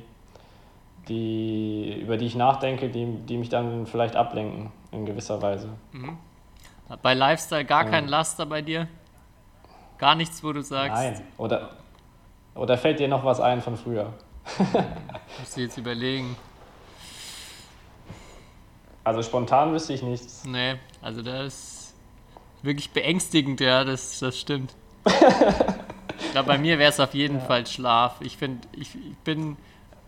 die, 1.09 1.99
über 2.01 2.15
die 2.15 2.25
ich 2.27 2.35
nachdenke, 2.35 2.87
die, 2.89 3.05
die 3.05 3.37
mich 3.37 3.49
dann 3.49 3.85
vielleicht 3.85 4.15
ablenken 4.15 4.71
in 4.91 5.05
gewisser 5.05 5.41
Weise. 5.41 5.67
Bei 7.01 7.13
Lifestyle 7.13 7.65
gar 7.65 7.83
Ja. 7.83 7.89
kein 7.89 8.07
Laster 8.07 8.45
bei 8.45 8.61
dir? 8.61 8.87
Gar 9.97 10.15
nichts, 10.15 10.41
wo 10.43 10.53
du 10.53 10.61
sagst, 10.61 10.93
Nein. 10.95 11.21
Oder, 11.37 11.71
oder 12.55 12.77
fällt 12.77 12.99
dir 12.99 13.09
noch 13.09 13.25
was 13.25 13.41
ein 13.41 13.61
von 13.61 13.75
früher? 13.75 14.13
musst 15.39 15.57
du 15.57 15.61
jetzt 15.61 15.77
überlegen. 15.77 16.37
Also 19.03 19.23
spontan 19.23 19.73
wüsste 19.73 19.91
ich 19.91 20.03
nichts. 20.03 20.43
Nee, 20.45 20.75
also 21.01 21.21
das 21.21 21.45
ist 21.47 21.95
wirklich 22.61 22.91
beängstigend, 22.91 23.59
ja, 23.59 23.83
das, 23.83 24.19
das 24.19 24.39
stimmt. 24.39 24.73
glaube, 26.45 26.47
bei 26.53 26.57
mir 26.57 26.79
wäre 26.79 26.89
es 26.91 26.99
auf 26.99 27.13
jeden 27.13 27.41
Fall 27.41 27.65
Schlaf. 27.67 28.15
Ich 28.21 28.37
finde, 28.37 28.67
ich, 28.73 28.95
ich 28.95 29.17
bin, 29.23 29.57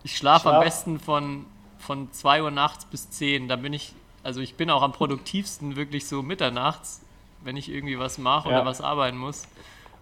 ich 0.02 0.16
schlafe 0.16 0.48
am 0.48 0.54
Schlaf? 0.54 0.64
besten 0.64 0.98
von, 1.00 1.46
von 1.78 2.12
2 2.12 2.42
Uhr 2.42 2.50
nachts 2.50 2.84
bis 2.86 3.10
10. 3.10 3.48
Da 3.48 3.56
bin 3.56 3.72
ich, 3.72 3.92
also 4.22 4.40
ich 4.40 4.54
bin 4.54 4.70
auch 4.70 4.82
am 4.82 4.92
produktivsten 4.92 5.76
wirklich 5.76 6.06
so 6.06 6.22
mitternachts, 6.22 7.02
wenn 7.42 7.56
ich 7.56 7.68
irgendwie 7.70 7.98
was 7.98 8.18
mache 8.18 8.48
Ja. 8.50 8.56
oder 8.56 8.66
was 8.66 8.80
arbeiten 8.80 9.16
muss. 9.18 9.46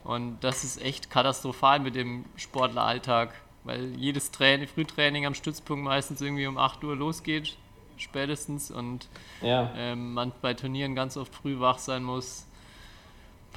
Und 0.04 0.38
das 0.42 0.64
ist 0.64 0.80
echt 0.82 1.10
katastrophal 1.10 1.80
mit 1.80 1.94
dem 1.94 2.24
Sportleralltag, 2.36 3.34
weil 3.64 3.94
jedes 3.96 4.30
Training, 4.30 4.66
Frühtraining 4.68 5.26
am 5.26 5.34
Stützpunkt 5.34 5.84
meistens 5.84 6.20
irgendwie 6.20 6.46
um 6.46 6.56
8 6.56 6.82
Uhr 6.84 6.96
losgeht, 6.96 7.56
spätestens. 7.96 8.70
Und 8.70 9.08
Ja. 9.42 9.70
ähm, 9.76 10.14
man 10.14 10.32
bei 10.40 10.54
Turnieren 10.54 10.94
ganz 10.94 11.16
oft 11.16 11.34
früh 11.34 11.60
wach 11.60 11.78
sein 11.78 12.02
muss. 12.02 12.46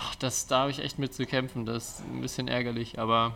Boah, 0.01 0.11
das, 0.19 0.47
da 0.47 0.61
habe 0.61 0.71
ich 0.71 0.79
echt 0.79 0.97
mit 0.97 1.13
zu 1.13 1.25
kämpfen. 1.25 1.65
Das 1.65 1.99
ist 1.99 2.03
ein 2.11 2.21
bisschen 2.21 2.47
ärgerlich, 2.47 2.97
aber. 2.97 3.33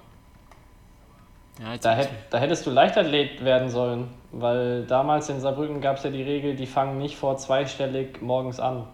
Ja, 1.62 1.78
Da, 1.78 1.94
hätt, 1.94 2.10
da 2.32 2.40
hättest 2.40 2.66
du 2.66 2.72
Leichtathlet 2.72 3.46
werden 3.46 3.70
sollen, 3.70 4.10
weil 4.32 4.84
damals 4.86 5.30
in 5.30 5.40
Saarbrücken 5.40 5.80
gab 5.80 5.98
es 5.98 6.04
ja 6.04 6.10
die 6.10 6.24
Regel, 6.24 6.56
die 6.56 6.66
fangen 6.66 6.98
nicht 6.98 7.16
vor 7.16 7.38
zweistellig 7.38 8.22
morgens 8.22 8.60
an. 8.60 8.88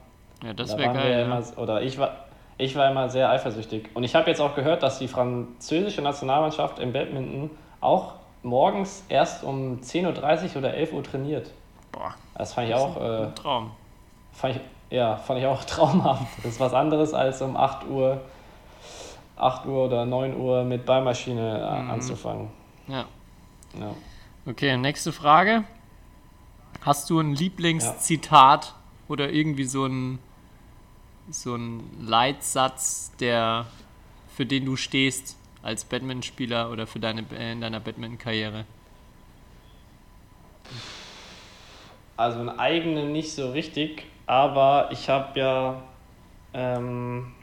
ja, 0.43 0.53
das 0.53 0.71
Da 0.71 0.77
wäre 0.77 0.93
geil. 0.93 1.11
Ja. 1.11 1.25
immer, 1.25 1.41
oder 1.57 1.81
ich 1.81 1.97
war, 1.97 2.25
ich 2.57 2.75
war 2.75 2.91
immer 2.91 3.09
sehr 3.09 3.29
eifersüchtig. 3.31 3.89
Und 3.95 4.03
ich 4.03 4.13
habe 4.15 4.29
jetzt 4.29 4.41
auch 4.41 4.53
gehört, 4.53 4.83
dass 4.83 4.99
die 4.99 5.07
französische 5.07 6.01
Nationalmannschaft 6.01 6.77
im 6.79 6.93
Badminton 6.93 7.49
auch 7.79 8.13
morgens 8.43 9.03
erst 9.09 9.43
um 9.43 9.79
10.30 9.81 10.51
Uhr 10.51 10.57
oder 10.57 10.73
11 10.75 10.93
Uhr 10.93 11.03
trainiert. 11.03 11.51
Boah, 11.91 12.13
Das 12.35 12.53
fand 12.53 12.69
ich 12.69 12.75
auch, 12.75 12.97
äh, 12.97 13.23
ein 13.25 13.35
Traum. 13.35 13.71
fand 14.33 14.55
ich, 14.57 14.61
ja, 14.91 15.15
fand 15.17 15.39
ich 15.39 15.45
auch 15.47 15.63
traumhaft. 15.65 16.27
Das 16.43 16.53
ist 16.53 16.59
was 16.59 16.73
anderes 16.73 17.13
als 17.13 17.41
um 17.41 17.57
8 17.57 17.87
Uhr, 17.87 18.21
8 19.37 19.65
Uhr 19.65 19.85
oder 19.85 20.05
9 20.05 20.35
Uhr 20.37 20.63
mit 20.63 20.85
Ballmaschine 20.85 21.59
äh, 21.59 21.83
Mhm. 21.83 21.89
anzufangen. 21.91 22.47
Ja. 22.87 23.05
Ja. 23.79 23.95
Okay, 24.45 24.77
nächste 24.77 25.11
Frage. 25.11 25.63
Hast 26.83 27.09
du 27.09 27.19
ein 27.19 27.35
Lieblingszitat 27.35 28.73
oder 29.07 29.31
irgendwie 29.31 29.65
so 29.65 29.85
ein, 29.85 30.19
so 31.29 31.55
ein 31.55 31.83
Leitsatz, 32.01 33.11
der, 33.19 33.65
für 34.35 34.45
den 34.45 34.65
du 34.65 34.75
stehst 34.75 35.37
als 35.63 35.85
Badmintonspieler 35.85 36.71
oder 36.71 36.87
für 36.87 36.99
deine, 36.99 37.23
in 37.37 37.61
deiner 37.61 37.79
Badminton-Karriere? 37.79 38.65
Also 42.17 42.39
einen 42.39 42.59
eigenen 42.59 43.11
nicht 43.11 43.33
so 43.33 43.51
richtig, 43.51 44.05
aber 44.31 44.87
ich 44.91 45.09
habe 45.09 45.37
ja, 45.37 45.81
ähm, 46.53 47.33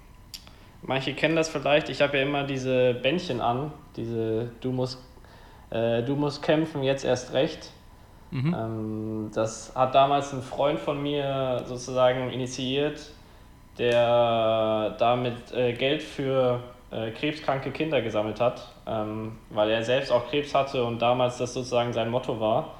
manche 0.80 1.12
kennen 1.12 1.36
das 1.36 1.50
vielleicht, 1.50 1.90
ich 1.90 2.00
habe 2.00 2.16
ja 2.16 2.22
immer 2.22 2.44
diese 2.44 2.94
Bändchen 2.94 3.42
an, 3.42 3.72
diese 3.94 4.52
Du 4.62 4.72
musst, 4.72 4.98
äh, 5.68 6.02
du 6.02 6.16
musst 6.16 6.42
kämpfen, 6.42 6.82
jetzt 6.82 7.04
erst 7.04 7.34
recht. 7.34 7.72
Mhm. 8.30 8.56
Ähm, 8.58 9.30
das 9.34 9.72
hat 9.74 9.94
damals 9.94 10.32
ein 10.32 10.40
Freund 10.40 10.78
von 10.78 11.02
mir 11.02 11.62
sozusagen 11.66 12.30
initiiert, 12.30 13.10
der 13.76 14.96
damit 14.98 15.52
äh, 15.52 15.74
Geld 15.74 16.02
für 16.02 16.60
äh, 16.90 17.10
krebskranke 17.10 17.70
Kinder 17.70 18.00
gesammelt 18.00 18.40
hat, 18.40 18.66
ähm, 18.86 19.32
weil 19.50 19.68
er 19.68 19.82
selbst 19.82 20.10
auch 20.10 20.30
Krebs 20.30 20.54
hatte 20.54 20.82
und 20.82 21.02
damals 21.02 21.36
das 21.36 21.52
sozusagen 21.52 21.92
sein 21.92 22.08
Motto 22.08 22.40
war. 22.40 22.77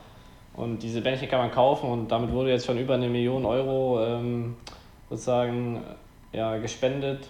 Und 0.58 0.82
diese 0.82 1.00
Bändchen 1.02 1.28
kann 1.28 1.38
man 1.38 1.52
kaufen 1.52 1.88
und 1.88 2.08
damit 2.08 2.32
wurde 2.32 2.50
jetzt 2.50 2.66
schon 2.66 2.78
über 2.78 2.94
eine 2.94 3.08
Million 3.08 3.46
Euro 3.46 4.04
ähm, 4.04 4.56
sozusagen 5.08 5.80
ja, 6.32 6.56
gespendet. 6.56 7.28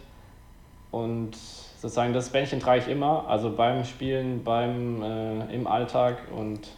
Und 0.90 1.36
sozusagen 1.36 2.14
das 2.14 2.30
Bändchen 2.30 2.58
trage 2.58 2.80
ich 2.80 2.88
immer, 2.88 3.28
also 3.28 3.54
beim 3.54 3.84
Spielen, 3.84 4.42
beim 4.44 5.02
äh, 5.02 5.54
im 5.54 5.66
Alltag 5.66 6.22
und 6.34 6.70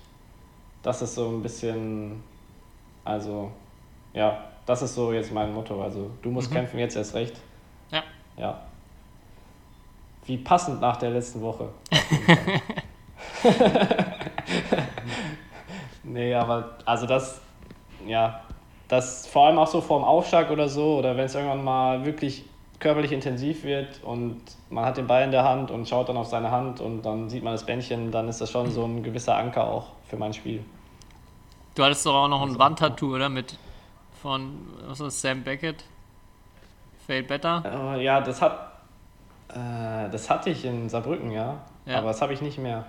das 0.83 1.03
ist 1.03 1.15
so 1.15 1.29
ein 1.29 1.41
bisschen, 1.41 2.21
also 3.05 3.53
ja, 4.13 4.45
das 4.67 4.83
ist 4.83 4.97
so 4.97 5.13
jetzt 5.13 5.33
mein 5.33 5.55
Motto. 5.55 5.81
Also 5.81 6.11
du 6.21 6.33
musst 6.33 6.51
kämpfen, 6.51 6.81
jetzt 6.81 6.97
erst 6.97 7.15
recht. 7.15 7.37
Ja. 7.93 8.03
Ja. 8.37 8.61
Wie 10.27 10.37
passend 10.37 10.81
nach 10.81 10.97
der 10.97 11.11
letzten 11.11 11.41
Woche. 11.43 11.69
nee, 16.03 16.35
aber 16.35 16.77
also 16.85 17.07
das, 17.07 17.41
ja, 18.07 18.41
das 18.89 19.27
vor 19.27 19.47
allem 19.47 19.59
auch 19.59 19.67
so 19.67 19.81
vorm 19.81 20.05
Aufschlag 20.05 20.51
oder 20.51 20.69
so, 20.69 20.99
oder 20.99 21.17
wenn 21.17 21.25
es 21.25 21.35
irgendwann 21.35 21.65
mal 21.65 22.05
wirklich 22.05 22.45
körperlich 22.81 23.13
intensiv 23.13 23.63
wird 23.63 24.03
und 24.03 24.41
man 24.71 24.85
hat 24.85 24.97
den 24.97 25.07
Ball 25.07 25.23
in 25.25 25.31
der 25.31 25.45
Hand 25.45 25.71
und 25.71 25.89
schaut 25.89 26.09
dann 26.09 26.17
auf 26.17 26.27
seine 26.27 26.51
Hand 26.51 26.81
und 26.81 27.03
dann 27.03 27.29
sieht 27.29 27.45
man 27.45 27.53
das 27.53 27.65
Bändchen, 27.65 28.11
dann 28.11 28.29
ist 28.29 28.41
das 28.41 28.51
schon 28.51 28.71
so 28.71 28.85
ein 28.85 29.03
gewisser 29.03 29.37
Anker 29.37 29.65
auch 29.65 29.89
für 30.09 30.17
mein 30.17 30.33
Spiel. 30.33 30.65
Du 31.75 31.85
hattest 31.85 32.05
doch 32.07 32.15
auch 32.15 32.29
noch 32.29 32.43
ein 32.43 32.59
Wandtattoo, 32.59 33.15
oder? 33.15 33.29
Mit 33.29 33.59
von 34.23 34.67
was 34.87 35.01
ist 35.01 35.21
Sam 35.21 35.45
Beckett? 35.45 35.85
Fail 37.07 37.23
Better? 37.23 37.63
Äh, 37.97 38.05
ja, 38.05 38.21
das 38.21 38.41
hat 38.41 38.71
äh, 39.49 40.09
das 40.11 40.31
hatte 40.31 40.51
ich 40.51 40.65
in 40.65 40.89
Saarbrücken, 40.89 41.31
ja. 41.31 41.57
Ja. 41.87 41.99
Aber 41.99 42.09
das 42.09 42.23
habe 42.23 42.33
ich 42.33 42.41
nicht 42.41 42.59
mehr. 42.59 42.85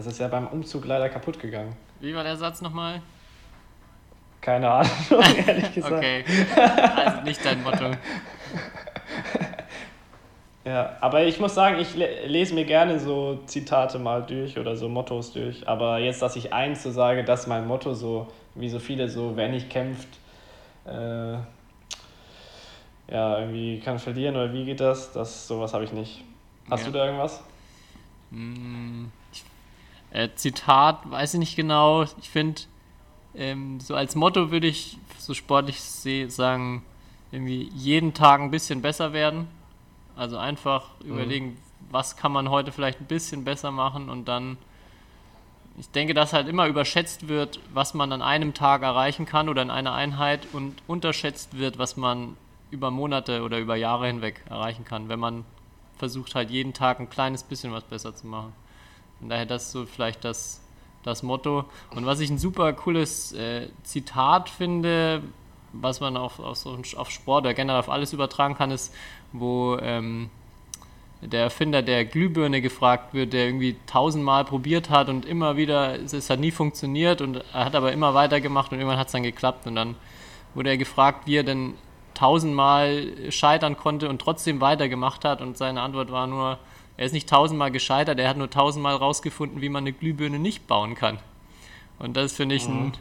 Das 0.00 0.06
ist 0.06 0.18
ja 0.18 0.28
beim 0.28 0.46
Umzug 0.46 0.86
leider 0.86 1.10
kaputt 1.10 1.38
gegangen. 1.38 1.76
Wie 2.00 2.14
war 2.14 2.24
der 2.24 2.34
Satz 2.34 2.62
nochmal? 2.62 3.02
Keine 4.40 4.70
Ahnung, 4.70 4.90
ehrlich 5.46 5.74
gesagt. 5.74 5.92
Okay. 5.92 6.24
Also 6.96 7.20
nicht 7.20 7.44
dein 7.44 7.62
Motto. 7.62 7.90
Ja, 10.64 10.96
aber 11.00 11.24
ich 11.24 11.38
muss 11.40 11.54
sagen, 11.54 11.78
ich 11.80 11.96
le 11.96 12.26
lese 12.26 12.54
mir 12.54 12.64
gerne 12.66 12.98
so 13.00 13.40
Zitate 13.46 13.98
mal 13.98 14.22
durch 14.22 14.58
oder 14.58 14.76
so 14.76 14.88
Mottos 14.90 15.32
durch. 15.32 15.66
Aber 15.66 15.98
jetzt, 15.98 16.20
dass 16.22 16.36
ich 16.36 16.52
eins 16.52 16.82
so 16.82 16.90
sage, 16.90 17.24
das 17.24 17.40
ist 17.40 17.46
mein 17.46 17.66
Motto, 17.66 17.94
so 17.94 18.28
wie 18.54 18.68
so 18.68 18.78
viele, 18.78 19.08
so 19.08 19.36
wer 19.36 19.48
nicht 19.48 19.68
kämpft, 19.70 20.08
äh, 20.86 21.32
ja, 23.10 23.38
irgendwie 23.38 23.80
kann 23.80 23.98
verlieren 23.98 24.36
oder 24.36 24.52
wie 24.52 24.64
geht 24.66 24.80
das? 24.80 25.12
Das 25.12 25.46
sowas 25.48 25.72
habe 25.74 25.84
ich 25.84 25.92
nicht. 25.92 26.22
Hast 26.70 26.84
Ja. 26.84 26.90
du 26.90 26.98
da 26.98 27.04
irgendwas? 27.06 27.42
Äh, 30.10 30.30
Zitat, 30.34 31.10
weiß 31.10 31.34
ich 31.34 31.40
nicht 31.40 31.56
genau. 31.56 32.02
Ich 32.02 32.30
finde, 32.30 32.62
ähm, 33.34 33.80
so 33.80 33.94
als 33.94 34.14
Motto 34.14 34.50
würde 34.50 34.66
ich 34.66 34.98
so 35.18 35.34
sportlich 35.34 35.80
sagen, 35.80 36.82
irgendwie 37.32 37.70
jeden 37.74 38.14
Tag 38.14 38.40
ein 38.40 38.50
bisschen 38.50 38.82
besser 38.82 39.12
werden. 39.12 39.46
Also 40.16 40.36
einfach 40.36 40.90
überlegen, 41.04 41.56
was 41.90 42.16
kann 42.16 42.32
man 42.32 42.50
heute 42.50 42.72
vielleicht 42.72 43.00
ein 43.00 43.06
bisschen 43.06 43.44
besser 43.44 43.70
machen 43.70 44.10
und 44.10 44.26
dann, 44.26 44.58
ich 45.78 45.88
denke, 45.90 46.14
dass 46.14 46.32
halt 46.32 46.48
immer 46.48 46.66
überschätzt 46.66 47.28
wird, 47.28 47.60
was 47.72 47.94
man 47.94 48.12
an 48.12 48.20
einem 48.20 48.52
Tag 48.52 48.82
erreichen 48.82 49.26
kann 49.26 49.48
oder 49.48 49.62
in 49.62 49.70
einer 49.70 49.94
Einheit 49.94 50.46
und 50.52 50.82
unterschätzt 50.86 51.56
wird, 51.56 51.78
was 51.78 51.96
man 51.96 52.36
über 52.70 52.90
Monate 52.90 53.42
oder 53.42 53.58
über 53.58 53.76
Jahre 53.76 54.08
hinweg 54.08 54.44
erreichen 54.48 54.84
kann, 54.84 55.08
wenn 55.08 55.20
man 55.20 55.44
versucht 55.96 56.34
halt 56.34 56.50
jeden 56.50 56.72
Tag 56.72 57.00
ein 57.00 57.10
kleines 57.10 57.42
bisschen 57.42 57.72
was 57.72 57.84
besser 57.84 58.14
zu 58.14 58.26
machen. 58.26 58.52
Von 59.20 59.28
daher 59.28 59.46
das 59.46 59.70
so 59.70 59.86
vielleicht 59.86 60.24
das, 60.24 60.60
das 61.02 61.22
Motto. 61.22 61.64
Und 61.94 62.06
was 62.06 62.20
ich 62.20 62.30
ein 62.30 62.38
super 62.38 62.72
cooles 62.72 63.32
äh, 63.32 63.68
Zitat 63.84 64.48
finde, 64.48 65.22
was 65.72 66.00
man 66.00 66.16
auf, 66.16 66.40
auf, 66.40 66.66
auf 66.66 67.10
Sport 67.10 67.44
oder 67.44 67.54
generell 67.54 67.80
auf 67.80 67.88
alles 67.88 68.12
übertragen 68.12 68.56
kann, 68.56 68.70
ist, 68.70 68.92
wo 69.32 69.78
ähm, 69.80 70.30
der 71.22 71.42
Erfinder 71.42 71.82
der 71.82 72.04
Glühbirne 72.04 72.60
gefragt 72.60 73.12
wird, 73.12 73.32
der 73.32 73.46
irgendwie 73.46 73.76
tausendmal 73.86 74.44
probiert 74.44 74.88
hat 74.90 75.08
und 75.08 75.26
immer 75.26 75.56
wieder, 75.56 76.00
es 76.00 76.30
hat 76.30 76.40
nie 76.40 76.50
funktioniert 76.50 77.20
und 77.20 77.44
er 77.52 77.64
hat 77.64 77.74
aber 77.74 77.92
immer 77.92 78.14
weitergemacht 78.14 78.72
und 78.72 78.78
irgendwann 78.78 78.98
hat 78.98 79.08
es 79.08 79.12
dann 79.12 79.22
geklappt 79.22 79.66
und 79.66 79.74
dann 79.74 79.96
wurde 80.54 80.70
er 80.70 80.78
gefragt, 80.78 81.26
wie 81.26 81.36
er 81.36 81.44
denn 81.44 81.74
tausendmal 82.14 83.30
scheitern 83.30 83.76
konnte 83.76 84.08
und 84.08 84.20
trotzdem 84.20 84.60
weitergemacht 84.60 85.24
hat 85.24 85.42
und 85.42 85.56
seine 85.56 85.82
Antwort 85.82 86.10
war 86.10 86.26
nur, 86.26 86.58
er 87.00 87.06
ist 87.06 87.12
nicht 87.12 87.30
tausendmal 87.30 87.70
gescheitert, 87.70 88.18
er 88.18 88.28
hat 88.28 88.36
nur 88.36 88.50
tausendmal 88.50 88.94
rausgefunden, 88.94 89.62
wie 89.62 89.70
man 89.70 89.84
eine 89.84 89.94
Glühbirne 89.94 90.38
nicht 90.38 90.66
bauen 90.66 90.94
kann. 90.94 91.18
Und 91.98 92.14
das 92.14 92.34
finde 92.34 92.56
ich 92.56 92.66
einen 92.66 92.92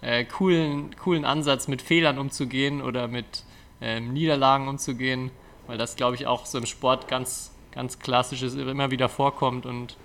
äh, 0.00 0.24
coolen, 0.24 0.96
coolen 0.96 1.26
Ansatz, 1.26 1.68
mit 1.68 1.82
Fehlern 1.82 2.16
umzugehen 2.16 2.80
oder 2.80 3.08
mit 3.08 3.44
ähm, 3.82 4.14
Niederlagen 4.14 4.68
umzugehen, 4.68 5.30
weil 5.66 5.76
das, 5.76 5.96
glaube 5.96 6.16
ich, 6.16 6.26
auch 6.26 6.46
so 6.46 6.56
im 6.56 6.64
Sport 6.64 7.08
ganz, 7.08 7.52
ganz 7.72 7.98
klassisch 7.98 8.40
ist, 8.40 8.54
immer 8.54 8.90
wieder 8.90 9.10
vorkommt 9.10 9.66
und 9.66 9.98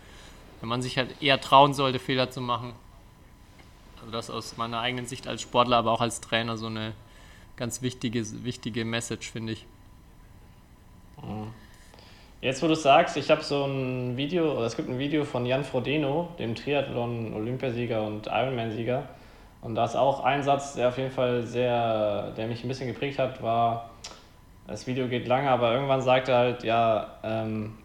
wenn 0.60 0.68
man 0.68 0.82
sich 0.82 0.98
halt 0.98 1.22
eher 1.22 1.40
trauen 1.40 1.74
sollte, 1.74 2.00
Fehler 2.00 2.30
zu 2.30 2.42
machen. 2.42 2.74
Also 4.02 4.12
das 4.12 4.30
aus 4.30 4.58
meiner 4.58 4.82
eigenen 4.82 5.06
Sicht 5.06 5.26
als 5.26 5.42
Sportler, 5.42 5.78
aber 5.78 5.94
auch 5.94 6.02
als 6.02 6.20
Trainer 6.20 6.58
so 6.58 6.66
eine 6.66 6.92
ganz 7.56 7.82
wichtige, 7.82 8.26
wichtige 8.44 8.84
Message, 8.84 9.32
finde 9.32 9.54
ich. 9.54 9.66
Jetzt, 12.40 12.62
wo 12.62 12.68
du 12.68 12.76
sagst, 12.76 13.18
ich 13.18 13.32
habe 13.32 13.44
so 13.44 13.66
ein 13.66 14.16
Video, 14.16 14.52
oder 14.54 14.68
es 14.68 14.76
gibt 14.76 14.90
ein 14.90 15.00
Video 15.00 15.26
von 15.26 15.46
Jan 15.46 15.64
Frodeno, 15.64 16.30
dem 16.38 16.54
Triathlon-Olympiasieger 16.54 18.06
und 18.06 18.28
Ironman-Sieger. 18.28 19.04
Und 19.62 19.74
da 19.74 19.86
ist 19.86 19.96
auch 19.96 20.24
ein 20.24 20.44
Satz, 20.44 20.76
der 20.76 20.90
auf 20.90 20.98
jeden 21.00 21.10
Fall 21.10 21.42
sehr, 21.42 22.32
der 22.38 22.46
mich 22.48 22.64
ein 22.64 22.68
bisschen 22.68 22.88
geprägt 22.88 23.18
hat, 23.18 23.42
war, 23.42 23.90
das 24.68 24.86
Video 24.86 25.08
geht 25.08 25.28
lange, 25.28 25.50
aber 25.50 25.74
irgendwann 25.74 26.02
sagt 26.02 26.30
er 26.30 26.38
halt, 26.38 26.64
ja, 26.64 27.16
ähm, 27.24 27.80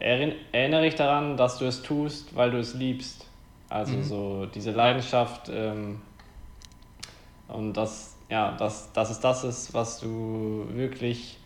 erinn- 0.00 0.36
erinnere 0.52 0.82
dich 0.82 0.94
daran, 0.94 1.36
dass 1.36 1.58
du 1.58 1.66
es 1.66 1.82
tust, 1.82 2.34
weil 2.34 2.50
du 2.50 2.58
es 2.58 2.72
liebst. 2.74 3.28
Also 3.68 4.00
so 4.02 4.46
diese 4.46 4.70
Leidenschaft 4.70 5.50
ähm, 5.52 6.00
und 7.48 7.74
das, 7.74 8.16
ja, 8.30 8.52
dass, 8.52 8.92
dass 8.92 9.10
es 9.10 9.20
das 9.20 9.44
ist, 9.44 9.74
was 9.74 9.98
du 10.00 10.66
wirklich, 10.70 11.38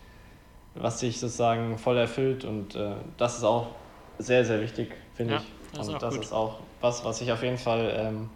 was 0.81 0.99
dich 0.99 1.19
sozusagen 1.21 1.79
voll 1.79 1.97
erfüllt 1.97 2.45
und 2.45 2.75
äh, 2.75 2.93
das 3.17 3.39
ist 3.39 3.45
auch 3.45 3.69
sehr, 4.19 4.45
sehr 4.45 4.61
wichtig, 4.61 4.93
finde 5.15 5.35
Ja, 5.35 5.43
ich. 5.75 5.89
und 5.89 6.03
das 6.03 6.15
gut. 6.15 6.25
ist 6.25 6.33
auch 6.33 6.59
was, 6.81 7.05
was 7.05 7.21
ich 7.21 7.33
auf 7.33 7.43
jeden 7.43 7.59
Fall, 7.59 7.93
ähm, 7.97 8.31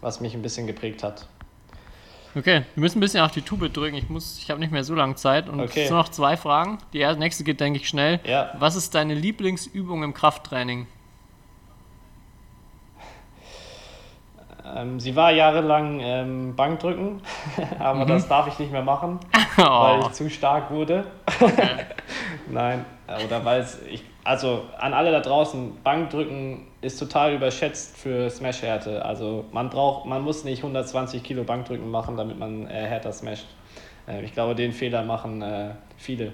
was 0.00 0.20
mich 0.20 0.34
ein 0.34 0.42
bisschen 0.42 0.66
geprägt 0.66 1.02
hat. 1.02 1.26
Okay, 2.34 2.62
wir 2.74 2.80
müssen 2.80 2.98
ein 2.98 3.00
bisschen 3.00 3.22
auf 3.24 3.32
die 3.32 3.40
Tube 3.42 3.72
drücken. 3.72 3.96
Ich 3.96 4.08
muss, 4.10 4.38
ich 4.38 4.50
habe 4.50 4.60
nicht 4.60 4.70
mehr 4.70 4.84
so 4.84 4.94
lange 4.94 5.14
Zeit 5.16 5.48
und 5.48 5.60
Okay. 5.60 5.82
es 5.82 5.88
sind 5.88 5.96
noch 5.96 6.10
zwei 6.10 6.36
Fragen. 6.36 6.78
Die 6.92 6.98
erste- 6.98 7.18
nächste 7.18 7.42
geht, 7.42 7.58
denke 7.58 7.80
ich, 7.80 7.88
schnell. 7.88 8.20
Ja. 8.24 8.54
Was 8.58 8.76
ist 8.76 8.94
deine 8.94 9.14
Lieblingsübung 9.14 10.02
im 10.02 10.12
Krafttraining? 10.14 10.86
Ähm, 14.76 15.00
sie 15.00 15.14
war 15.16 15.30
jahrelang 15.32 16.00
ähm, 16.00 16.56
Bankdrücken, 16.56 17.22
aber 17.78 18.04
Mhm. 18.04 18.08
das 18.08 18.28
darf 18.28 18.46
ich 18.48 18.58
nicht 18.58 18.72
mehr 18.72 18.82
machen, 18.82 19.18
weil 19.76 20.00
Oh, 20.00 20.00
ich 20.00 20.12
zu 20.12 20.28
stark 20.30 20.70
wurde. 20.70 21.04
Nein, 22.46 22.84
äh, 23.06 23.18
oder 23.24 23.44
weil 23.44 23.60
es, 23.60 23.78
also 24.24 24.62
an 24.78 24.94
alle 24.94 25.10
da 25.10 25.20
draußen, 25.20 25.82
Bankdrücken 25.82 26.66
ist 26.80 26.98
total 26.98 27.34
überschätzt 27.34 27.96
für 27.96 28.28
Smash-Härte. 28.30 29.04
Also 29.04 29.44
man 29.52 29.70
braucht, 29.70 30.06
man 30.06 30.22
muss 30.22 30.44
nicht 30.44 30.58
120 30.60 31.22
Kilo 31.22 31.44
Bankdrücken 31.44 31.90
machen, 31.90 32.16
damit 32.16 32.38
man 32.38 32.66
äh, 32.66 32.86
härter 32.86 33.12
smasht. 33.12 33.46
Äh, 34.06 34.24
ich 34.24 34.32
glaube, 34.32 34.54
den 34.54 34.72
Fehler 34.72 35.02
machen 35.02 35.42
äh, 35.42 35.70
viele. 35.96 36.32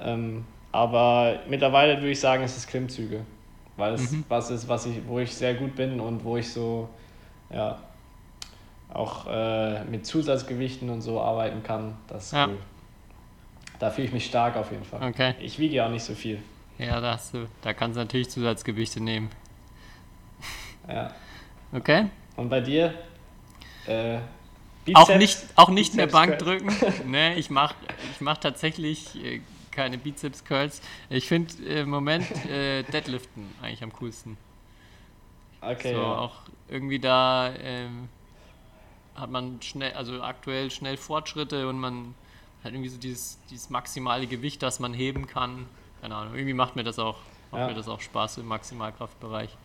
Ähm, 0.00 0.44
aber 0.72 1.40
mittlerweile 1.48 1.96
würde 1.98 2.10
ich 2.10 2.20
sagen, 2.20 2.42
es 2.42 2.56
ist 2.56 2.68
Klimmzüge, 2.68 3.20
weil 3.76 3.94
es 3.94 4.18
was 4.28 4.50
ist, 4.50 4.68
was 4.68 4.86
ich, 4.86 4.96
wo 5.06 5.18
ich 5.18 5.34
sehr 5.34 5.54
gut 5.54 5.76
bin 5.76 6.00
und 6.00 6.24
wo 6.24 6.36
ich 6.36 6.50
so, 6.52 6.88
ja, 7.52 7.78
auch 8.92 9.26
äh, 9.28 9.84
mit 9.84 10.04
Zusatzgewichten 10.06 10.90
und 10.90 11.00
so 11.02 11.20
arbeiten 11.20 11.62
kann. 11.62 11.96
Das 12.08 12.26
ist 12.26 12.32
Ja. 12.32 12.46
cool. 12.48 12.58
Da 13.78 13.90
fühle 13.90 14.06
ich 14.08 14.12
mich 14.12 14.26
stark 14.26 14.56
auf 14.56 14.70
jeden 14.70 14.84
Fall. 14.84 15.02
Okay. 15.08 15.34
Ich 15.40 15.58
wiege 15.58 15.74
ja 15.76 15.86
auch 15.86 15.90
nicht 15.90 16.04
so 16.04 16.14
viel. 16.14 16.40
ja, 16.78 17.00
da, 17.00 17.12
hast 17.14 17.34
du, 17.34 17.48
da 17.62 17.72
kannst 17.74 17.96
du 17.96 18.00
natürlich 18.00 18.30
Zusatzgewichte 18.30 19.02
nehmen. 19.02 19.30
Ja. 20.88 21.12
Okay? 21.72 22.06
Und 22.36 22.48
bei 22.48 22.60
dir? 22.60 22.94
Äh, 23.86 24.16
Auch 24.94 25.06
Bizeps? 25.06 25.18
nicht, 25.18 25.38
auch 25.56 25.68
nicht 25.70 25.94
mehr 25.94 26.06
Bizeps 26.06 26.20
Bankdrücken. 26.26 26.70
nee, 27.10 27.34
ich 27.34 27.50
mache 27.50 27.74
ich 28.12 28.20
mach 28.20 28.36
tatsächlich 28.38 29.16
äh, 29.24 29.40
keine 29.70 29.96
Bizeps-Curls. 29.98 30.82
Ich 31.08 31.26
finde 31.28 31.54
im 31.64 31.88
Moment 31.90 32.26
äh, 32.46 32.82
Deadliften 32.84 33.46
eigentlich 33.62 33.82
am 33.82 33.92
coolsten. 33.94 34.36
Okay, 35.62 35.94
so 35.94 36.00
ja. 36.00 36.18
auch 36.18 36.34
irgendwie 36.68 36.98
da 36.98 37.54
ähm, 37.60 38.08
hat 39.14 39.30
man 39.30 39.60
schnell, 39.62 39.92
also 39.92 40.22
aktuell 40.22 40.70
schnell 40.70 40.96
Fortschritte 40.96 41.68
und 41.68 41.78
man 41.78 42.14
hat 42.64 42.72
irgendwie 42.72 42.88
so 42.88 42.98
dieses, 42.98 43.38
dieses 43.50 43.70
maximale 43.70 44.26
Gewicht, 44.26 44.62
das 44.62 44.80
man 44.80 44.94
heben 44.94 45.26
kann. 45.26 45.66
Keine 46.00 46.16
Ahnung, 46.16 46.34
irgendwie 46.34 46.54
macht 46.54 46.76
mir 46.76 46.82
das 46.84 46.98
auch, 46.98 47.18
macht 47.50 47.60
Ja. 47.62 47.66
mir 47.68 47.74
das 47.74 47.88
auch 47.88 48.00
Spaß 48.00 48.38
im 48.38 48.46
Maximalkraftbereich. 48.46 49.56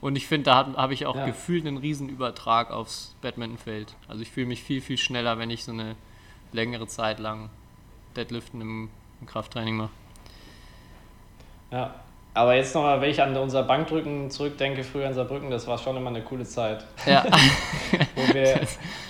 Und 0.00 0.16
ich 0.16 0.26
finde, 0.26 0.44
da 0.46 0.54
habe 0.56 0.76
hab 0.76 0.90
ich 0.90 1.06
auch 1.06 1.14
Ja. 1.16 1.26
gefühlt 1.26 1.66
einen 1.66 1.76
riesen 1.76 2.08
Übertrag 2.08 2.70
aufs 2.70 3.14
Badmintonfeld. 3.22 3.94
Also 4.08 4.22
ich 4.22 4.30
fühle 4.30 4.46
mich 4.46 4.62
viel, 4.62 4.80
viel 4.80 4.98
schneller, 4.98 5.38
wenn 5.38 5.50
ich 5.50 5.64
so 5.64 5.72
eine 5.72 5.96
längere 6.52 6.86
Zeit 6.86 7.18
lang 7.18 7.50
Deadliften 8.16 8.60
im, 8.60 8.90
im 9.20 9.26
Krafttraining 9.26 9.76
mache. 9.76 9.90
ja. 11.70 11.94
Aber 12.34 12.54
jetzt 12.54 12.74
nochmal, 12.74 12.98
wenn 13.02 13.10
ich 13.10 13.20
an 13.20 13.36
unser 13.36 13.62
Bankdrücken 13.62 14.30
zurückdenke, 14.30 14.84
früher 14.84 15.06
in 15.06 15.12
Saarbrücken, 15.12 15.50
das 15.50 15.66
war 15.66 15.76
schon 15.76 15.96
immer 15.98 16.08
eine 16.08 16.22
coole 16.22 16.44
Zeit. 16.44 16.82
Ja, 17.04 17.24
Wo 18.16 18.34
wir, 18.34 18.58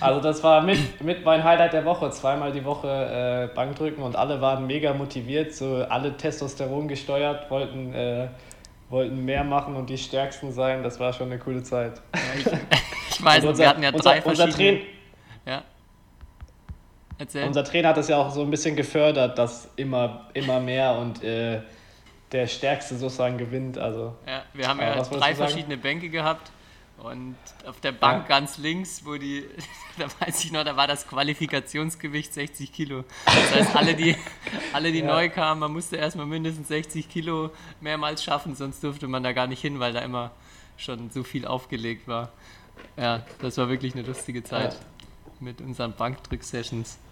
also 0.01 0.19
das 0.19 0.43
war 0.43 0.61
mit, 0.61 1.01
mit 1.01 1.23
mein 1.23 1.41
Highlight 1.41 1.71
der 1.71 1.85
Woche, 1.85 2.09
zweimal 2.11 2.51
die 2.51 2.65
Woche 2.65 3.49
äh, 3.49 3.55
Bankdrücken 3.55 4.03
und 4.03 4.17
alle 4.17 4.41
waren 4.41 4.67
mega 4.67 4.93
motiviert, 4.93 5.53
so 5.53 5.85
alle 5.87 6.17
Testosteron 6.17 6.89
gesteuert, 6.89 7.49
wollten, 7.49 7.93
äh, 7.93 8.27
wollten 8.89 9.23
mehr 9.23 9.45
machen 9.45 9.77
und 9.77 9.89
die 9.89 9.97
Stärksten 9.97 10.51
sein. 10.51 10.83
Das 10.83 10.99
war 10.99 11.13
schon 11.13 11.27
eine 11.27 11.39
coole 11.39 11.63
Zeit. 11.63 12.01
ich 13.09 13.23
weiß, 13.23 13.41
nicht, 13.41 13.57
wir 13.57 13.69
hatten 13.69 13.83
ja 13.83 13.91
drei 13.91 14.17
unser, 14.17 14.27
unser, 14.27 14.43
verschiedene... 14.47 14.79
Train, 14.79 14.87
ja. 15.45 15.63
Erzähl. 17.19 17.45
unser 17.45 17.63
Trainer 17.63 17.89
hat 17.89 17.97
das 17.97 18.09
ja 18.09 18.17
auch 18.17 18.31
so 18.31 18.41
ein 18.41 18.51
bisschen 18.51 18.75
gefördert, 18.75 19.37
dass 19.37 19.69
immer, 19.77 20.25
immer 20.33 20.59
mehr 20.59 20.97
und 20.97 21.23
äh, 21.23 21.61
der 22.33 22.47
Stärkste 22.47 22.97
sozusagen 22.97 23.37
gewinnt. 23.37 23.77
Also 23.77 24.15
Ja, 24.27 24.43
wir 24.53 24.67
haben 24.67 24.79
ja 24.79 25.01
drei 25.03 25.35
verschiedene 25.35 25.77
Bänke 25.77 26.09
gehabt 26.09 26.51
und 26.97 27.35
auf 27.65 27.79
der 27.81 27.91
Bank 27.91 28.23
Ja. 28.23 28.39
ganz 28.39 28.57
links, 28.57 29.03
wo 29.05 29.15
die, 29.15 29.45
da 29.97 30.05
weiß 30.19 30.43
ich 30.43 30.51
noch, 30.51 30.63
da 30.63 30.75
war 30.75 30.87
das 30.87 31.07
Qualifikationsgewicht 31.07 32.33
60 32.33 32.71
Kilo. 32.73 33.03
Das 33.25 33.53
heißt, 33.55 33.75
alle, 33.75 33.93
die, 33.95 34.15
alle, 34.73 34.91
die 34.91 34.99
Ja. 34.99 35.05
neu 35.07 35.29
kamen, 35.29 35.59
man 35.59 35.71
musste 35.73 35.95
erstmal 35.97 36.25
mindestens 36.25 36.67
60 36.69 37.09
Kilo 37.09 37.51
mehrmals 37.81 38.23
schaffen, 38.23 38.55
sonst 38.55 38.83
durfte 38.83 39.07
man 39.07 39.23
da 39.23 39.31
gar 39.33 39.47
nicht 39.47 39.61
hin, 39.61 39.79
weil 39.79 39.93
da 39.93 39.99
immer 39.99 40.31
schon 40.77 41.11
so 41.11 41.23
viel 41.23 41.45
aufgelegt 41.45 42.07
war. 42.07 42.29
Ja, 42.97 43.23
das 43.39 43.57
war 43.57 43.69
wirklich 43.69 43.93
eine 43.93 44.01
lustige 44.03 44.43
Zeit 44.43 44.73
Ja. 44.73 44.79
mit 45.39 45.61
unseren 45.61 45.93
Bankdrück-Sessions. 45.93 46.97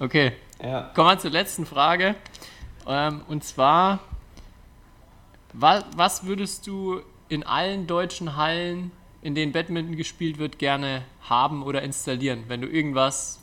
Okay. 0.00 0.32
Kommen 0.94 1.08
wir 1.10 1.18
zur 1.18 1.30
letzten 1.30 1.64
Frage. 1.66 2.14
Ähm, 2.88 3.20
und 3.28 3.44
zwar, 3.44 4.00
wa 5.52 5.82
was 5.96 6.24
würdest 6.24 6.66
du 6.66 7.00
in 7.28 7.42
allen 7.44 7.86
deutschen 7.86 8.36
Hallen, 8.36 8.90
in 9.22 9.34
denen 9.34 9.52
Badminton 9.52 9.96
gespielt 9.96 10.38
wird, 10.38 10.58
gerne 10.58 11.02
haben 11.28 11.62
oder 11.62 11.82
installieren? 11.82 12.44
Wenn 12.48 12.62
du 12.62 12.66
irgendwas, 12.68 13.40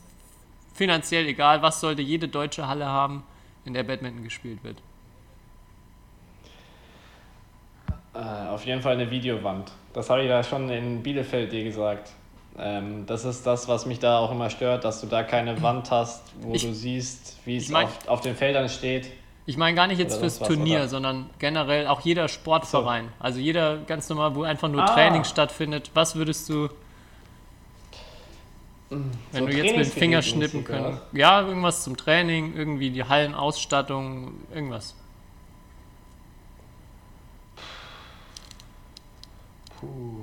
finanziell 0.74 1.26
egal, 1.26 1.62
was 1.62 1.80
sollte 1.80 2.02
jede 2.02 2.28
deutsche 2.28 2.66
Halle 2.66 2.86
haben, 2.86 3.22
in 3.64 3.72
der 3.74 3.84
Badminton 3.84 4.24
gespielt 4.24 4.62
wird? 4.64 4.78
Äh, 8.14 8.18
auf 8.48 8.64
jeden 8.64 8.80
Fall 8.82 8.94
eine 8.94 9.10
Videowand. 9.10 9.70
Das 9.92 10.10
habe 10.10 10.22
ich 10.22 10.28
ja 10.28 10.42
schon 10.42 10.68
in 10.70 11.02
Bielefeld 11.02 11.52
dir 11.52 11.64
gesagt. 11.64 12.10
Ähm, 12.58 13.04
das 13.06 13.24
ist 13.26 13.46
das, 13.46 13.68
was 13.68 13.84
mich 13.84 13.98
da 13.98 14.18
auch 14.18 14.30
immer 14.32 14.48
stört, 14.48 14.84
dass 14.84 15.02
du 15.02 15.06
da 15.06 15.22
keine 15.22 15.60
Wand 15.62 15.90
hast, 15.90 16.22
wo 16.40 16.54
Ich- 16.54 16.62
du 16.62 16.72
siehst, 16.72 17.36
wie 17.44 17.58
es 17.58 17.68
mein- 17.68 17.84
auf, 17.84 18.08
auf 18.08 18.20
den 18.22 18.34
Feldern 18.34 18.68
steht. 18.70 19.10
Ich 19.48 19.56
meine 19.56 19.76
gar 19.76 19.86
nicht 19.86 19.98
jetzt 19.98 20.18
fürs 20.18 20.40
was, 20.40 20.48
Turnier, 20.48 20.80
oder? 20.80 20.88
sondern 20.88 21.30
generell 21.38 21.86
auch 21.86 22.00
jeder 22.00 22.26
Sportverein. 22.28 23.12
Also 23.20 23.38
jeder 23.38 23.78
ganz 23.78 24.08
normal, 24.08 24.34
wo 24.34 24.42
einfach 24.42 24.68
nur 24.68 24.82
Ah. 24.82 24.86
Training 24.92 25.22
stattfindet. 25.22 25.92
Was 25.94 26.16
würdest 26.16 26.48
du, 26.48 26.68
wenn 28.90 29.12
So 29.30 29.46
du 29.46 29.52
jetzt 29.52 29.76
mit 29.76 29.86
dem 29.86 29.92
Finger 29.92 30.22
schnippen 30.22 30.66
was? 30.68 31.00
Ja, 31.12 31.42
irgendwas 31.42 31.84
zum 31.84 31.96
Training, 31.96 32.54
irgendwie 32.56 32.90
die 32.90 33.04
Hallenausstattung, 33.04 34.32
irgendwas. 34.52 34.96
Puh. 39.78 40.20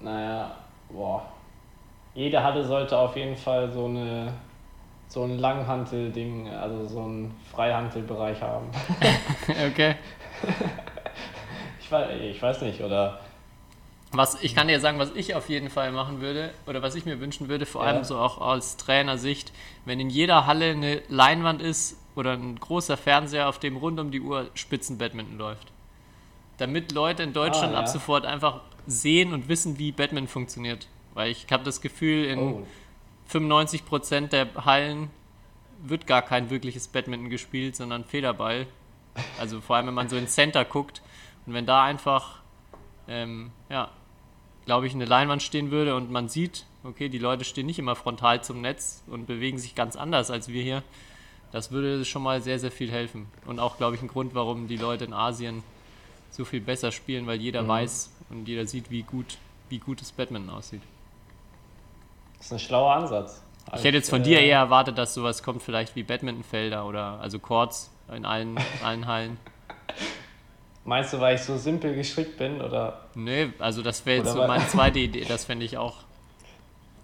Naja, 0.00 0.54
boah. 0.88 1.26
Jede 2.14 2.42
Halle 2.42 2.64
sollte 2.64 2.96
auf 2.96 3.16
jeden 3.16 3.36
Fall 3.36 3.72
so 3.72 3.86
eine 3.86 4.32
so 5.08 5.24
ein 5.24 5.38
Langhantel-Ding, 5.38 6.48
also 6.48 6.86
so 6.86 7.00
einen 7.00 7.34
Freihantelbereich 7.52 8.40
haben. 8.42 8.66
Okay. 9.70 9.96
Ich 11.80 11.90
weiß, 11.92 12.08
ich 12.20 12.42
weiß 12.42 12.60
nicht, 12.62 12.82
oder 12.82 13.18
Was, 14.12 14.42
ich 14.42 14.54
kann 14.54 14.68
dir 14.68 14.78
sagen, 14.78 14.98
was 14.98 15.10
ich 15.14 15.34
auf 15.34 15.48
jeden 15.48 15.70
Fall 15.70 15.90
machen 15.90 16.20
würde 16.20 16.50
oder 16.66 16.82
was 16.82 16.94
ich 16.94 17.06
mir 17.06 17.18
wünschen 17.18 17.48
würde, 17.48 17.64
vor 17.64 17.82
Ja. 17.82 17.92
allem 17.92 18.04
so 18.04 18.18
auch 18.18 18.38
aus 18.38 18.76
Trainersicht, 18.76 19.52
wenn 19.86 19.98
in 19.98 20.10
jeder 20.10 20.44
Halle 20.46 20.72
eine 20.72 21.00
Leinwand 21.08 21.62
ist 21.62 21.96
oder 22.14 22.32
ein 22.32 22.60
großer 22.60 22.98
Fernseher, 22.98 23.48
auf 23.48 23.58
dem 23.58 23.78
rund 23.78 23.98
um 24.00 24.10
die 24.10 24.20
Uhr 24.20 24.50
Spitzenbadminton 24.52 25.38
läuft. 25.38 25.72
Damit 26.58 26.92
Leute 26.92 27.22
in 27.22 27.32
Deutschland 27.32 27.70
Ah, 27.72 27.76
ja. 27.76 27.80
ab 27.80 27.88
sofort 27.88 28.26
einfach 28.26 28.60
sehen 28.86 29.32
und 29.32 29.48
wissen, 29.48 29.78
wie 29.78 29.90
Badminton 29.92 30.28
funktioniert. 30.28 30.88
Weil 31.14 31.30
ich 31.30 31.46
habe 31.50 31.64
das 31.64 31.80
Gefühl, 31.80 32.24
in 32.26 32.38
oh, 32.38 32.66
95% 33.30 34.28
der 34.28 34.48
Hallen 34.64 35.10
wird 35.82 36.06
gar 36.06 36.22
kein 36.22 36.50
wirkliches 36.50 36.88
Badminton 36.88 37.30
gespielt, 37.30 37.76
sondern 37.76 38.04
Federball. 38.04 38.66
Also 39.38 39.60
vor 39.60 39.76
allem, 39.76 39.88
wenn 39.88 39.94
man 39.94 40.08
so 40.08 40.16
ins 40.16 40.34
Center 40.34 40.64
guckt 40.64 41.02
und 41.46 41.54
wenn 41.54 41.66
da 41.66 41.82
einfach, 41.84 42.40
ähm, 43.06 43.50
ja, 43.68 43.90
glaube 44.64 44.86
ich, 44.86 44.94
eine 44.94 45.04
Leinwand 45.04 45.42
stehen 45.42 45.70
würde 45.70 45.96
und 45.96 46.10
man 46.10 46.28
sieht, 46.28 46.66
okay, 46.84 47.08
die 47.08 47.18
Leute 47.18 47.44
stehen 47.44 47.66
nicht 47.66 47.78
immer 47.78 47.96
frontal 47.96 48.42
zum 48.42 48.60
Netz 48.60 49.02
und 49.06 49.26
bewegen 49.26 49.58
sich 49.58 49.74
ganz 49.74 49.96
anders 49.96 50.30
als 50.30 50.48
wir 50.48 50.62
hier. 50.62 50.82
Das 51.52 51.70
würde 51.70 52.04
schon 52.04 52.22
mal 52.22 52.42
sehr, 52.42 52.58
sehr 52.58 52.70
viel 52.70 52.90
helfen. 52.90 53.26
Und 53.46 53.58
auch, 53.58 53.78
glaube 53.78 53.96
ich, 53.96 54.02
ein 54.02 54.08
Grund, 54.08 54.34
warum 54.34 54.68
die 54.68 54.76
Leute 54.76 55.04
in 55.04 55.14
Asien 55.14 55.62
so 56.30 56.44
viel 56.44 56.60
besser 56.60 56.92
spielen, 56.92 57.26
weil 57.26 57.40
jeder 57.40 57.66
weiß 57.66 58.10
und 58.30 58.46
jeder 58.46 58.66
sieht, 58.66 58.90
wie 58.90 59.02
gut, 59.02 59.38
wie 59.70 59.78
gut 59.78 60.00
das 60.00 60.12
Badminton 60.12 60.54
aussieht. 60.54 60.82
Das 62.38 62.46
ist 62.46 62.52
ein 62.52 62.58
schlauer 62.58 62.94
Ansatz. 62.94 63.42
Ich 63.74 63.84
hätte 63.84 63.98
jetzt 63.98 64.08
von 64.08 64.22
dir 64.22 64.40
eher 64.40 64.58
erwartet, 64.58 64.96
dass 64.96 65.12
sowas 65.12 65.42
kommt, 65.42 65.62
vielleicht 65.62 65.94
wie 65.94 66.02
Badmintonfelder 66.02 66.86
oder 66.86 67.18
also 67.20 67.38
Courts 67.38 67.90
in 68.14 68.24
allen, 68.24 68.58
allen 68.82 69.06
Hallen. 69.06 69.38
Meinst 70.84 71.12
du, 71.12 71.20
weil 71.20 71.34
ich 71.34 71.42
so 71.42 71.58
simpel 71.58 71.94
gestrickt 71.94 72.38
bin, 72.38 72.62
oder? 72.62 73.00
Nee, 73.14 73.50
also 73.58 73.82
das 73.82 74.06
wäre 74.06 74.18
jetzt 74.18 74.32
so 74.32 74.46
meine 74.46 74.66
zweite 74.68 74.98
Idee. 74.98 75.26
Das 75.28 75.44
fände 75.44 75.66
ich 75.66 75.76
auch 75.76 75.96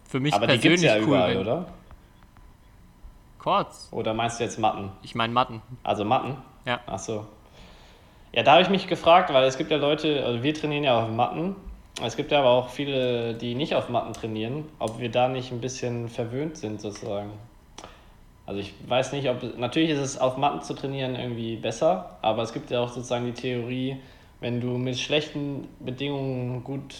für 0.08 0.20
mich 0.20 0.32
Aber 0.32 0.46
die 0.46 0.58
gibt's 0.58 0.80
persönlich 0.80 0.90
ja 0.90 0.96
cool. 0.96 1.16
überall, 1.16 1.36
oder? 1.36 1.66
Courts. 3.38 3.88
Oder 3.90 4.14
meinst 4.14 4.40
du 4.40 4.44
jetzt 4.44 4.58
Matten? 4.58 4.90
Ich 5.02 5.14
meine 5.14 5.34
Matten. 5.34 5.60
Also 5.82 6.04
Matten? 6.04 6.38
Ja. 6.64 6.80
Ach 6.86 6.98
so. 6.98 7.26
Ja, 8.32 8.42
da 8.42 8.52
habe 8.52 8.62
ich 8.62 8.70
mich 8.70 8.86
gefragt, 8.86 9.32
weil 9.32 9.44
es 9.44 9.58
gibt 9.58 9.70
ja 9.70 9.76
Leute, 9.76 10.24
also 10.24 10.42
wir 10.42 10.54
trainieren 10.54 10.84
ja 10.84 11.02
auf 11.02 11.10
Matten. 11.10 11.54
Es 12.02 12.16
gibt 12.16 12.32
ja 12.32 12.40
aber 12.40 12.50
auch 12.50 12.70
viele, 12.70 13.34
die 13.34 13.54
nicht 13.54 13.74
auf 13.74 13.88
Matten 13.88 14.12
trainieren, 14.12 14.64
ob 14.78 14.98
wir 14.98 15.10
da 15.10 15.28
nicht 15.28 15.52
ein 15.52 15.60
bisschen 15.60 16.08
verwöhnt 16.08 16.56
sind 16.56 16.80
sozusagen. 16.80 17.30
Also 18.46 18.60
ich 18.60 18.74
weiß 18.86 19.12
nicht, 19.12 19.28
ob 19.28 19.56
natürlich 19.58 19.90
ist 19.90 20.00
es 20.00 20.18
auf 20.18 20.36
Matten 20.36 20.60
zu 20.60 20.74
trainieren 20.74 21.14
irgendwie 21.14 21.56
besser, 21.56 22.18
aber 22.20 22.42
es 22.42 22.52
gibt 22.52 22.70
ja 22.70 22.80
auch 22.80 22.88
sozusagen 22.88 23.26
die 23.26 23.32
Theorie, 23.32 23.96
wenn 24.40 24.60
du 24.60 24.76
mit 24.76 24.98
schlechten 24.98 25.68
Bedingungen 25.80 26.64
gut, 26.64 26.96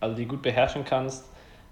also 0.00 0.16
die 0.16 0.26
gut 0.26 0.42
beherrschen 0.42 0.84
kannst, 0.84 1.26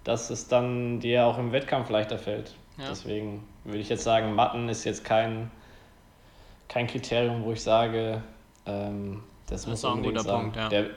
dass 0.05 0.31
es 0.31 0.47
dann 0.47 1.01
dir 1.01 1.27
auch 1.27 1.39
im 1.39 1.53
Wettkampf 1.53 1.91
leichter 1.91 2.19
fällt. 2.19 2.55
Ja. 2.79 2.85
Deswegen 2.91 3.45
würde 3.64 3.81
ich 3.81 3.89
jetzt 3.89 4.05
sagen, 4.05 4.35
Matten 4.35 4.69
ist 4.69 4.85
jetzt 4.85 5.05
kein, 5.05 5.51
kein 6.69 6.87
Kriterium, 6.87 7.45
wo 7.45 7.53
ich 7.53 7.62
sage, 7.62 8.23
ähm, 8.66 9.25
das, 9.49 9.66
muss 9.66 9.81
ist 9.81 9.85
auch 9.85 9.97
ein 9.97 10.03
guter 10.03 10.21
sein. 10.21 10.41
Punkt, 10.43 10.57
ja. 10.57 10.69
Der, 10.69 10.91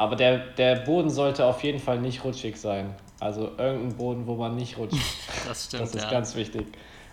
aber 0.00 0.16
der, 0.16 0.38
der 0.38 0.76
Boden 0.76 1.10
sollte 1.10 1.44
auf 1.44 1.62
jeden 1.62 1.78
Fall 1.78 2.00
nicht 2.00 2.24
rutschig 2.24 2.56
sein. 2.56 2.94
Also 3.20 3.52
irgendein 3.58 3.98
Boden, 3.98 4.26
wo 4.26 4.34
man 4.34 4.56
nicht 4.56 4.78
rutscht. 4.78 4.96
Das 5.46 5.66
stimmt, 5.66 5.82
Das 5.82 5.94
ist 5.94 6.04
ja. 6.04 6.10
ganz 6.10 6.34
wichtig. 6.36 6.66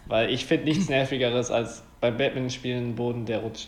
Weil 0.05 0.29
ich 0.29 0.45
finde 0.45 0.65
nichts 0.65 0.87
nervigeres 0.89 1.51
als 1.51 1.83
beim 1.99 2.15
Badminton-Spielen 2.15 2.77
einen 2.77 2.95
Boden, 2.95 3.25
der 3.25 3.39
rutscht. 3.39 3.67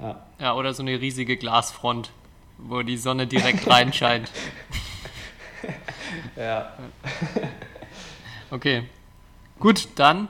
Ja. 0.00 0.22
ja, 0.38 0.54
oder 0.54 0.74
so 0.74 0.82
eine 0.82 1.00
riesige 1.00 1.38
Glasfront, 1.38 2.10
wo 2.58 2.82
die 2.82 2.98
Sonne 2.98 3.26
direkt 3.26 3.66
reinscheint. 3.70 4.30
ja. 6.36 6.74
Okay. 8.50 8.82
Gut, 9.60 9.88
dann 9.94 10.28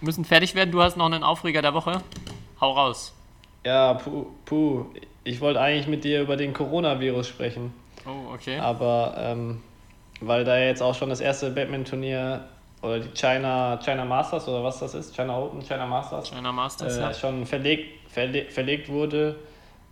müssen 0.00 0.24
fertig 0.24 0.56
werden. 0.56 0.72
Du 0.72 0.82
hast 0.82 0.96
noch 0.96 1.06
einen 1.06 1.22
Aufreger 1.22 1.62
der 1.62 1.74
Woche. 1.74 2.02
Hau 2.60 2.72
raus. 2.72 3.14
Ja, 3.64 3.94
puh, 3.94 4.26
puh. 4.44 4.86
Ich 5.24 5.40
wollte 5.40 5.60
eigentlich 5.60 5.86
mit 5.86 6.04
dir 6.04 6.20
über 6.22 6.36
den 6.36 6.52
Coronavirus 6.52 7.28
sprechen. 7.28 7.72
Oh, 8.06 8.34
okay. 8.34 8.58
Aber 8.58 9.14
ähm, 9.16 9.62
weil 10.20 10.44
da 10.44 10.58
jetzt 10.58 10.82
auch 10.82 10.94
schon 10.94 11.10
das 11.10 11.20
erste 11.20 11.50
Badminton-Turnier 11.50 12.44
oder 12.82 12.98
die 12.98 13.08
China, 13.10 13.78
China 13.84 14.04
Masters 14.04 14.48
oder 14.48 14.64
was 14.64 14.80
das 14.80 14.94
ist, 14.94 15.14
China 15.14 15.38
Open, 15.38 15.62
China 15.62 15.86
Masters, 15.86 16.30
China 16.30 16.50
Masters, 16.50 16.96
äh, 16.96 17.00
ja. 17.00 17.14
schon 17.14 17.46
verlegt, 17.46 18.10
verle 18.10 18.46
verlegt 18.50 18.88
wurde. 18.88 19.36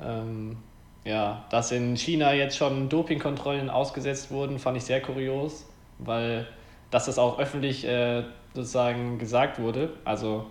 Ähm, 0.03 0.57
ja, 1.05 1.45
dass 1.51 1.73
in 1.73 1.97
China 1.97 2.33
jetzt 2.35 2.57
schon 2.57 2.89
Dopingkontrollen 2.89 3.71
ausgesetzt 3.71 4.31
wurden, 4.31 4.59
fand 4.59 4.77
ich 4.77 4.85
sehr 4.85 5.01
kurios, 5.01 5.67
weil 5.99 6.47
dass 6.91 7.07
das 7.07 7.19
auch 7.19 7.39
öffentlich 7.39 7.87
äh, 7.87 8.25
sozusagen 8.55 9.19
gesagt 9.19 9.61
wurde. 9.61 9.91
Also 10.05 10.47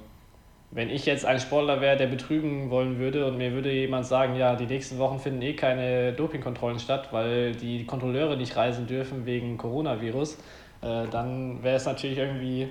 wenn 0.71 0.89
ich 0.89 1.05
jetzt 1.05 1.25
ein 1.25 1.39
Sportler 1.39 1.81
wäre, 1.81 1.97
der 1.97 2.07
betrügen 2.07 2.69
wollen 2.69 2.99
würde 2.99 3.25
und 3.25 3.37
mir 3.37 3.53
würde 3.53 3.71
jemand 3.71 4.05
sagen, 4.05 4.35
ja, 4.35 4.55
die 4.55 4.67
nächsten 4.67 4.99
Wochen 4.99 5.19
finden 5.19 5.41
eh 5.41 5.53
keine 5.53 6.13
Dopingkontrollen 6.13 6.79
statt, 6.79 7.09
weil 7.11 7.55
die 7.55 7.85
Kontrolleure 7.85 8.37
nicht 8.37 8.55
reisen 8.55 8.85
dürfen 8.85 9.25
wegen 9.25 9.57
Coronavirus, 9.57 10.35
äh, 10.81 11.07
dann 11.09 11.63
wäre 11.63 11.77
es 11.77 11.85
natürlich 11.85 12.19
irgendwie, 12.19 12.67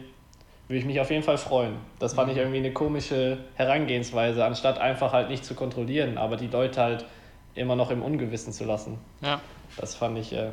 würde 0.69 0.79
ich 0.79 0.85
mich 0.85 1.01
auf 1.01 1.11
jeden 1.11 1.25
Fall 1.25 1.39
freuen. 1.39 1.77
Das 1.99 2.15
fand 2.15 2.31
ich 2.31 2.39
irgendwie 2.39 2.59
eine 2.59 2.73
komische 2.73 3.39
Herangehensweise, 3.57 4.45
anstatt 4.45 4.79
einfach 4.79 5.13
halt 5.13 5.29
nicht 5.29 5.45
zu 5.45 5.55
kontrollieren, 5.55 6.19
aber 6.19 6.37
die 6.37 6.47
Leute 6.47 6.81
halt 6.81 7.05
immer 7.57 7.75
noch 7.75 7.91
im 7.91 8.03
Ungewissen 8.03 8.53
zu 8.53 8.65
lassen. 8.65 8.99
Ja, 9.23 9.41
Das 9.77 9.97
fand 9.97 10.17
ich 10.19 10.33
äh, 10.33 10.47
ein 10.47 10.53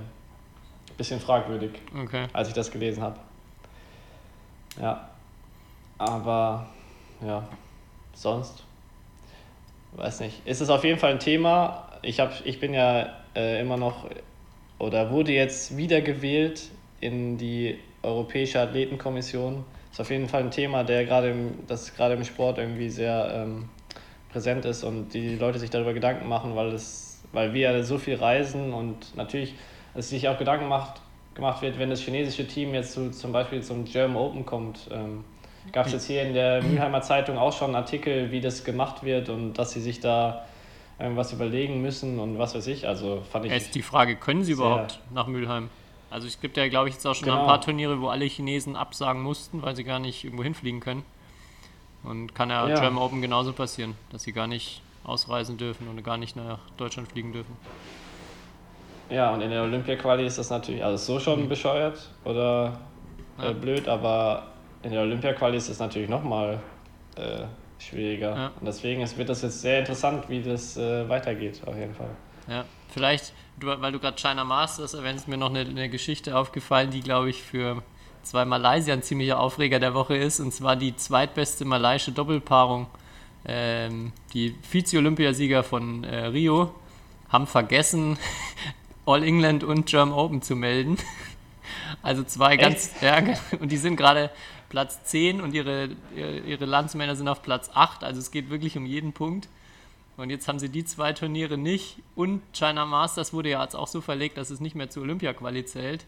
bisschen 0.98 1.20
fragwürdig 1.20 1.74
okay. 1.96 2.26
als 2.34 2.48
ich 2.48 2.56
das 2.56 2.72
gelesen 2.72 3.04
habe. 3.04 3.20
Ja. 4.82 5.10
Aber 5.98 6.66
ja, 7.22 7.47
sonst 8.13 8.63
weiß 9.93 10.20
nicht. 10.22 10.45
Ist 10.45 10.61
es 10.61 10.70
auf 10.70 10.84
jeden 10.84 10.99
Fall 10.99 11.11
ein 11.11 11.20
Thema. 11.20 11.89
Ich 12.01 12.20
habe 12.20 12.34
ich 12.43 12.59
bin 12.59 12.74
ja 12.74 13.09
äh, 13.36 13.61
immer 13.61 13.78
noch 13.78 14.09
oder 14.78 15.11
wurde 15.11 15.32
jetzt 15.32 15.78
wiedergewählt 15.78 16.70
in 16.99 17.38
die 17.38 17.80
Europäische 18.03 18.59
Athletenkommission. 18.59 19.63
Ist 19.91 20.01
auf 20.01 20.09
jeden 20.09 20.28
Fall 20.28 20.43
ein 20.43 20.51
Thema, 20.51 20.84
der 20.84 21.05
gerade 21.05 21.30
im, 21.30 21.66
das 21.68 21.95
gerade 21.95 22.16
im 22.16 22.24
Sport 22.24 22.57
irgendwie 22.57 22.89
sehr 22.89 23.32
ähm, 23.34 23.70
präsent 24.30 24.66
ist 24.66 24.84
und 24.84 25.13
die 25.13 25.36
Leute 25.36 25.59
sich 25.59 25.70
darüber 25.70 25.93
Gedanken 25.93 26.28
machen, 26.28 26.55
weil 26.55 26.74
es, 26.74 27.24
weil 27.32 27.53
wir 27.53 27.84
so 27.84 27.97
viel 27.97 28.16
reisen 28.16 28.74
und 28.74 29.16
natürlich 29.16 29.55
es 29.93 30.09
sich 30.09 30.28
auch 30.28 30.38
Gedanken 30.38 30.68
macht, 30.68 31.01
gemacht 31.36 31.61
wird, 31.61 31.80
wenn 31.80 31.89
das 31.89 32.01
chinesische 32.01 32.45
Team 32.45 32.74
jetzt 32.74 32.91
zu, 32.91 33.11
zum 33.11 33.32
Beispiel 33.32 33.63
zum 33.63 33.86
German 33.86 34.18
Open 34.18 34.45
kommt. 34.45 34.89
Ähm, 34.91 35.24
Gab 35.72 35.88
es 35.88 35.93
jetzt 35.93 36.05
hier 36.07 36.22
in 36.24 36.34
der 36.34 36.61
Mülheimer 36.63 37.01
Zeitung 37.01 37.38
auch 37.38 37.51
schon 37.53 37.68
einen 37.68 37.76
Artikel, 37.76 38.32
wie 38.32 38.39
das 38.41 38.63
gemacht 38.63 39.03
wird 39.03 39.30
und 39.30 39.53
dass 39.55 39.72
sie 39.72 39.82
sich 39.82 39.99
da 39.99 40.45
irgendwas 40.99 41.34
überlegen 41.34 41.82
müssen 41.82 42.20
und 42.20 42.38
was 42.38 42.55
weiß 42.55 42.68
ich. 42.68 42.88
Also 42.88 43.22
fand 43.30 43.45
ich. 43.45 43.51
Jetzt 43.51 43.76
die 43.76 43.82
Frage, 43.82 44.16
können 44.16 44.43
sie 44.43 44.53
überhaupt 44.53 44.99
nach 45.13 45.28
Mülheim? 45.28 45.70
Also 46.09 46.28
es 46.28 46.39
gibt 46.39 46.55
ja, 46.55 46.68
glaube 46.70 46.88
ich, 46.88 46.95
jetzt 46.95 47.05
auch 47.05 47.16
schon 47.16 47.26
Genau. 47.26 47.41
ein 47.41 47.47
paar 47.47 47.59
Turniere, 47.59 47.99
wo 47.99 48.07
alle 48.07 48.24
Chinesen 48.26 48.76
absagen 48.78 49.22
mussten, 49.22 49.61
weil 49.63 49.76
sie 49.76 49.84
gar 49.84 49.99
nicht 49.99 50.24
irgendwo 50.24 50.43
hinfliegen 50.43 50.80
können. 50.80 51.03
Und 52.03 52.34
kann 52.36 52.49
ja, 52.51 52.68
Ja. 52.70 52.80
German 52.80 53.01
Open 53.03 53.22
genauso 53.22 53.51
passieren, 53.51 53.95
dass 54.11 54.24
sie 54.24 54.32
gar 54.32 54.47
nicht 54.47 54.82
ausreisen 55.03 55.57
dürfen 55.57 55.88
und 55.89 56.01
gar 56.03 56.18
nicht 56.18 56.36
nach 56.36 56.59
Deutschland 56.78 57.11
fliegen 57.11 57.34
dürfen. 57.34 57.57
Ja, 59.09 59.32
und 59.34 59.41
in 59.41 59.49
der 59.49 59.63
Olympia-Quali 59.63 60.26
ist 60.26 60.38
das 60.38 60.49
natürlich, 60.49 60.84
also 60.84 60.97
so 60.97 61.20
schon 61.20 61.49
bescheuert 61.49 62.09
oder 62.24 62.80
Ja. 63.39 63.49
äh, 63.49 63.53
blöd, 63.53 63.88
aber 63.88 64.43
in 64.86 64.92
der 64.92 65.02
Olympia-Quali 65.02 65.58
ist 65.58 65.68
es 65.68 65.80
natürlich 65.80 66.10
nochmal 66.10 66.60
äh, 67.18 67.46
schwieriger. 67.80 68.36
Ja. 68.36 68.52
Und 68.60 68.66
deswegen 68.66 69.02
es 69.02 69.18
wird 69.18 69.30
das 69.30 69.42
jetzt 69.42 69.62
sehr 69.62 69.80
interessant, 69.80 70.30
wie 70.30 70.44
das 70.44 70.78
äh, 70.78 71.10
weitergeht, 71.10 71.62
auf 71.66 71.76
jeden 71.76 71.96
Fall. 71.96 72.10
Ja, 72.48 72.66
vielleicht, 72.90 73.34
du, 73.60 73.68
weil 73.68 73.92
du 73.92 74.00
gerade 74.00 74.16
China 74.22 74.44
Masters 74.44 74.94
erwähnst, 74.94 75.28
mir 75.28 75.38
noch 75.38 75.50
eine, 75.50 75.62
eine 75.62 75.90
Geschichte 75.90 76.38
aufgefallen, 76.38 76.92
die, 76.92 77.02
glaube 77.02 77.32
ich, 77.32 77.42
für 77.42 77.82
zwei 78.22 78.46
Malaysier 78.46 78.94
ein 78.94 79.02
ziemlicher 79.02 79.40
Aufreger 79.40 79.80
der 79.80 79.96
Woche 79.96 80.16
ist, 80.16 80.40
und 80.40 80.54
zwar 80.54 80.76
die 80.76 80.96
zweitbeste 80.96 81.66
malaysische 81.66 82.12
Doppelpaarung. 82.12 82.86
Ähm, 83.48 84.12
die 84.34 84.56
Vize-Olympiasieger 84.62 85.64
von 85.64 86.04
äh, 86.04 86.28
Rio 86.28 86.74
haben 87.30 87.48
vergessen, 87.48 88.18
All 89.08 89.24
England 89.24 89.64
und 89.64 89.88
German 89.88 90.14
Open 90.14 90.44
zu 90.44 90.56
melden. 90.56 90.98
Also 92.02 92.24
zwei 92.24 92.58
ganz, 92.58 92.92
ja, 93.02 93.18
und 93.60 93.72
die 93.72 93.78
sind 93.78 93.96
gerade 93.96 94.30
Platz 94.76 95.06
10 95.06 95.40
und 95.40 95.54
ihre, 95.54 95.88
ihre, 96.14 96.66
Landsmänner 96.66 97.16
sind 97.16 97.30
auf 97.30 97.42
Platz 97.42 97.70
8, 97.74 98.04
also 98.04 98.20
es 98.20 98.30
geht 98.30 98.50
wirklich 98.50 98.78
um 98.78 98.86
jeden 98.86 99.14
Punkt. 99.14 99.48
Und 100.18 100.30
jetzt 100.30 100.50
haben 100.50 100.60
sie 100.60 100.68
die 100.68 100.84
zwei 100.84 101.14
Turniere 101.14 101.58
nicht. 101.58 102.00
Und 102.14 102.42
China 102.52 102.86
Masters 102.86 103.32
wurde 103.32 103.52
ja 103.52 103.64
jetzt 103.64 103.74
auch 103.74 103.88
so 103.88 104.02
verlegt, 104.02 104.38
dass 104.38 104.50
es 104.50 104.60
nicht 104.60 104.76
mehr 104.76 104.90
zur 104.90 105.04
Olympia-Quali 105.04 105.64
zählt. 105.64 106.06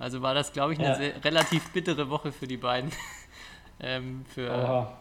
Also 0.00 0.22
war 0.22 0.34
das, 0.34 0.52
glaube 0.52 0.72
ich, 0.72 0.80
eine 0.80 0.88
Ja. 0.88 0.94
sehr, 0.96 1.24
relativ 1.24 1.70
bittere 1.70 2.10
Woche 2.10 2.32
für 2.32 2.48
die 2.48 2.56
beiden. 2.56 2.90
ähm, 3.80 4.24
für, 4.34 4.50
Oha. 4.50 4.92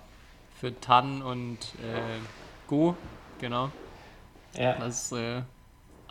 für 0.62 0.80
Tan 0.80 1.24
und 1.24 1.58
äh, 1.82 2.20
Go, 2.68 2.96
genau. 3.40 3.72
Ja. 4.54 4.74
Das 4.74 5.06
ist 5.06 5.14
äh, 5.14 5.42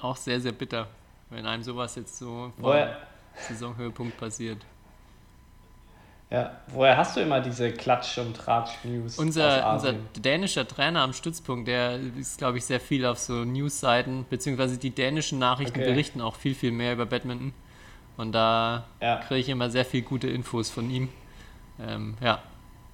auch 0.00 0.16
sehr, 0.16 0.40
sehr 0.40 0.50
bitter, 0.50 0.88
wenn 1.30 1.46
einem 1.46 1.62
sowas 1.62 1.94
jetzt 1.94 2.18
so 2.18 2.52
Woher, 2.56 3.06
Saisonhöhepunkt 3.36 4.18
passiert. 4.18 4.58
Ja. 6.32 6.50
Woher 6.68 6.96
hast 6.96 7.16
du 7.16 7.20
immer 7.20 7.40
diese 7.40 7.68
Klatsch- 7.72 8.18
und 8.18 8.36
Tratsch-News 8.36 9.18
Unser, 9.18 9.72
unser 9.72 9.92
dänischer 10.16 10.66
Trainer 10.66 11.02
am 11.02 11.12
Stützpunkt, 11.12 11.68
der 11.68 11.98
ist, 12.18 12.38
glaube 12.38 12.58
ich, 12.58 12.64
sehr 12.64 12.80
viel 12.80 13.04
auf 13.06 13.18
so 13.18 13.44
Newsseiten, 13.44 14.24
beziehungsweise 14.30 14.78
die 14.78 14.90
dänischen 14.90 15.38
Nachrichten 15.38 15.78
Okay. 15.78 15.90
berichten 15.90 16.20
auch 16.20 16.34
viel, 16.36 16.54
viel 16.54 16.72
mehr 16.72 16.94
über 16.94 17.06
Badminton. 17.06 17.52
Und 18.16 18.32
da 18.32 18.84
Ja. 19.00 19.16
kriege 19.16 19.40
ich 19.40 19.48
immer 19.48 19.70
sehr 19.70 19.84
viel 19.84 20.02
gute 20.02 20.28
Infos 20.28 20.70
von 20.70 20.90
ihm. 20.90 21.08
Ähm, 21.80 22.16
ja, 22.22 22.40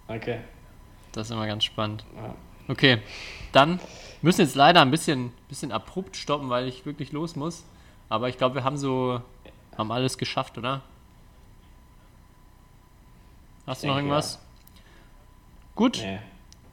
Okay. 0.08 0.40
das 1.12 1.28
ist 1.28 1.32
immer 1.32 1.46
ganz 1.46 1.64
spannend. 1.64 2.04
Ja. 2.16 2.34
Okay, 2.68 2.98
dann 3.52 3.80
müssen 4.20 4.42
jetzt 4.42 4.54
leider 4.54 4.82
ein 4.82 4.90
bisschen, 4.90 5.32
bisschen 5.48 5.72
abrupt 5.72 6.16
stoppen, 6.16 6.50
weil 6.50 6.68
ich 6.68 6.84
wirklich 6.86 7.12
los 7.12 7.34
muss. 7.36 7.64
Aber 8.08 8.28
ich 8.28 8.36
glaube, 8.38 8.56
wir 8.56 8.64
haben 8.64 8.76
so, 8.76 9.20
haben 9.76 9.90
alles 9.92 10.18
geschafft, 10.18 10.58
oder? 10.58 10.82
Hast 13.68 13.82
du 13.82 13.86
noch 13.88 13.96
irgendwas? 13.96 14.38
Gut, 15.74 15.98
Nee. 16.02 16.18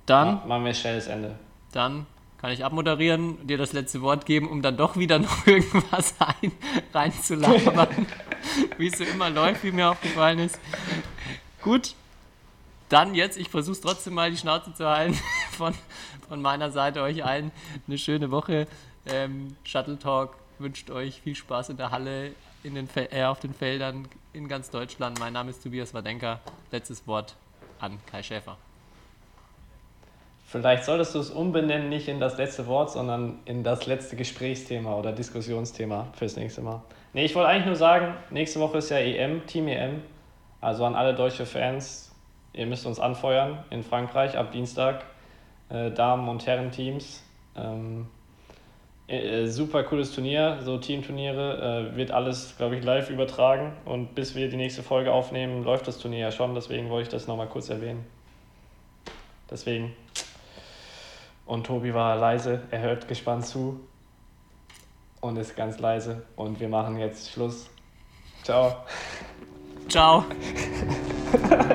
dann. 0.06 0.36
Ma- 0.36 0.46
Machen 0.46 0.66
wir 0.66 0.74
schnelles 0.74 1.08
Ende. 1.08 1.36
Dann 1.72 2.06
kann 2.40 2.52
ich 2.52 2.64
abmoderieren, 2.64 3.46
dir 3.48 3.58
das 3.58 3.74
letzte 3.74 4.02
Wort 4.02 4.26
geben, 4.26 4.50
um 4.50 4.62
dann 4.62 4.78
doch 4.78 4.98
wieder 4.98 5.20
noch 5.20 5.46
irgendwas 5.48 6.16
ein, 6.20 6.52
reinzulabern, 6.94 8.08
wie 8.78 8.88
es 8.88 8.98
so 8.98 9.04
immer 9.04 9.30
läuft, 9.30 9.64
wie 9.64 9.72
mir 9.72 9.90
aufgefallen 9.90 10.40
ist. 10.40 10.60
Gut, 11.62 11.96
dann 12.90 13.16
jetzt, 13.16 13.38
ich 13.38 13.50
versuche 13.50 13.74
es 13.74 13.82
trotzdem 13.82 14.14
mal 14.14 14.30
die 14.32 14.38
Schnauze 14.38 14.74
zu 14.74 14.88
halten, 14.88 15.20
von, 15.52 15.74
von 16.30 16.42
meiner 16.42 16.72
Seite 16.72 17.02
euch 17.02 17.24
allen 17.26 17.52
eine 17.88 17.98
schöne 17.98 18.32
Woche. 18.32 18.68
Ähm, 19.08 19.56
Shuttle 19.64 20.00
Talk 20.00 20.36
wünscht 20.60 20.90
euch 20.92 21.22
viel 21.22 21.36
Spaß 21.36 21.70
in 21.70 21.78
der 21.78 21.92
Halle, 21.92 22.32
in 22.64 22.76
den 22.76 22.88
Fel 22.88 23.08
äh, 23.12 23.24
auf 23.26 23.40
den 23.40 23.54
Feldern 23.54 24.08
in 24.36 24.48
ganz 24.50 24.70
Deutschland. 24.70 25.20
Mein 25.20 25.34
Name 25.34 25.50
ist 25.50 25.64
Tobias 25.64 25.94
Wadenka. 25.94 26.40
Letztes 26.72 27.08
Wort 27.08 27.36
an 27.80 27.98
Kai 28.06 28.22
Schäfer. 28.22 28.58
Vielleicht 30.46 30.84
solltest 30.84 31.16
du 31.16 31.20
es 31.20 31.30
umbenennen, 31.30 31.90
nicht 31.90 32.08
in 32.08 32.20
das 32.20 32.38
letzte 32.38 32.68
Wort, 32.68 32.92
sondern 32.92 33.40
in 33.46 33.64
das 33.64 33.88
letzte 33.88 34.16
Gesprächsthema 34.16 34.96
oder 34.96 35.12
Diskussionsthema 35.12 36.08
fürs 36.14 36.36
nächste 36.36 36.62
Mal. 36.62 36.82
Nee, 37.14 37.26
ich 37.26 37.34
wollte 37.34 37.50
eigentlich 37.50 37.66
nur 37.66 37.76
sagen, 37.76 38.14
nächste 38.30 38.60
Woche 38.60 38.78
ist 38.78 38.90
ja 38.90 38.98
EM, 38.98 39.48
Team 39.48 39.68
EM. 39.68 40.02
Also 40.62 40.86
an 40.86 40.96
alle 40.96 41.14
deutsche 41.14 41.46
Fans, 41.46 42.14
ihr 42.54 42.66
müsst 42.66 42.86
uns 42.86 43.00
anfeuern 43.00 43.64
in 43.70 43.84
Frankreich 43.84 44.38
ab 44.38 44.52
Dienstag. 44.52 45.06
Äh, 45.70 45.92
Damen- 45.92 46.28
und 46.28 46.46
Herren-Teams. 46.46 47.24
Ähm, 47.56 48.08
äh, 49.08 49.48
super 49.48 49.84
cooles 49.84 50.14
Turnier, 50.14 50.60
so 50.64 50.78
Teamturniere. 50.78 51.92
Äh, 51.94 51.96
wird 51.96 52.12
alles, 52.12 52.56
glaube 52.58 52.76
ich, 52.76 52.84
live 52.84 53.10
übertragen. 53.10 53.74
Und 53.86 54.16
bis 54.16 54.36
wir 54.36 54.50
die 54.50 54.58
nächste 54.58 54.84
Folge 54.84 55.12
aufnehmen, 55.12 55.64
läuft 55.64 55.88
das 55.88 56.00
Turnier 56.00 56.20
ja 56.20 56.32
schon. 56.32 56.56
Deswegen 56.56 56.90
wollte 56.90 57.04
ich 57.04 57.10
das 57.10 57.28
nochmal 57.28 57.48
kurz 57.48 57.70
erwähnen. 57.70 58.06
Deswegen. 59.50 59.96
Und 61.46 61.68
Tobi 61.68 61.94
war 61.94 62.16
leise, 62.16 62.64
er 62.72 62.80
hört 62.80 63.08
gespannt 63.08 63.46
zu 63.46 63.80
und 65.22 65.38
ist 65.38 65.56
ganz 65.56 65.78
leise. 65.80 66.24
Und 66.36 66.60
wir 66.60 66.70
machen 66.70 66.98
jetzt 66.98 67.32
Schluss. 67.32 67.70
Ciao. 68.44 68.76
Ciao. 69.88 70.26